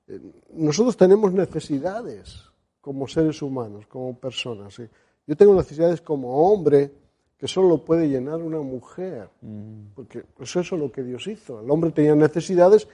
eh, 0.09 0.21
nosotros 0.55 0.97
tenemos 0.97 1.33
necesidades 1.33 2.43
como 2.81 3.07
seres 3.07 3.41
humanos, 3.41 3.87
como 3.87 4.15
personas. 4.19 4.77
Yo 5.27 5.37
tengo 5.37 5.55
necesidades 5.55 6.01
como 6.01 6.53
hombre 6.53 6.91
que 7.39 7.49
solo 7.49 7.69
lo 7.69 7.79
puede 7.79 8.09
llenar 8.09 8.43
una 8.43 8.61
mujer, 8.61 9.29
mm. 9.41 9.95
porque 9.95 10.25
eso 10.41 10.61
es 10.61 10.71
lo 10.73 10.93
que 10.93 11.03
Dios 11.03 11.27
hizo. 11.27 11.61
El 11.61 11.71
hombre 11.71 11.91
tenía 11.91 12.15
necesidades 12.15 12.89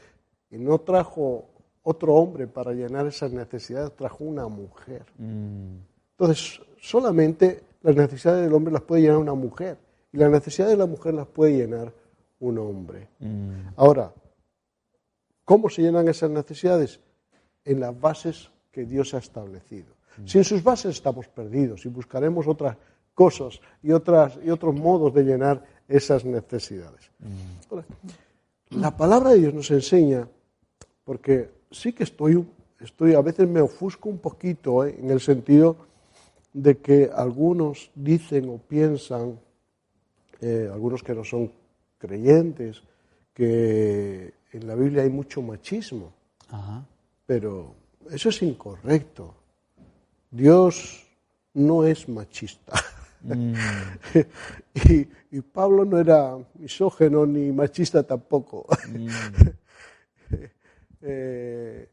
y 0.50 0.58
no 0.58 0.78
trajo 0.78 1.46
otro 1.82 2.14
hombre 2.14 2.46
para 2.46 2.72
llenar 2.72 3.06
esas 3.06 3.32
necesidades, 3.32 3.96
trajo 3.96 4.24
una 4.24 4.46
mujer. 4.46 5.06
Mm. 5.18 5.76
Entonces, 6.12 6.60
solamente 6.80 7.62
las 7.82 7.96
necesidades 7.96 8.44
del 8.44 8.52
hombre 8.52 8.72
las 8.72 8.82
puede 8.82 9.02
llenar 9.02 9.18
una 9.18 9.34
mujer 9.34 9.78
y 10.12 10.18
las 10.18 10.30
necesidades 10.30 10.72
de 10.72 10.78
la 10.78 10.86
mujer 10.86 11.14
las 11.14 11.26
puede 11.26 11.56
llenar 11.56 11.92
un 12.40 12.58
hombre. 12.58 13.08
Mm. 13.18 13.68
Ahora, 13.76 14.12
¿cómo 15.44 15.68
se 15.68 15.82
llenan 15.82 16.08
esas 16.08 16.30
necesidades? 16.30 17.00
En 17.64 17.80
las 17.80 17.98
bases 17.98 18.50
que 18.70 18.84
Dios 18.84 19.14
ha 19.14 19.18
establecido. 19.18 19.94
Mm. 20.18 20.26
Si 20.26 20.38
en 20.38 20.44
sus 20.44 20.62
bases 20.62 20.94
estamos 20.94 21.28
perdidos 21.28 21.84
y 21.84 21.88
buscaremos 21.88 22.46
otras 22.46 22.76
cosas 23.14 23.60
y, 23.82 23.92
otras, 23.92 24.38
y 24.44 24.50
otros 24.50 24.74
modos 24.74 25.12
de 25.12 25.24
llenar 25.24 25.64
esas 25.88 26.24
necesidades. 26.24 27.10
Mm. 27.18 28.78
La 28.80 28.96
palabra 28.96 29.30
de 29.30 29.38
Dios 29.38 29.54
nos 29.54 29.70
enseña, 29.70 30.28
porque 31.04 31.50
sí 31.70 31.92
que 31.92 32.04
estoy, 32.04 32.46
estoy 32.80 33.14
a 33.14 33.22
veces 33.22 33.48
me 33.48 33.60
ofusco 33.60 34.08
un 34.08 34.18
poquito 34.18 34.84
¿eh? 34.84 34.96
en 34.98 35.10
el 35.10 35.20
sentido 35.20 35.88
de 36.52 36.78
que 36.78 37.10
algunos 37.14 37.90
dicen 37.94 38.48
o 38.48 38.58
piensan, 38.58 39.38
eh, 40.40 40.68
algunos 40.72 41.02
que 41.02 41.14
no 41.14 41.24
son 41.24 41.52
creyentes, 41.98 42.82
que 43.34 44.34
en 44.52 44.66
la 44.66 44.74
Biblia 44.74 45.02
hay 45.02 45.10
mucho 45.10 45.42
machismo. 45.42 46.12
Pero 47.26 47.74
eso 48.10 48.30
es 48.30 48.42
incorrecto. 48.42 49.34
Dios 50.30 51.06
no 51.54 51.84
es 51.84 52.08
machista. 52.08 52.72
Mm. 53.20 53.54
y, 55.32 55.40
Pablo 55.40 55.84
no 55.84 55.98
era 55.98 56.38
misógeno 56.54 57.26
ni 57.26 57.52
machista 57.52 58.02
tampoco. 58.02 58.66
Mm. 58.88 59.08
Eh, 61.00 61.88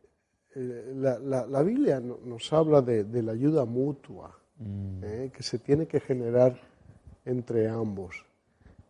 eh, 0.55 0.93
la, 0.95 1.61
Biblia 1.61 1.99
nos 1.99 2.51
habla 2.51 2.81
de 2.81 3.21
la 3.21 3.33
ayuda 3.33 3.65
mutua. 3.65 4.35
Mm. 4.59 5.03
¿eh? 5.03 5.31
que 5.35 5.43
se 5.43 5.59
tiene 5.59 5.85
que 5.85 5.99
generar 5.99 6.59
entre 7.25 7.67
ambos. 7.67 8.23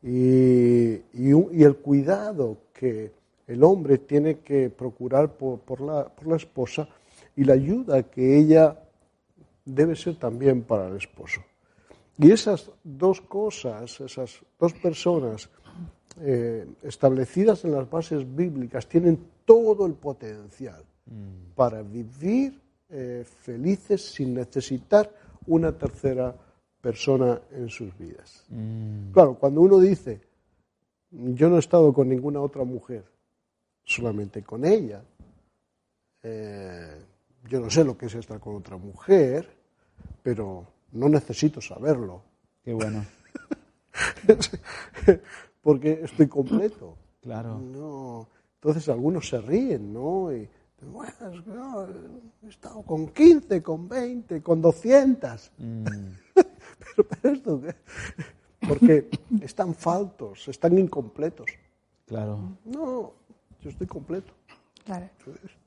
Y, 0.04 1.02
y, 1.14 1.64
el 1.64 1.78
cuidado 1.78 2.58
que 2.74 3.12
el 3.48 3.64
hombre 3.64 3.98
tiene 3.98 4.40
que 4.40 4.70
procurar 4.70 5.32
por, 5.32 5.60
por, 5.60 5.82
la, 5.82 6.06
por 6.06 6.28
la 6.28 6.36
esposa 6.36 6.88
y 7.36 7.44
la 7.44 7.54
ayuda 7.54 8.04
que 8.04 8.38
ella 8.38 8.80
debe 9.64 9.96
ser 9.96 10.18
también 10.18 10.62
para 10.62 10.88
el 10.88 10.98
esposo. 10.98 11.42
Y 12.20 12.32
esas 12.32 12.70
dos 12.84 13.22
cosas, 13.22 14.00
esas 14.00 14.40
dos 14.60 14.74
personas 14.74 15.50
eh, 16.22 16.68
establecidas 16.84 17.66
en 17.66 17.72
las 17.72 17.90
bases 17.90 18.24
bíblicas 18.36 18.88
tienen 18.88 19.20
todo 19.44 19.86
el 19.86 19.94
potencial 19.94 20.84
mm. 21.08 21.56
para 21.56 21.82
vivir 21.82 22.62
eh, 22.90 23.26
felices 23.26 24.02
sin 24.14 24.36
necesitar 24.36 25.12
una 25.48 25.72
tercera 25.78 26.36
persona 26.82 27.42
en 27.52 27.70
sus 27.70 27.98
vidas. 27.98 28.46
Mm. 28.50 29.12
Claro, 29.12 29.36
cuando 29.36 29.62
uno 29.62 29.80
dice, 29.80 30.22
yo 31.12 31.50
no 31.50 31.56
he 31.56 31.60
estado 31.60 31.94
con 31.94 32.10
ninguna 32.10 32.42
otra 32.42 32.64
mujer, 32.64 33.06
solamente 33.84 34.44
con 34.44 34.66
ella, 34.66 35.04
eh, 36.24 37.02
yo 37.48 37.60
no 37.60 37.70
sé 37.70 37.84
lo 37.84 37.98
que 37.98 38.08
es 38.08 38.16
estar 38.16 38.40
con 38.40 38.56
otra 38.56 38.78
mujer, 38.78 39.48
pero 40.24 40.66
no 40.92 41.10
necesito 41.10 41.62
saberlo. 41.62 42.24
Qué 42.64 42.74
bueno. 42.74 43.06
Porque 45.62 46.02
estoy 46.04 46.28
completo. 46.28 46.98
Claro. 47.22 47.60
No. 47.60 48.28
Entonces 48.56 48.90
algunos 48.90 49.30
se 49.30 49.40
ríen, 49.40 49.94
¿no? 49.94 50.32
Bueno, 50.92 51.88
he 52.44 52.48
estado 52.48 52.82
con 52.84 53.08
15, 53.08 53.62
con 53.62 53.88
20, 53.88 54.42
con 54.42 54.62
200. 54.62 55.52
Mm. 55.58 55.84
pero, 56.34 57.08
pero 57.10 57.34
esto, 57.34 57.62
porque 58.68 59.10
están 59.42 59.74
faltos, 59.74 60.48
están 60.48 60.78
incompletos. 60.78 61.48
Claro. 62.06 62.58
No, 62.66 63.14
yo 63.62 63.70
estoy 63.70 63.88
completo. 63.88 64.34
Claro. 64.86 65.10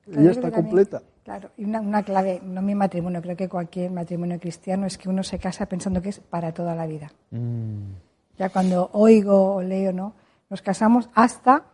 Ella 0.06 0.30
está 0.30 0.50
completa. 0.50 1.02
Claro, 1.24 1.50
y 1.56 1.64
una, 1.64 1.80
una, 1.80 2.02
clave, 2.02 2.40
no 2.42 2.62
mi 2.62 2.74
matrimonio, 2.74 3.20
creo 3.20 3.36
que 3.36 3.48
cualquier 3.48 3.90
matrimonio 3.90 4.40
cristiano 4.40 4.86
es 4.86 4.96
que 4.96 5.08
uno 5.08 5.22
se 5.22 5.38
casa 5.38 5.66
pensando 5.66 6.00
que 6.00 6.08
es 6.08 6.20
para 6.20 6.54
toda 6.54 6.74
la 6.74 6.86
vida. 6.86 7.10
Mm. 7.30 7.92
Ya 8.38 8.48
cuando 8.48 8.88
oigo 8.92 9.56
o 9.56 9.62
leo, 9.62 9.92
¿no? 9.92 10.14
Nos 10.48 10.62
casamos 10.62 11.10
hasta 11.14 11.64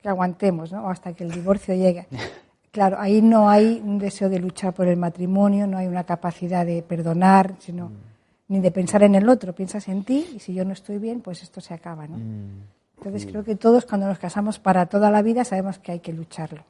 que 0.00 0.08
aguantemos, 0.08 0.70
¿no? 0.70 0.88
hasta 0.88 1.14
que 1.14 1.24
el 1.24 1.30
divorcio 1.30 1.74
llegue. 1.74 2.06
Claro, 2.74 2.96
ahí 2.98 3.22
no 3.22 3.48
hay 3.48 3.80
un 3.84 4.00
deseo 4.00 4.28
de 4.28 4.40
luchar 4.40 4.74
por 4.74 4.88
el 4.88 4.96
matrimonio, 4.96 5.64
no 5.64 5.78
hay 5.78 5.86
una 5.86 6.02
capacidad 6.02 6.66
de 6.66 6.82
perdonar, 6.82 7.54
sino 7.60 7.90
mm. 7.90 7.92
ni 8.48 8.58
de 8.58 8.72
pensar 8.72 9.04
en 9.04 9.14
el 9.14 9.28
otro. 9.28 9.52
Piensas 9.52 9.86
en 9.86 10.02
ti 10.02 10.26
y 10.34 10.40
si 10.40 10.54
yo 10.54 10.64
no 10.64 10.72
estoy 10.72 10.98
bien, 10.98 11.20
pues 11.20 11.44
esto 11.44 11.60
se 11.60 11.72
acaba, 11.72 12.08
¿no? 12.08 12.16
Mm. 12.16 12.62
Entonces 12.96 13.26
creo 13.26 13.44
que 13.44 13.54
todos 13.54 13.84
cuando 13.84 14.08
nos 14.08 14.18
casamos 14.18 14.58
para 14.58 14.86
toda 14.86 15.12
la 15.12 15.22
vida 15.22 15.44
sabemos 15.44 15.78
que 15.78 15.92
hay 15.92 16.00
que 16.00 16.12
lucharlo. 16.12 16.64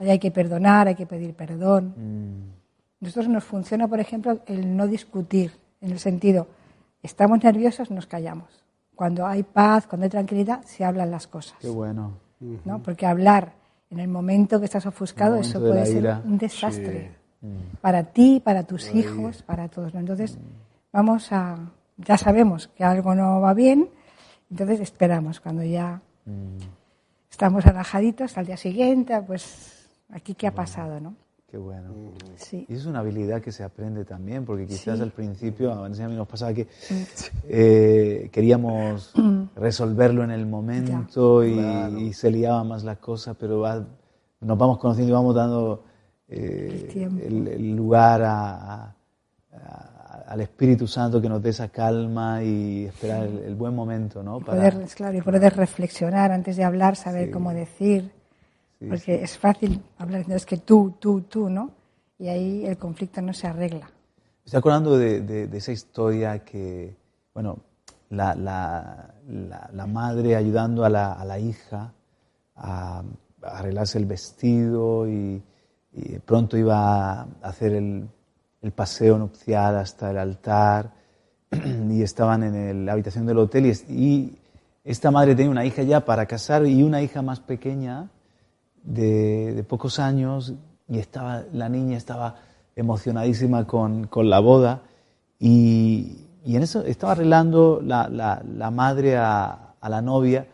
hay 0.00 0.18
que 0.18 0.32
perdonar, 0.32 0.88
hay 0.88 0.96
que 0.96 1.06
pedir 1.06 1.32
perdón. 1.32 1.94
Mm. 1.96 3.04
Nosotros 3.04 3.28
nos 3.28 3.44
funciona, 3.44 3.86
por 3.86 4.00
ejemplo, 4.00 4.40
el 4.46 4.76
no 4.76 4.88
discutir, 4.88 5.52
en 5.80 5.92
el 5.92 6.00
sentido, 6.00 6.48
estamos 7.04 7.44
nerviosos, 7.44 7.92
nos 7.92 8.08
callamos. 8.08 8.48
Cuando 8.96 9.24
hay 9.24 9.44
paz, 9.44 9.86
cuando 9.86 10.06
hay 10.06 10.10
tranquilidad, 10.10 10.64
se 10.64 10.84
hablan 10.84 11.12
las 11.12 11.28
cosas. 11.28 11.56
Qué 11.60 11.68
bueno. 11.68 12.14
¿no? 12.64 12.82
Porque 12.82 13.06
hablar 13.06 13.52
en 13.90 14.00
el 14.00 14.08
momento 14.08 14.58
que 14.58 14.66
estás 14.66 14.86
ofuscado, 14.86 15.36
eso 15.36 15.60
puede 15.60 15.86
ser 15.86 16.16
un 16.24 16.38
desastre. 16.38 17.12
Mm. 17.40 17.76
Para 17.80 18.02
ti, 18.04 18.40
para 18.44 18.62
tus 18.64 18.94
hijos, 18.94 19.42
para 19.42 19.68
todos. 19.68 19.94
Entonces, 19.94 20.38
vamos 20.92 21.30
a, 21.32 21.56
ya 21.96 22.16
sabemos 22.16 22.68
que 22.68 22.84
algo 22.84 23.14
no 23.14 23.40
va 23.40 23.54
bien, 23.54 23.88
entonces 24.50 24.80
esperamos 24.80 25.40
cuando 25.40 25.62
ya 25.62 26.00
Mm. 26.26 26.58
estamos 27.30 27.64
relajaditos 27.64 28.36
al 28.36 28.46
día 28.46 28.56
siguiente, 28.56 29.20
pues 29.22 29.88
aquí 30.10 30.34
qué 30.34 30.48
ha 30.48 30.54
pasado, 30.54 31.00
¿no? 31.00 31.14
Qué 31.48 31.58
bueno. 31.58 32.12
Sí. 32.36 32.66
Y 32.68 32.74
es 32.74 32.86
una 32.86 32.98
habilidad 32.98 33.40
que 33.40 33.52
se 33.52 33.62
aprende 33.62 34.04
también, 34.04 34.44
porque 34.44 34.66
quizás 34.66 34.96
Sí. 34.96 35.02
al 35.02 35.12
principio, 35.12 35.72
a 35.72 35.76
Vanessa 35.80 36.02
y 36.02 36.04
a 36.06 36.08
mí 36.08 36.16
nos 36.16 36.26
pasaba 36.26 36.52
que 36.52 36.66
eh, 37.48 38.28
queríamos 38.32 39.12
resolverlo 39.56 40.24
en 40.24 40.32
el 40.32 40.44
momento 40.46 41.44
y, 41.44 41.58
y 41.98 42.12
se 42.12 42.30
liaba 42.32 42.64
más 42.64 42.82
la 42.82 42.96
cosa, 42.96 43.34
pero 43.34 43.60
va- 43.60 43.86
nos 44.40 44.58
vamos 44.58 44.78
conociendo 44.78 45.10
y 45.12 45.14
vamos 45.14 45.34
dando 45.36 45.84
eh, 46.28 46.80
El 46.82 46.88
tiempo. 46.88 47.24
el, 47.24 47.46
el 47.48 47.76
lugar 47.76 48.22
a- 48.22 48.50
a- 48.84 48.96
a- 49.52 50.24
al 50.26 50.40
Espíritu 50.40 50.88
Santo 50.88 51.22
que 51.22 51.28
nos 51.28 51.40
dé 51.40 51.50
esa 51.50 51.68
calma 51.68 52.42
y 52.42 52.86
esperar 52.86 53.22
el, 53.24 53.38
el 53.44 53.54
buen 53.54 53.72
momento, 53.74 54.20
¿no? 54.24 54.40
Para- 54.40 54.58
Poder, 54.70 54.86
claro, 54.96 55.16
y 55.16 55.20
poder 55.22 55.54
reflexionar 55.54 56.32
antes 56.32 56.56
de 56.56 56.64
hablar, 56.64 56.96
saber 56.96 57.30
cómo 57.30 57.52
decir, 57.52 58.10
Sí, 58.78 58.86
porque 58.88 59.22
es 59.22 59.38
fácil 59.38 59.82
hablar, 59.98 60.28
no, 60.28 60.34
es 60.34 60.44
que 60.46 60.58
tú, 60.58 60.94
tú, 60.98 61.22
tú, 61.22 61.48
¿no? 61.48 61.70
Y 62.18 62.28
ahí 62.28 62.66
el 62.66 62.76
conflicto 62.76 63.20
no 63.22 63.32
se 63.32 63.46
arregla. 63.46 63.86
Me 63.86 64.44
estoy 64.44 64.58
acordando 64.58 64.96
de, 64.98 65.20
de- 65.20 65.46
de 65.48 65.58
esa 65.58 65.72
historia 65.72 66.44
que, 66.44 66.94
bueno, 67.34 67.58
la, 68.10 68.34
la- 68.34 69.14
la- 69.28 69.70
la 69.72 69.86
madre 69.86 70.36
ayudando 70.36 70.84
a 70.84 70.88
la, 70.90 71.20
a 71.20 71.38
hija 71.38 71.92
a, 72.54 73.02
a 73.42 73.58
arreglarse 73.58 73.98
el 73.98 74.06
vestido 74.06 75.08
y, 75.08 75.42
y 75.92 76.18
pronto 76.20 76.56
iba 76.56 77.20
a 77.22 77.26
hacer 77.42 77.72
el, 77.72 78.08
el 78.62 78.72
paseo 78.72 79.18
nupcial 79.18 79.76
hasta 79.76 80.10
el 80.10 80.18
altar 80.18 80.90
y 81.90 82.02
estaban 82.02 82.42
en 82.42 82.54
el- 82.54 82.86
la 82.86 82.92
habitación 82.92 83.26
del 83.26 83.38
hotel 83.38 83.66
y, 83.66 83.70
y 83.92 84.38
esta 84.84 85.10
madre 85.10 85.34
tenía 85.34 85.50
una 85.50 85.64
hija 85.64 85.82
ya 85.82 86.04
para 86.04 86.26
casar 86.26 86.66
y 86.66 86.82
una 86.82 87.02
hija 87.02 87.22
más 87.22 87.40
pequeña 87.40 88.08
de, 88.86 89.64
pocos 89.68 89.98
años 89.98 90.54
y 90.88 90.98
estaba, 90.98 91.42
la 91.52 91.68
niña 91.68 91.96
estaba 91.96 92.36
emocionadísima 92.74 93.66
con, 93.66 94.06
con 94.06 94.30
la 94.30 94.38
boda 94.40 94.82
y, 95.38 96.26
y 96.44 96.56
en 96.56 96.62
eso 96.62 96.82
estaba 96.84 97.12
arreglando 97.12 97.80
la, 97.82 98.08
la- 98.08 98.42
madre 98.70 99.16
a, 99.16 99.74
a 99.80 99.88
la 99.88 100.00
novia 100.02 100.46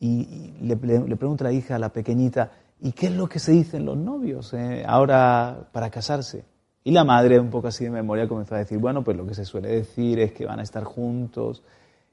y, 0.00 0.54
le- 0.60 0.76
le 0.76 1.16
pregunta 1.16 1.44
a 1.44 1.48
la 1.48 1.52
hija, 1.52 1.76
a 1.76 1.78
la 1.78 1.90
pequeñita, 1.90 2.50
¿y 2.80 2.92
qué 2.92 3.06
es 3.06 3.12
lo 3.16 3.28
que 3.28 3.38
se 3.38 3.52
dicen 3.52 3.84
los 3.84 3.96
novios 3.96 4.52
eh, 4.54 4.84
ahora 4.86 5.68
para 5.72 5.90
casarse? 5.90 6.44
Y 6.84 6.90
la 6.90 7.04
madre, 7.04 7.38
un 7.38 7.50
poco 7.50 7.68
así 7.68 7.84
de 7.84 7.90
memoria, 7.90 8.26
comenzó 8.26 8.56
a 8.56 8.58
decir, 8.58 8.78
bueno, 8.78 9.04
pues 9.04 9.16
lo 9.16 9.24
que 9.26 9.34
se 9.34 9.44
suele 9.44 9.68
decir 9.68 10.18
es 10.18 10.32
que 10.32 10.46
van 10.46 10.58
a 10.58 10.64
estar 10.64 10.82
juntos 10.82 11.62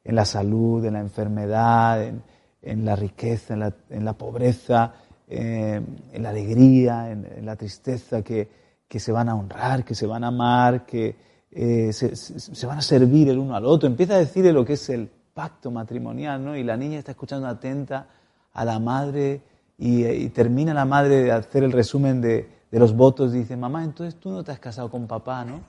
en 0.03 0.15
la 0.15 0.25
salud, 0.25 0.85
en 0.85 0.93
la 0.93 0.99
enfermedad, 0.99 2.03
en, 2.03 2.21
en 2.61 2.85
la 2.85 2.95
riqueza, 2.95 3.55
en 3.55 3.61
la, 3.61 3.73
en 3.89 4.05
la 4.05 4.13
pobreza, 4.13 4.93
eh, 5.29 5.81
en 6.11 6.23
la 6.23 6.29
alegría, 6.29 7.11
en, 7.11 7.45
la 7.45 7.55
tristeza, 7.55 8.21
que, 8.21 8.49
que 8.87 8.99
se 8.99 9.11
van 9.11 9.29
a 9.29 9.35
honrar, 9.35 9.85
que 9.85 9.95
se 9.95 10.05
van 10.05 10.23
a 10.23 10.27
amar, 10.27 10.85
que 10.85 11.15
eh, 11.51 11.93
se, 11.93 12.67
van 12.67 12.79
a 12.79 12.81
servir 12.81 13.29
el 13.29 13.37
uno 13.37 13.55
al 13.55 13.65
otro. 13.65 13.87
Empieza 13.87 14.15
a 14.15 14.19
decirle 14.19 14.51
lo 14.51 14.65
que 14.65 14.73
es 14.73 14.89
el 14.89 15.09
pacto 15.33 15.71
matrimonial, 15.71 16.43
¿no? 16.43 16.57
Y 16.57 16.63
la 16.63 16.75
niña 16.75 16.99
está 16.99 17.11
escuchando 17.11 17.47
atenta 17.47 18.07
a 18.53 18.65
la 18.65 18.79
madre 18.79 19.41
y, 19.77 20.03
eh, 20.03 20.15
y 20.15 20.29
termina 20.29 20.73
la 20.73 20.85
madre 20.85 21.23
de 21.23 21.31
hacer 21.31 21.63
el 21.63 21.71
resumen 21.71 22.19
de, 22.19 22.49
de 22.71 22.79
los 22.79 22.95
votos 22.95 23.31
dice, 23.31 23.57
mamá, 23.57 23.83
entonces 23.83 24.19
tú 24.19 24.29
no 24.29 24.43
te 24.43 24.51
has 24.51 24.59
casado 24.59 24.89
con 24.89 25.07
papá, 25.07 25.45
¿no? 25.45 25.61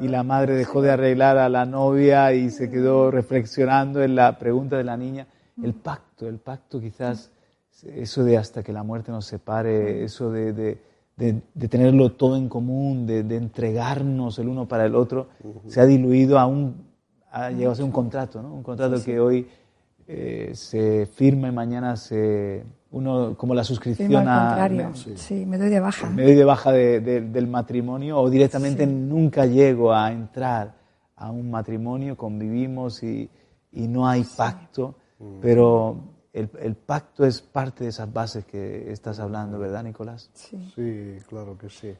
Y 0.00 0.08
la 0.08 0.22
madre 0.22 0.54
dejó 0.54 0.80
de 0.80 0.90
arreglar 0.90 1.36
a 1.36 1.48
la 1.48 1.66
novia 1.66 2.32
y 2.32 2.50
se 2.50 2.70
quedó 2.70 3.10
reflexionando 3.10 4.02
en 4.02 4.14
la 4.14 4.38
pregunta 4.38 4.76
de 4.76 4.84
la 4.84 4.96
niña. 4.96 5.26
El 5.62 5.74
pacto, 5.74 6.11
el 6.28 6.38
pacto 6.38 6.80
quizás, 6.80 7.30
eso 7.94 8.24
de 8.24 8.36
hasta 8.38 8.62
que 8.62 8.72
la 8.72 8.82
muerte 8.82 9.10
nos 9.12 9.24
separe, 9.26 10.04
eso 10.04 10.30
de, 10.30 10.52
de- 10.52 10.78
de- 11.16 11.42
de 11.54 11.68
tenerlo 11.68 12.12
todo 12.12 12.36
en 12.36 12.48
común, 12.48 13.06
de, 13.06 13.22
de 13.22 13.36
entregarnos 13.36 14.38
el 14.38 14.48
uno 14.48 14.66
para 14.66 14.86
el 14.86 14.94
otro, 14.94 15.28
se 15.66 15.80
ha 15.80 15.86
diluido 15.86 16.38
a 16.38 16.46
un, 16.46 16.86
ha 17.30 17.50
llegado 17.50 17.72
a 17.72 17.76
ser 17.76 17.84
un 17.84 17.90
contrato, 17.92 18.42
¿no? 18.42 18.52
Un 18.54 18.62
contrato 18.62 18.96
que 19.04 19.20
hoy 19.20 19.46
eh, 20.08 20.50
se 20.54 21.06
firma 21.06 21.48
y 21.48 21.52
mañana 21.52 21.96
se, 21.96 22.64
uno, 22.90 23.36
como 23.36 23.54
la 23.54 23.62
suscripción 23.64 24.10
al 24.16 24.28
a, 24.28 24.48
contrario, 24.48 24.90
me- 24.90 25.16
sí. 25.16 25.46
me 25.46 25.58
doy 25.58 25.70
de 25.70 25.80
baja. 25.80 26.10
me 26.10 26.22
doy 26.24 26.34
de 26.34 26.44
baja 26.44 26.72
de- 26.72 27.00
de- 27.00 27.20
del 27.20 27.46
matrimonio 27.46 28.18
o 28.18 28.28
directamente 28.28 28.86
nunca 28.86 29.46
llego 29.46 29.92
a 29.92 30.10
entrar 30.12 30.74
a 31.16 31.30
un 31.30 31.50
matrimonio, 31.50 32.16
convivimos 32.16 33.02
y, 33.02 33.30
y 33.70 33.86
no 33.86 34.08
hay 34.08 34.24
pacto, 34.36 34.96
pero 35.40 35.96
el, 36.32 36.48
el 36.58 36.74
pacto 36.76 37.24
es 37.26 37.42
parte 37.42 37.84
de 37.84 37.90
esas 37.90 38.12
bases 38.12 38.44
que 38.44 38.90
estás 38.90 39.20
hablando, 39.20 39.58
¿verdad, 39.58 39.84
Nicolás? 39.84 40.30
Sí. 40.32 40.72
Sí, 40.74 41.18
claro 41.28 41.56
que 41.58 41.68
sí. 41.68 41.94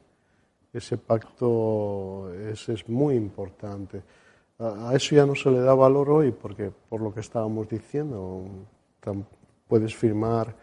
Ese 0.73 0.97
pacto 0.97 2.33
es, 2.35 2.69
es 2.69 2.89
muy 2.89 3.15
importante. 3.15 4.03
A, 4.59 4.91
a 4.91 4.95
eso 4.95 5.15
ya 5.15 5.27
no 5.27 5.35
se 5.35 5.51
le 5.51 5.61
da 5.61 5.75
valor 5.75 6.09
hoy 6.09 6.33
porque, 6.33 6.71
por 6.89 7.03
lo 7.03 7.13
que 7.13 7.21
estábamos 7.21 7.69
diciendo, 7.69 8.45
puedes 9.69 9.95
firmar 9.95 10.55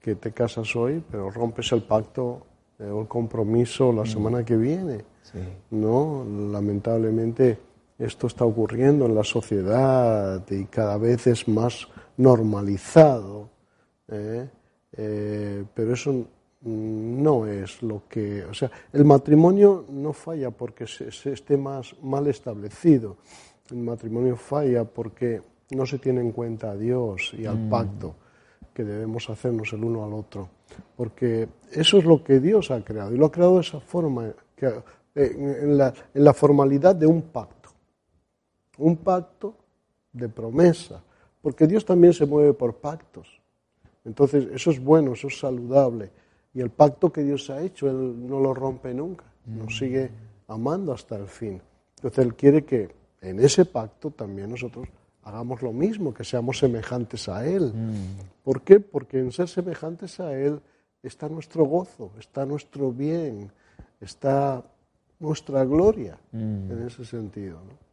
que 0.00 0.14
te 0.14 0.32
casas 0.32 0.74
hoy, 0.74 1.04
pero 1.10 1.30
rompes 1.30 1.72
el 1.72 1.82
pacto 1.82 2.46
eh, 2.78 2.84
o 2.84 3.02
el 3.02 3.08
compromiso 3.08 3.92
la 3.92 4.06
semana 4.06 4.44
que 4.44 4.56
viene. 4.56 5.04
Sí. 5.22 5.38
No, 5.72 6.24
lamentablemente 6.50 7.58
esto 7.98 8.28
está 8.28 8.44
ocurriendo 8.44 9.06
en 9.06 9.14
la 9.14 9.24
sociedad 9.24 10.42
y 10.50 10.64
cada 10.66 10.96
vez 10.96 11.26
es 11.26 11.46
más 11.48 11.88
normalizado, 12.18 13.48
¿eh? 14.08 14.48
Eh, 14.92 15.64
pero 15.74 15.92
eso 15.92 16.12
mm, 16.12 17.22
no 17.22 17.46
es 17.46 17.82
lo 17.82 18.02
que, 18.08 18.44
o 18.44 18.54
sea, 18.54 18.70
el 18.92 19.04
matrimonio 19.04 19.84
no 19.90 20.12
falla 20.12 20.50
porque 20.50 20.86
se, 20.86 21.10
se 21.12 21.32
esté 21.32 21.56
más 21.56 21.94
mal 22.02 22.26
establecido, 22.26 23.16
el 23.70 23.78
matrimonio 23.78 24.36
falla 24.36 24.84
porque 24.84 25.42
no 25.70 25.84
se 25.84 25.98
tiene 25.98 26.20
en 26.20 26.32
cuenta 26.32 26.70
a 26.70 26.76
Dios 26.76 27.34
y 27.36 27.44
al 27.44 27.68
pacto 27.68 28.14
que 28.72 28.84
debemos 28.84 29.28
hacernos 29.28 29.72
el 29.72 29.84
uno 29.84 30.04
al 30.04 30.12
otro, 30.14 30.48
porque 30.96 31.48
eso 31.72 31.98
es 31.98 32.04
lo 32.04 32.24
que 32.24 32.40
Dios 32.40 32.70
ha 32.70 32.82
creado 32.82 33.14
y 33.14 33.18
lo 33.18 33.26
ha 33.26 33.32
creado 33.32 33.56
de 33.56 33.60
esa 33.60 33.80
forma, 33.80 34.32
que, 34.56 34.66
eh, 34.66 35.58
en, 35.62 35.76
la, 35.76 35.92
en 36.14 36.24
la 36.24 36.32
formalidad 36.32 36.94
de 36.94 37.06
un 37.06 37.22
pacto, 37.22 37.70
un 38.78 38.96
pacto 38.96 39.54
de 40.12 40.28
promesa, 40.28 41.02
porque 41.48 41.66
Dios 41.66 41.86
también 41.86 42.12
se 42.12 42.26
mueve 42.26 42.52
por 42.52 42.74
pactos. 42.74 43.40
Entonces, 44.04 44.48
eso 44.52 44.70
es 44.70 44.84
bueno, 44.84 45.14
eso 45.14 45.28
es 45.28 45.38
saludable. 45.38 46.10
Y 46.52 46.60
el 46.60 46.68
pacto 46.68 47.10
que 47.10 47.22
Dios 47.22 47.48
ha 47.48 47.62
hecho, 47.62 47.88
Él 47.88 48.28
no 48.28 48.38
lo 48.38 48.52
rompe 48.52 48.92
nunca, 48.92 49.24
nos 49.46 49.78
sigue 49.78 50.10
amando 50.46 50.92
hasta 50.92 51.16
el 51.16 51.26
fin. 51.26 51.58
Entonces, 51.96 52.18
Él 52.22 52.34
quiere 52.34 52.66
que 52.66 52.90
en 53.22 53.40
ese 53.40 53.64
pacto 53.64 54.10
también 54.10 54.50
nosotros 54.50 54.88
hagamos 55.22 55.62
lo 55.62 55.72
mismo, 55.72 56.12
que 56.12 56.22
seamos 56.22 56.58
semejantes 56.58 57.30
a 57.30 57.46
Él. 57.46 57.72
¿Por 58.44 58.60
qué? 58.60 58.78
Porque 58.78 59.18
en 59.18 59.32
ser 59.32 59.48
semejantes 59.48 60.20
a 60.20 60.38
Él 60.38 60.60
está 61.02 61.30
nuestro 61.30 61.64
gozo, 61.64 62.10
está 62.18 62.44
nuestro 62.44 62.92
bien, 62.92 63.50
está 64.02 64.62
nuestra 65.18 65.64
gloria 65.64 66.18
en 66.30 66.84
ese 66.86 67.06
sentido. 67.06 67.56
¿no? 67.56 67.87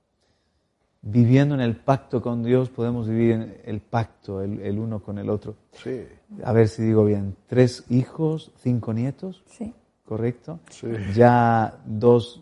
Viviendo 1.08 1.54
en 1.54 1.62
el 1.62 1.76
pacto 1.76 2.20
con 2.20 2.42
Dios 2.42 2.70
podemos 2.72 3.08
vivir 3.08 3.32
en 3.34 3.58
el 3.64 3.80
pacto 3.80 4.42
el, 4.42 4.60
el 4.62 4.80
uno 4.80 5.04
con 5.04 5.20
el 5.20 5.30
otro. 5.30 5.56
Sí, 5.72 6.02
A 6.44 6.52
ver 6.52 6.68
si 6.68 6.82
digo 6.82 7.06
bien, 7.06 7.36
tres 7.46 7.84
hijos, 7.90 8.52
cinco 8.58 8.92
nietos, 8.92 9.44
Sí. 9.46 9.72
¿correcto? 10.04 10.60
Sí. 10.72 10.88
Ya 11.14 11.78
dos, 11.86 12.42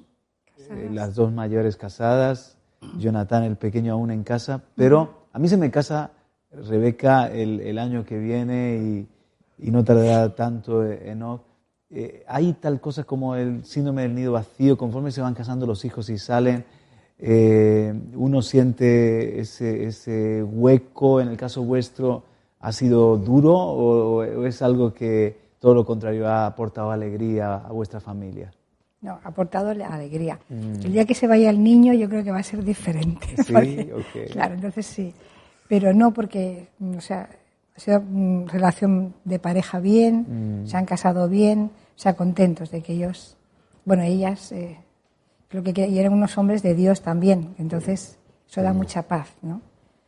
eh, 0.70 0.90
las 0.94 1.14
dos 1.16 1.34
mayores 1.34 1.76
casadas, 1.76 2.58
Jonathan 2.98 3.44
el 3.44 3.58
pequeño 3.58 3.92
aún 3.94 4.12
en 4.12 4.24
casa, 4.24 4.62
pero 4.76 5.26
a 5.34 5.40
mí 5.40 5.50
se 5.50 5.58
me 5.58 5.70
casa 5.70 6.12
Rebeca 6.52 7.28
el, 7.32 7.60
el 7.60 7.78
año 7.80 8.06
que 8.06 8.18
viene 8.18 8.78
y, 8.78 9.68
y 9.68 9.72
no 9.72 9.84
tardará 9.84 10.34
tanto 10.36 10.86
Enoch. 10.86 11.42
Eh, 11.90 12.24
hay 12.28 12.54
tal 12.54 12.80
cosa 12.80 13.04
como 13.04 13.36
el 13.36 13.66
síndrome 13.66 14.04
del 14.04 14.16
nido 14.16 14.32
vacío, 14.32 14.78
conforme 14.78 15.12
se 15.12 15.20
van 15.22 15.34
casando 15.34 15.66
los 15.66 15.84
hijos 15.84 16.10
y 16.10 16.18
salen, 16.18 16.64
eh, 17.26 17.94
uno 18.16 18.42
siente 18.42 19.40
ese, 19.40 19.86
ese 19.86 20.44
hueco, 20.44 21.22
en 21.22 21.30
el 21.30 21.38
caso 21.38 21.64
vuestro, 21.64 22.24
¿ha 22.60 22.72
sido 22.74 23.18
duro 23.18 23.54
o, 23.56 24.18
o 24.18 24.46
es 24.46 24.62
algo 24.62 24.94
que 24.94 25.38
todo 25.60 25.74
lo 25.74 25.86
contrario 25.86 26.28
ha 26.28 26.46
aportado 26.46 26.92
alegría 26.92 27.56
a 27.56 27.72
vuestra 27.72 28.02
familia? 28.02 28.52
No, 29.00 29.20
ha 29.24 29.30
aportado 29.30 29.70
alegría. 29.70 30.38
El 30.50 30.92
día 30.92 31.06
que 31.06 31.14
se 31.14 31.28
vaya 31.28 31.50
el 31.50 31.64
niño, 31.64 31.94
yo 31.94 32.10
creo 32.10 32.24
que 32.26 32.32
va 32.32 32.40
a 32.40 32.44
ser 32.44 32.62
diferente. 32.64 33.26
Mm. 33.38 33.44
Sí, 33.44 33.54
porque- 33.54 33.94
ok. 34.26 34.32
Claro, 34.32 34.56
entonces 34.56 34.86
sí. 34.86 35.14
Pero 35.70 35.94
no 35.94 36.12
porque, 36.14 36.68
mm, 36.80 36.98
o 36.98 37.02
sea, 37.02 37.30
ha 37.76 37.80
sido 37.80 38.02
una 38.02 38.52
relación 38.52 39.14
de 39.24 39.40
pareja 39.40 39.80
bien, 39.80 40.62
Mm. 40.64 40.68
se 40.68 40.76
han 40.78 40.86
casado 40.86 41.30
bien, 41.30 41.72
o 41.96 42.00
sea, 42.00 42.16
contentos 42.16 42.70
de 42.72 42.82
que 42.82 42.94
ellos, 42.94 43.38
bueno, 43.86 44.04
ellas, 44.04 44.52
eh, 44.52 44.78
creo 45.62 45.64
que 45.74 45.88
y 45.88 46.00
eran 46.00 46.14
unos 46.14 46.38
hombres 46.38 46.62
de 46.64 46.74
Dios 46.76 47.02
también. 47.02 47.56
Entonces, 47.58 48.18
eso 48.50 48.62
da 48.62 48.74
mucha 48.74 49.04
paz, 49.04 49.30
¿no? 49.42 49.62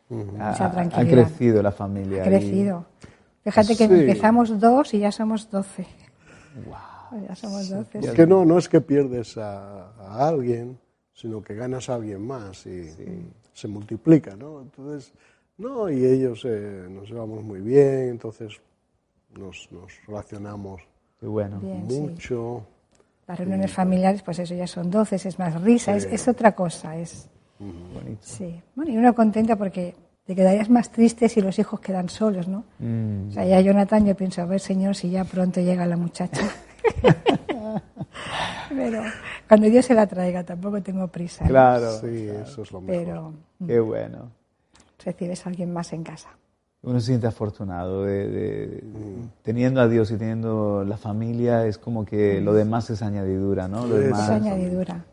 Ha, 0.10 0.14
Mucha 0.14 0.66
ha 0.68 0.72
tranquilidad. 0.72 1.26
crecido 1.28 1.62
la 1.64 1.72
familia. 1.72 2.24
Ha 2.24 2.26
y- 2.26 2.30
crecido. 2.30 2.86
Fíjate 3.44 3.76
que 3.76 3.88
Sí. 3.88 3.94
empezamos 3.94 4.60
dos 4.60 4.94
y 4.94 5.00
ya 5.00 5.12
somos 5.12 5.50
doce. 5.50 5.86
Ya 7.28 7.36
somos 7.36 7.70
doce. 7.70 8.00
Es 8.00 8.12
que 8.12 8.26
no, 8.28 8.44
no 8.46 8.58
es 8.58 8.68
que 8.68 8.82
pierdes 8.82 9.38
a, 9.38 9.92
a 9.92 10.28
alguien, 10.28 10.78
sino 11.14 11.42
que 11.42 11.54
ganas 11.56 11.90
a 11.90 11.96
alguien 11.96 12.26
más 12.26 12.66
y 12.66 12.90
se 13.54 13.68
multiplica, 13.68 14.36
¿no? 14.36 14.62
Entonces, 14.62 15.14
no, 15.58 15.90
y 15.90 16.04
ellos 16.06 16.42
eh, 16.46 16.88
nos 16.90 17.08
llevamos 17.10 17.44
muy 17.44 17.62
bien, 17.62 18.10
entonces 18.10 18.60
nos, 19.38 19.70
nos 19.72 19.94
relacionamos 20.08 20.82
bueno. 21.22 21.60
Bien, 21.62 21.86
sí. 21.90 22.16
Las 23.28 23.40
reuniones 23.40 23.72
familiares, 23.72 24.22
pues 24.22 24.40
eso 24.40 24.54
ya 24.54 24.68
son 24.68 24.92
doce, 24.92 25.16
es 25.16 25.40
más 25.40 25.60
risa, 25.62 25.96
es, 25.96 26.06
es 26.06 26.28
otra 26.28 26.54
cosa. 26.54 26.96
Es, 26.96 27.28
Bonito. 27.60 28.20
sí. 28.22 28.62
Bueno, 28.76 28.92
y 28.92 28.98
uno 28.98 29.16
contenta 29.16 29.56
porque 29.56 29.96
te 30.26 30.36
quedarías 30.36 30.70
más 30.70 30.92
triste 30.92 31.28
si 31.30 31.42
los 31.42 31.58
hijos 31.58 31.80
quedan 31.80 32.10
solos, 32.10 32.48
¿no? 32.48 32.66
Mm. 32.80 33.30
O 33.30 33.32
sea, 33.32 33.46
ya 33.46 33.60
Jonathan, 33.62 34.06
yo 34.06 34.16
pienso, 34.16 34.42
a 34.42 34.46
ver, 34.46 34.60
señor, 34.60 34.96
si 34.96 35.10
ya 35.10 35.24
pronto 35.24 35.60
llega 35.62 35.86
la 35.86 35.98
muchacha. 35.98 36.42
Pero 38.70 39.02
cuando 39.48 39.68
Dios 39.70 39.86
se 39.86 39.94
la 39.94 40.08
traiga, 40.08 40.44
tampoco 40.44 40.82
tengo 40.82 41.08
prisa. 41.08 41.44
¿no? 41.46 41.50
Claro. 41.50 41.92
Sí, 42.00 42.28
eso 42.28 42.64
es 42.64 42.72
lo 42.72 42.82
mejor. 42.82 43.04
Pero 43.06 43.34
Qué 43.66 43.80
bueno. 43.80 44.32
recibes 45.04 45.46
a 45.46 45.50
alguien 45.50 45.72
más 45.74 45.94
en 45.94 46.04
casa. 46.04 46.30
Uno 46.86 47.00
se 47.00 47.08
siente 47.08 47.26
afortunado 47.28 48.04
de, 48.04 48.28
de- 48.30 48.84
teniendo 49.42 49.82
a 49.82 49.88
Dios 49.88 50.12
y 50.12 50.18
teniendo 50.18 50.84
la 50.88 50.98
familia, 50.98 51.66
es 51.66 51.78
como 51.80 52.06
que 52.06 52.40
lo 52.42 52.54
demás 52.54 52.90
es 52.92 53.02
añadidura, 53.02 53.68
¿no? 53.68 53.88
Lo 53.88 53.98
Es 53.98 54.04
demás 54.06 54.30
Es 54.30 54.30
añadidura. 54.30 55.04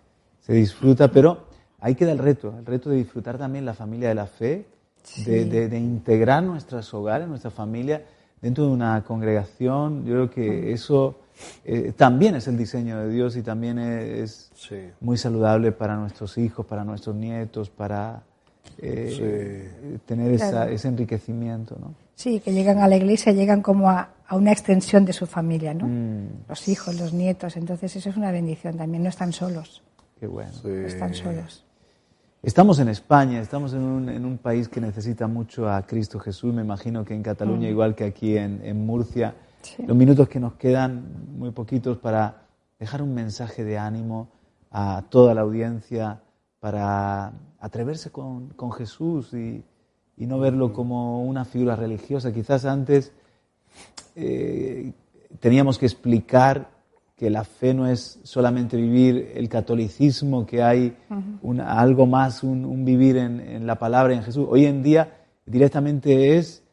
se 0.40 0.52
disfruta, 0.52 1.08
pero 1.08 1.44
ahí 1.80 1.94
queda 1.94 2.12
el 2.12 2.18
reto, 2.18 2.54
el 2.58 2.66
reto 2.66 2.90
de 2.90 2.96
disfrutar 2.96 3.38
también 3.38 3.64
la 3.64 3.74
familia 3.74 4.08
de 4.10 4.14
la 4.14 4.26
fe, 4.26 4.66
de, 5.24 5.46
de- 5.46 5.68
de 5.68 5.78
integrar 5.78 6.42
nuestros 6.42 6.92
hogares, 6.94 7.26
nuestra 7.26 7.50
familia 7.50 8.02
dentro 8.40 8.66
de 8.66 8.70
una 8.70 9.02
congregación. 9.04 10.04
Yo 10.04 10.12
creo 10.12 10.30
que 10.30 10.72
eso 10.72 11.16
eh, 11.64 11.92
también 11.96 12.34
es 12.34 12.46
el 12.48 12.58
diseño 12.58 12.98
de 12.98 13.08
Dios 13.08 13.36
y 13.36 13.42
también 13.42 13.78
es 13.78 14.50
Sí. 14.54 14.76
muy 15.00 15.16
saludable 15.16 15.72
para 15.72 15.96
nuestros 15.96 16.36
hijos, 16.38 16.66
para 16.66 16.84
nuestros 16.84 17.16
nietos, 17.16 17.70
para 17.70 18.22
eh, 18.78 19.98
tener 20.06 20.32
esa- 20.32 20.50
Claro. 20.50 20.70
ese 20.72 20.88
enriquecimiento, 20.88 21.76
¿no? 21.80 21.94
Sí, 22.14 22.40
que 22.40 22.52
llegan 22.52 22.78
a 22.78 22.88
la 22.88 22.96
iglesia, 22.96 23.32
llegan 23.32 23.62
como 23.62 23.90
a, 23.90 24.10
a 24.26 24.36
una 24.36 24.52
extensión 24.52 25.04
de 25.04 25.12
su 25.12 25.26
familia, 25.26 25.74
¿no? 25.74 25.86
Mm, 25.88 26.44
Los 26.48 26.68
hijos, 26.68 26.98
los 27.00 27.12
nietos, 27.12 27.56
entonces 27.56 27.94
eso 27.96 28.10
es 28.10 28.16
una 28.16 28.30
bendición 28.30 28.76
también, 28.76 29.02
no 29.02 29.08
están 29.08 29.32
solos, 29.32 29.82
qué 30.20 30.26
bueno. 30.26 30.52
Sí. 30.52 30.68
no 30.68 30.86
están 30.86 31.14
solos. 31.14 31.64
Estamos 32.42 32.80
en 32.80 32.88
España, 32.88 33.40
estamos 33.40 33.72
en 33.72 33.82
un, 33.82 34.08
en 34.08 34.24
un 34.24 34.36
país 34.38 34.68
que 34.68 34.80
necesita 34.80 35.28
mucho 35.28 35.70
a 35.70 35.82
Cristo 35.86 36.18
Jesús. 36.18 36.52
Me 36.52 36.62
imagino 36.62 37.04
que 37.04 37.14
en 37.14 37.22
Cataluña, 37.22 37.68
igual 37.68 37.94
que 37.94 38.02
aquí 38.04 38.36
en, 38.36 38.60
en 38.64 38.84
Murcia, 38.84 39.34
Sí. 39.62 39.84
los 39.86 39.96
minutos 39.96 40.28
que 40.28 40.40
nos 40.40 40.54
quedan, 40.54 41.04
muy 41.38 41.52
poquitos, 41.52 41.96
para 41.98 42.42
dejar 42.80 43.00
un 43.00 43.14
mensaje 43.14 43.62
de 43.62 43.78
ánimo 43.78 44.26
a 44.72 45.04
toda 45.08 45.34
la 45.34 45.42
audiencia, 45.42 46.18
para 46.58 47.30
atreverse 47.62 48.10
con, 48.10 48.48
con 48.50 48.70
Jesús 48.72 49.32
y, 49.32 49.62
y 50.18 50.26
no 50.26 50.38
verlo 50.38 50.72
como 50.72 51.24
una 51.24 51.44
figura 51.46 51.74
religiosa. 51.76 52.32
Quizás 52.32 52.64
antes 52.66 53.12
eh, 54.16 54.92
teníamos 55.40 55.78
que 55.78 55.86
explicar 55.86 56.70
que 57.16 57.30
la 57.30 57.44
fe 57.44 57.72
no 57.72 57.86
es 57.86 58.18
solamente 58.24 58.76
vivir 58.76 59.32
el 59.36 59.48
catolicismo, 59.48 60.44
que 60.44 60.62
hay 60.62 60.96
una- 61.42 61.78
algo 61.78 62.04
más, 62.06 62.42
un, 62.42 62.64
un 62.64 62.84
vivir 62.84 63.16
en, 63.16 63.38
en 63.40 63.66
la 63.66 63.76
palabra 63.78 64.12
en 64.14 64.22
Jesús. 64.22 64.46
Hoy 64.50 64.66
en 64.66 64.82
día 64.82 65.20
directamente 65.46 66.36
es 66.36 66.64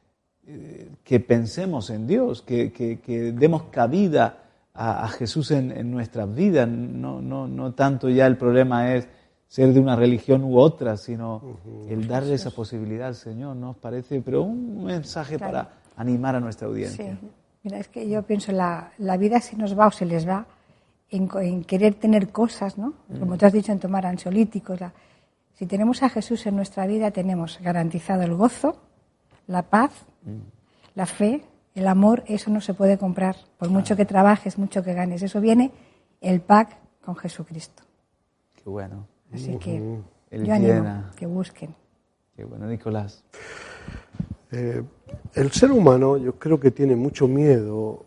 eh, 0.48 0.90
que 1.04 1.20
pensemos 1.20 1.92
en 1.92 2.08
Dios, 2.08 2.42
que, 2.42 2.72
que- 2.72 3.00
que 3.00 3.32
demos 3.32 3.64
cabida 3.72 4.40
a, 4.74 5.04
a 5.04 5.08
Jesús 5.10 5.52
en, 5.52 5.72
en 5.72 5.92
nuestras 5.92 6.34
vidas. 6.34 6.68
No, 6.68 7.22
no, 7.22 7.48
no 7.48 7.74
tanto 7.74 8.10
ya 8.10 8.26
el 8.26 8.38
problema 8.38 8.96
es 8.96 9.08
ser 9.50 9.74
de 9.74 9.80
una 9.80 9.96
religión 9.96 10.44
u 10.44 10.58
otra, 10.60 10.96
sino 10.96 11.42
el 11.90 12.08
darle 12.08 12.36
esa 12.36 12.52
posibilidad 12.52 13.08
al 13.08 13.16
Señor, 13.16 13.56
¿no 13.56 13.72
os 13.72 13.78
parece? 13.78 14.22
Pero 14.22 14.44
un 14.44 14.86
mensaje 14.86 15.38
Claro. 15.38 15.52
para 15.52 15.70
animar 15.98 16.36
a 16.36 16.40
nuestra 16.40 16.68
Sí. 16.68 16.72
audiencia. 16.72 17.18
Mira, 17.64 17.80
es 17.80 17.88
que 17.90 18.08
yo 18.08 18.22
pienso, 18.24 18.52
la, 18.54 18.92
la 19.00 19.18
vida 19.18 19.42
se 19.42 19.58
nos 19.58 19.78
va 19.78 19.88
o 19.88 19.92
se 19.92 20.06
les 20.06 20.26
va 20.28 20.46
en, 21.10 21.64
querer 21.64 21.96
tener 21.96 22.30
cosas, 22.30 22.78
¿no? 22.78 22.94
Como 23.20 23.38
tú 23.38 23.46
has 23.48 23.52
dicho, 23.54 23.72
en 23.72 23.80
tomar 23.80 24.06
ansiolíticos. 24.06 24.80
la- 24.80 24.94
si 25.56 25.66
tenemos 25.66 26.04
a 26.04 26.10
Jesús 26.10 26.46
en 26.46 26.56
nuestra 26.56 26.86
vida, 26.88 27.12
tenemos 27.12 27.60
garantizado 27.62 28.22
el 28.22 28.34
gozo, 28.36 28.78
la 29.48 29.64
paz, 29.64 29.92
la 30.96 31.06
fe, 31.08 31.44
el 31.76 31.88
amor, 31.88 32.24
eso 32.28 32.50
no 32.52 32.62
se 32.62 32.74
puede 32.76 32.98
comprar. 33.00 33.36
Por 33.58 33.70
mucho 33.70 33.96
que 33.98 34.06
trabajes, 34.06 34.58
mucho 34.60 34.84
que 34.84 34.94
ganes. 34.94 35.22
Eso 35.24 35.42
viene 35.42 35.72
el 36.22 36.40
pack 36.40 36.78
con 37.04 37.16
Jesucristo. 37.18 37.84
Qué 38.56 38.70
bueno, 38.70 39.06
Así 39.34 39.58
que 39.58 40.02
Él 40.32 40.46
yo 40.46 40.54
animo 40.54 40.74
llena. 40.74 41.12
que 41.16 41.26
busquen. 41.26 41.76
qué 42.36 42.44
bueno, 42.44 42.68
Nicolás. 42.68 43.24
Eh, 44.52 44.84
el 45.36 45.52
ser 45.52 45.72
humano 45.72 46.18
yo 46.18 46.34
creo 46.40 46.60
que 46.60 46.72
tiene 46.72 46.96
mucho 46.96 47.28
miedo 47.28 48.06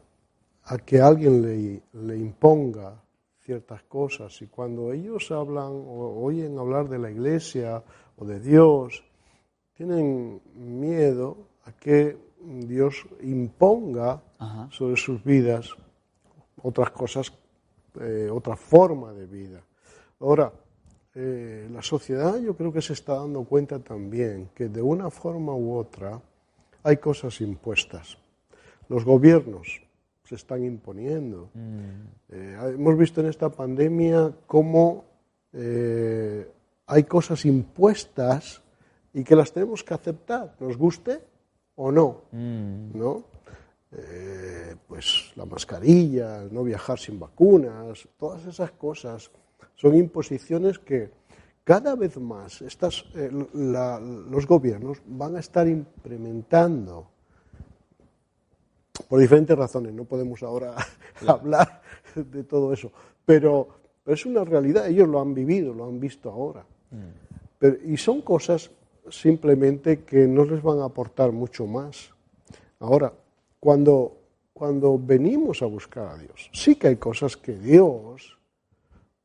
a 0.65 0.79
que 0.79 1.01
alguien 1.01 1.43
le, 1.43 1.83
le 1.93 2.17
imponga 2.17 3.01
ciertas 3.41 3.83
cosas 3.85 4.41
y 4.43 4.47
cuando 4.47 4.93
ellos 4.93 5.31
hablan 5.31 5.73
o 5.73 6.23
oyen 6.25 6.59
hablar 6.59 6.89
de 6.89 6.99
la 6.99 7.11
iglesia 7.11 7.83
o 8.17 8.25
de 8.25 8.41
Dios, 8.41 9.05
tienen 9.75 10.41
miedo 10.55 11.37
a 11.65 11.73
que 11.73 12.17
Dios 12.41 13.07
imponga 13.23 14.21
Ajá. 14.39 14.69
sobre 14.71 14.97
sus 14.97 15.23
vidas 15.23 15.71
otras 16.63 16.91
cosas, 16.91 17.33
eh, 18.01 18.29
otra 18.33 18.57
forma 18.57 19.13
de 19.13 19.27
vida. 19.27 19.61
Ahora, 20.21 20.53
eh, 21.15 21.69
la 21.71 21.83
sociedad 21.83 22.39
yo 22.39 22.57
creo 22.57 22.73
que 22.73 22.83
se 22.83 22.95
está 22.95 23.17
dando 23.17 23.45
cuenta 23.45 23.79
también 23.79 24.51
que 24.55 24.69
de 24.69 24.81
una 24.81 25.11
forma 25.11 25.55
u 25.55 25.75
otra 25.75 26.21
hay 26.83 26.97
cosas 26.97 27.41
impuestas. 27.41 28.19
Los 28.89 29.05
gobiernos 29.05 29.83
se 30.25 30.35
están 30.35 30.65
imponiendo. 30.65 31.51
Eh, 32.29 32.57
hemos 32.75 32.97
visto 32.97 33.21
en 33.21 33.29
esta 33.29 33.51
pandemia 33.51 34.33
cómo 34.47 35.05
eh, 35.53 36.51
hay 36.87 37.05
cosas 37.05 37.45
impuestas 37.45 38.63
y 39.13 39.25
que 39.25 39.37
las 39.37 39.53
tenemos 39.53 39.85
que 39.85 39.95
aceptar, 39.95 40.57
nos 40.59 40.77
guste 40.77 41.21
o 41.77 41.93
no. 41.93 42.23
¿no? 42.33 43.25
Eh, 43.93 44.75
pues 44.89 45.33
la 45.37 45.45
mascarilla, 45.45 46.45
no 46.51 46.65
viajar 46.65 46.99
sin 46.99 47.19
vacunas, 47.19 48.09
todas 48.19 48.47
esas 48.47 48.71
cosas 48.73 49.31
son 49.75 49.97
imposiciones 49.97 50.79
que 50.79 51.11
cada 51.65 51.95
vez 51.95 52.19
más 52.19 52.61
estas, 52.63 53.05
eh, 53.15 53.31
la- 53.55 54.01
los 54.01 54.47
gobiernos 54.47 54.99
van 55.07 55.37
a 55.37 55.41
estar 55.41 55.67
implementando 55.69 57.09
por 59.09 59.21
diferentes 59.21 59.57
razones. 59.57 59.93
No 59.93 60.05
podemos 60.05 60.43
ahora 60.43 60.75
hablar 61.27 61.83
de 62.15 62.45
todo 62.45 62.73
eso, 62.73 62.91
pero, 63.25 63.69
pero 64.05 64.15
es 64.15 64.27
una 64.27 64.45
realidad. 64.45 64.87
Ellos 64.89 65.09
lo 65.09 65.21
han 65.21 65.35
vivido, 65.35 65.73
lo 65.75 65.87
han 65.87 66.01
visto 66.01 66.31
ahora. 66.31 66.65
Pero- 67.59 67.77
y 67.85 67.97
son 67.97 68.21
cosas 68.23 68.71
simplemente 69.11 70.01
que 70.05 70.27
no 70.27 70.45
les 70.45 70.63
van 70.63 70.81
a 70.81 70.85
aportar 70.85 71.33
mucho 71.33 71.67
más. 71.67 72.11
Ahora, 72.81 73.13
cuando, 73.61 74.17
cuando 74.53 74.99
venimos 74.99 75.63
a 75.63 75.67
buscar 75.67 76.09
a 76.09 76.17
Dios, 76.19 76.51
sí 76.53 76.75
que 76.77 76.89
hay 76.89 76.97
cosas 76.97 77.37
que 77.37 77.53
Dios 77.55 78.37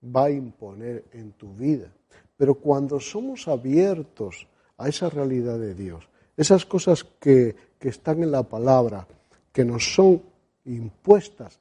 va 0.04 0.26
a 0.26 0.32
imponer 0.32 1.06
en 1.14 1.32
tu 1.34 1.54
vida. 1.54 1.92
Pero 2.36 2.56
cuando 2.56 3.00
somos 3.00 3.48
abiertos 3.48 4.48
a 4.78 4.88
esa 4.88 5.10
realidad 5.10 5.58
de 5.58 5.74
Dios, 5.74 6.08
esas 6.36 6.66
cosas 6.66 7.04
que, 7.20 7.56
que 7.80 7.90
están 7.90 8.22
en 8.22 8.32
la 8.32 8.44
palabra, 8.44 9.08
que 9.52 9.66
nos 9.66 9.94
son 9.96 10.22
impuestas 10.66 11.60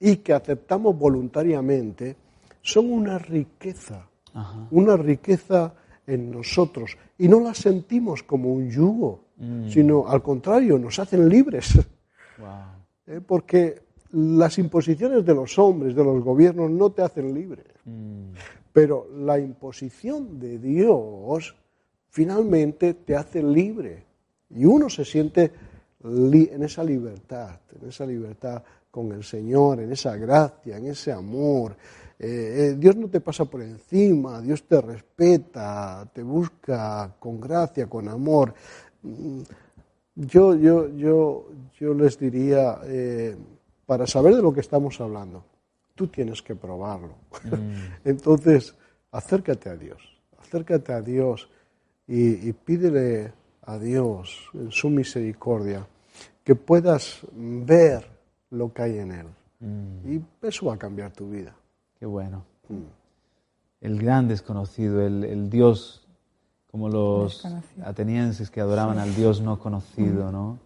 y 0.00 0.16
que 0.16 0.32
aceptamos 0.32 0.98
voluntariamente, 0.98 2.16
son 2.62 2.90
una 2.90 3.18
riqueza, 3.18 4.08
una 4.70 4.96
riqueza 4.96 5.74
en 6.06 6.30
nosotros. 6.30 6.96
Y 7.18 7.28
no 7.28 7.40
las 7.40 7.58
sentimos 7.58 8.22
como 8.22 8.52
un 8.52 8.70
yugo, 8.70 9.24
sino 9.68 10.08
al 10.08 10.22
contrario, 10.22 10.78
nos 10.78 10.98
hacen 10.98 11.28
libres. 11.28 11.78
¿eh? 13.06 13.20
porque 13.26 13.82
las 14.14 14.58
imposiciones 14.58 15.24
de 15.24 15.34
los 15.34 15.58
hombres, 15.58 15.94
de 15.94 16.04
los 16.04 16.22
gobiernos, 16.22 16.70
no 16.70 16.90
te 16.90 17.02
hacen 17.02 17.34
libre. 17.34 17.64
Pero 18.72 19.08
la 19.16 19.38
imposición 19.38 20.38
de 20.38 20.58
Dios 20.58 21.56
finalmente 22.10 22.94
te 22.94 23.16
hace 23.16 23.42
libre. 23.42 24.04
Y 24.50 24.64
uno 24.64 24.88
se 24.88 25.04
siente 25.04 25.50
en 26.04 26.62
esa 26.62 26.84
libertad, 26.84 27.58
en 27.80 27.88
esa 27.88 28.06
libertad 28.06 28.62
con 28.90 29.10
el 29.10 29.24
Señor, 29.24 29.80
en 29.80 29.90
esa 29.90 30.16
gracia, 30.16 30.76
en 30.76 30.86
ese 30.86 31.10
amor. 31.10 31.76
Eh, 32.16 32.26
eh, 32.70 32.76
Dios 32.78 32.94
no 32.94 33.08
te 33.08 33.20
pasa 33.20 33.44
por 33.44 33.62
encima, 33.62 34.40
Dios 34.40 34.62
te 34.62 34.80
respeta, 34.80 36.08
te 36.14 36.22
busca 36.22 37.16
con 37.18 37.40
gracia, 37.40 37.88
con 37.88 38.08
amor. 38.08 38.54
Mm, 39.02 39.40
yo, 40.14 40.54
yo, 40.54 40.88
yo, 40.96 41.48
yo 41.80 41.94
les 41.94 42.16
diría, 42.16 42.78
eh, 42.84 43.36
para 43.86 44.06
saber 44.06 44.34
de 44.34 44.42
lo 44.42 44.52
que 44.52 44.60
estamos 44.60 45.00
hablando, 45.00 45.44
tú 45.94 46.06
tienes 46.06 46.42
que 46.42 46.54
probarlo. 46.54 47.14
Mm. 47.44 47.74
Entonces, 48.08 48.74
acércate 49.10 49.70
a 49.70 49.76
Dios, 49.76 50.02
acércate 50.38 50.92
a 50.92 51.00
Dios 51.00 51.48
y, 52.06 52.52
pídele 52.52 53.32
a 53.62 53.78
Dios 53.78 54.50
en 54.54 54.70
su 54.70 54.90
misericordia 54.90 55.86
que 56.42 56.54
puedas 56.54 57.20
ver 57.32 58.06
lo 58.50 58.72
que 58.72 58.82
hay 58.82 58.98
en 58.98 59.12
Él. 59.12 59.26
Mm. 59.60 60.12
Y 60.12 60.46
eso 60.46 60.66
va 60.66 60.74
a 60.74 60.78
cambiar 60.78 61.12
tu 61.12 61.30
vida. 61.30 61.54
Qué 61.98 62.06
bueno. 62.06 62.44
El 63.80 63.98
gran 63.98 64.28
desconocido, 64.28 65.02
el 65.02 65.48
Dios 65.50 66.04
como 66.74 66.88
los 66.88 67.46
atenienses 67.84 68.50
que 68.50 68.60
adoraban 68.60 68.98
al 68.98 69.14
Dios 69.14 69.40
no 69.40 69.60
conocido, 69.60 70.32
¿no? 70.32 70.58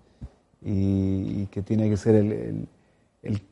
Y, 0.63 1.45
que 1.49 1.61
tiene 1.61 1.91
que 1.91 1.99
ser 1.99 2.15
el, 2.15 2.33
el, 2.33 2.69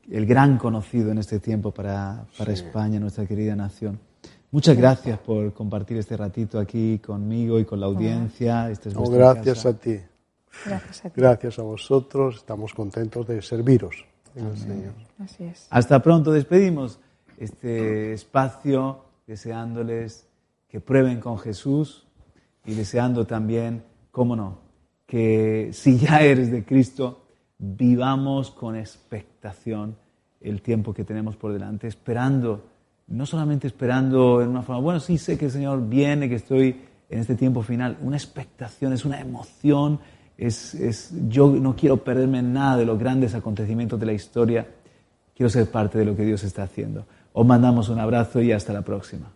gran 0.08 0.58
conocido 0.58 1.10
en 1.10 1.18
este 1.18 1.40
tiempo 1.40 1.72
para, 1.72 2.26
para 2.38 2.52
España, 2.52 3.00
nuestra 3.00 3.26
querida 3.26 3.56
nación. 3.56 3.98
Muchas 4.50 4.76
gracias 4.76 5.18
por 5.18 5.52
compartir 5.52 5.98
este 5.98 6.16
ratito 6.16 6.58
aquí 6.58 6.98
conmigo 6.98 7.58
y 7.58 7.64
con 7.64 7.80
la 7.80 7.86
audiencia. 7.86 8.70
Este 8.70 8.90
gracias 8.90 9.66
a 9.66 9.78
ti. 9.78 10.00
Gracias 10.64 11.04
a 11.04 11.10
ti. 11.10 11.20
Gracias 11.20 11.58
a 11.58 11.62
vosotros. 11.62 12.36
Estamos 12.36 12.72
contentos 12.72 13.26
de 13.26 13.42
serviros 13.42 14.04
Señor. 14.56 14.92
Así 15.18 15.44
es. 15.44 15.66
Hasta 15.70 16.02
pronto. 16.02 16.32
Despedimos 16.32 16.98
este 17.38 18.12
espacio 18.12 19.04
deseándoles 19.26 20.26
que 20.68 20.80
prueben 20.80 21.20
con 21.20 21.38
Jesús 21.38 22.06
y 22.64 22.74
deseando 22.74 23.26
también, 23.26 23.84
cómo 24.10 24.36
no, 24.36 24.58
que 25.06 25.70
si 25.72 25.98
ya 25.98 26.20
eres 26.20 26.50
de 26.50 26.64
Cristo, 26.64 27.25
vivamos 27.58 28.50
con 28.50 28.76
expectación 28.76 29.96
el 30.40 30.62
tiempo 30.62 30.92
que 30.92 31.04
tenemos 31.04 31.36
por 31.36 31.52
delante, 31.52 31.86
esperando, 31.86 32.64
no 33.08 33.26
solamente 33.26 33.66
esperando 33.66 34.42
en 34.42 34.48
una 34.48 34.62
forma, 34.62 34.80
bueno, 34.80 35.00
sí 35.00 35.18
sé 35.18 35.38
que 35.38 35.46
el 35.46 35.50
Señor 35.50 35.88
viene, 35.88 36.28
que 36.28 36.36
estoy 36.36 36.82
en 37.08 37.18
este 37.18 37.34
tiempo 37.34 37.62
final, 37.62 37.96
una 38.02 38.16
expectación, 38.16 38.92
es 38.92 39.04
una 39.04 39.20
emoción, 39.20 40.00
es, 40.36 40.74
es, 40.74 41.12
yo 41.28 41.48
no 41.48 41.74
quiero 41.74 41.98
perderme 41.98 42.42
nada 42.42 42.76
de 42.76 42.84
los 42.84 42.98
grandes 42.98 43.34
acontecimientos 43.34 43.98
de 43.98 44.06
la 44.06 44.12
historia, 44.12 44.66
quiero 45.34 45.50
ser 45.50 45.70
parte 45.70 45.98
de 45.98 46.04
lo 46.04 46.16
que 46.16 46.24
Dios 46.24 46.44
está 46.44 46.64
haciendo. 46.64 47.06
Os 47.32 47.46
mandamos 47.46 47.88
un 47.88 47.98
abrazo 47.98 48.40
y 48.40 48.52
hasta 48.52 48.72
la 48.72 48.82
próxima. 48.82 49.35